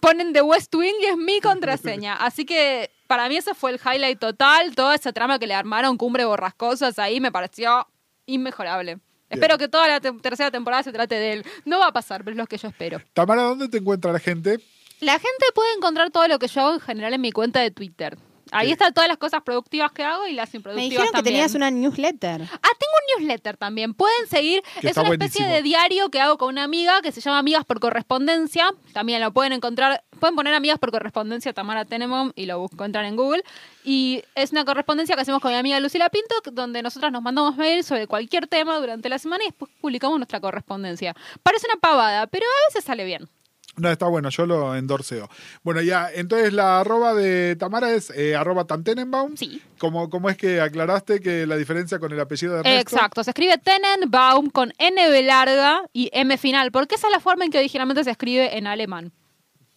ponen 0.00 0.32
de 0.32 0.42
West 0.42 0.74
Wing 0.74 0.94
y 1.02 1.06
es 1.06 1.16
mi 1.16 1.40
contraseña. 1.40 2.14
Así 2.16 2.44
que 2.44 2.90
para 3.06 3.28
mí 3.28 3.36
ese 3.36 3.54
fue 3.54 3.72
el 3.72 3.80
highlight 3.84 4.18
total. 4.18 4.74
Toda 4.74 4.94
esa 4.94 5.12
trama 5.12 5.38
que 5.38 5.46
le 5.46 5.54
armaron, 5.54 5.96
Cumbre 5.96 6.24
Borrascosas, 6.24 6.98
ahí 6.98 7.20
me 7.20 7.32
pareció 7.32 7.86
inmejorable. 8.26 8.98
Espero 9.30 9.56
que 9.58 9.68
toda 9.68 9.86
la 9.88 10.00
te- 10.00 10.12
tercera 10.12 10.50
temporada 10.50 10.82
se 10.82 10.92
trate 10.92 11.14
de 11.14 11.32
él. 11.34 11.44
No 11.64 11.78
va 11.78 11.86
a 11.86 11.92
pasar, 11.92 12.22
pero 12.24 12.32
es 12.32 12.36
lo 12.38 12.46
que 12.46 12.58
yo 12.58 12.68
espero. 12.68 13.00
Tamara, 13.14 13.42
¿dónde 13.42 13.68
te 13.68 13.78
encuentra 13.78 14.12
la 14.12 14.18
gente? 14.18 14.58
La 15.00 15.12
gente 15.12 15.46
puede 15.54 15.72
encontrar 15.76 16.10
todo 16.10 16.28
lo 16.28 16.38
que 16.38 16.48
yo 16.48 16.60
hago 16.60 16.74
en 16.74 16.80
general 16.80 17.14
en 17.14 17.20
mi 17.20 17.32
cuenta 17.32 17.60
de 17.60 17.70
Twitter. 17.70 18.18
Ahí 18.52 18.66
Sí. 18.68 18.72
están 18.72 18.92
todas 18.94 19.08
las 19.08 19.18
cosas 19.18 19.42
productivas 19.42 19.92
que 19.92 20.02
hago 20.02 20.26
y 20.26 20.32
las 20.32 20.52
Me 20.52 20.58
improductivas 20.58 20.90
dijeron 20.90 21.06
que 21.06 21.12
también. 21.12 21.34
tenías 21.34 21.54
una 21.54 21.70
newsletter. 21.70 22.42
Ah, 22.42 22.68
tengo 22.78 22.92
un 23.16 23.22
newsletter 23.22 23.56
también. 23.56 23.94
Pueden 23.94 24.26
seguir. 24.28 24.62
Que 24.80 24.88
es 24.88 24.96
una 24.96 25.08
especie 25.10 25.44
buenísimo. 25.44 25.48
de 25.54 25.62
diario 25.62 26.10
que 26.10 26.20
hago 26.20 26.38
con 26.38 26.48
una 26.50 26.64
amiga 26.64 27.00
que 27.02 27.12
se 27.12 27.20
llama 27.20 27.38
Amigas 27.38 27.64
por 27.64 27.80
Correspondencia. 27.80 28.70
También 28.92 29.20
lo 29.20 29.32
pueden 29.32 29.52
encontrar. 29.52 30.02
Pueden 30.18 30.36
poner 30.36 30.52
Amigas 30.54 30.78
por 30.78 30.90
Correspondencia 30.90 31.52
Tamara 31.52 31.84
Tenemom 31.84 32.32
y 32.34 32.46
lo 32.46 32.62
encuentran 32.70 33.04
en 33.06 33.16
Google. 33.16 33.42
Y 33.84 34.22
es 34.34 34.52
una 34.52 34.64
correspondencia 34.64 35.14
que 35.16 35.22
hacemos 35.22 35.40
con 35.40 35.50
mi 35.52 35.56
amiga 35.58 35.80
Lucila 35.80 36.10
Pinto, 36.10 36.34
donde 36.52 36.82
nosotras 36.82 37.10
nos 37.12 37.22
mandamos 37.22 37.56
mail 37.56 37.82
sobre 37.84 38.06
cualquier 38.06 38.46
tema 38.46 38.76
durante 38.78 39.08
la 39.08 39.18
semana 39.18 39.44
y 39.44 39.46
después 39.48 39.70
publicamos 39.80 40.18
nuestra 40.18 40.40
correspondencia. 40.40 41.14
Parece 41.42 41.66
una 41.66 41.80
pavada, 41.80 42.26
pero 42.26 42.44
a 42.44 42.68
veces 42.68 42.84
sale 42.84 43.04
bien. 43.04 43.28
No, 43.76 43.90
está 43.90 44.06
bueno, 44.06 44.28
yo 44.30 44.46
lo 44.46 44.74
endorseo. 44.74 45.28
Bueno, 45.62 45.80
ya, 45.80 46.10
entonces 46.12 46.52
la 46.52 46.80
arroba 46.80 47.14
de 47.14 47.56
Tamara 47.56 47.92
es 47.92 48.10
eh, 48.10 48.36
arroba 48.36 48.64
Tantenenbaum. 48.64 49.36
Sí. 49.36 49.62
¿Cómo, 49.78 50.10
¿Cómo 50.10 50.28
es 50.28 50.36
que 50.36 50.60
aclaraste 50.60 51.20
que 51.20 51.46
la 51.46 51.56
diferencia 51.56 51.98
con 51.98 52.12
el 52.12 52.20
apellido 52.20 52.54
de 52.54 52.60
Ernesto? 52.60 52.96
Exacto, 52.96 53.24
se 53.24 53.30
escribe 53.30 53.58
Tenenbaum 53.58 54.50
con 54.50 54.68
NB 54.70 55.24
larga 55.24 55.82
y 55.92 56.10
M 56.12 56.36
final, 56.36 56.72
porque 56.72 56.96
esa 56.96 57.06
es 57.06 57.12
la 57.12 57.20
forma 57.20 57.44
en 57.44 57.50
que 57.50 57.58
originalmente 57.58 58.04
se 58.04 58.10
escribe 58.10 58.58
en 58.58 58.66
alemán. 58.66 59.12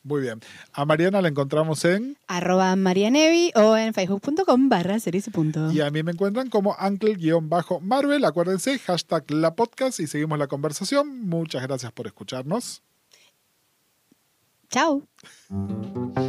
Muy 0.03 0.19
bien. 0.21 0.41
A 0.73 0.83
Mariana 0.83 1.21
la 1.21 1.29
encontramos 1.29 1.85
en... 1.85 2.17
Arroba 2.27 2.75
Marianevi 2.75 3.53
o 3.55 3.77
en 3.77 3.93
facebook.com 3.93 4.67
barra 4.67 4.99
series. 4.99 5.29
Y 5.71 5.79
a 5.79 5.89
mí 5.91 6.03
me 6.03 6.11
encuentran 6.11 6.49
como 6.49 6.75
Uncle-Marvel. 6.77 8.25
Acuérdense, 8.25 8.79
hashtag 8.79 9.31
la 9.31 9.55
podcast 9.55 10.01
y 10.01 10.07
seguimos 10.07 10.37
la 10.37 10.47
conversación. 10.47 11.21
Muchas 11.21 11.63
gracias 11.63 11.93
por 11.93 12.07
escucharnos. 12.07 12.83
Chao. 14.73 15.03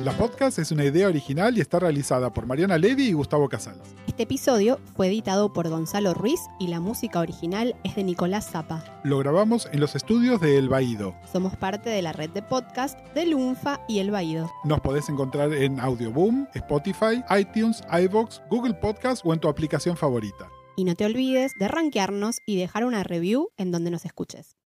La 0.04 0.12
podcast 0.18 0.58
es 0.58 0.70
una 0.70 0.84
idea 0.84 1.08
original 1.08 1.56
y 1.56 1.62
está 1.62 1.78
realizada 1.78 2.30
por 2.30 2.44
Mariana 2.44 2.76
Levy 2.76 3.08
y 3.08 3.12
Gustavo 3.14 3.48
Casals. 3.48 3.94
Este 4.06 4.24
episodio 4.24 4.78
fue 4.94 5.06
editado 5.06 5.54
por 5.54 5.66
Gonzalo 5.70 6.12
Ruiz 6.12 6.40
y 6.60 6.66
la 6.66 6.78
música 6.78 7.20
original 7.20 7.74
es 7.84 7.96
de 7.96 8.04
Nicolás 8.04 8.50
Zapa. 8.50 9.00
Lo 9.02 9.16
grabamos 9.16 9.66
en 9.72 9.80
los 9.80 9.96
estudios 9.96 10.42
de 10.42 10.58
El 10.58 10.68
Baído. 10.68 11.16
Somos 11.32 11.56
parte 11.56 11.88
de 11.88 12.02
la 12.02 12.12
red 12.12 12.28
de 12.32 12.42
podcast 12.42 12.98
de 13.14 13.24
Lunfa 13.24 13.80
y 13.88 14.00
El 14.00 14.10
Baído. 14.10 14.52
Nos 14.64 14.82
podés 14.82 15.08
encontrar 15.08 15.54
en 15.54 15.80
Audioboom, 15.80 16.46
Spotify, 16.52 17.24
iTunes, 17.38 17.82
iVoox, 17.90 18.42
Google 18.50 18.74
Podcast 18.74 19.24
o 19.24 19.32
en 19.32 19.40
tu 19.40 19.48
aplicación 19.48 19.96
favorita. 19.96 20.50
Y 20.76 20.84
no 20.84 20.94
te 20.96 21.06
olvides 21.06 21.52
de 21.58 21.68
rankearnos 21.68 22.36
y 22.46 22.58
dejar 22.58 22.84
una 22.84 23.04
review 23.04 23.48
en 23.56 23.70
donde 23.70 23.90
nos 23.90 24.04
escuches. 24.04 24.58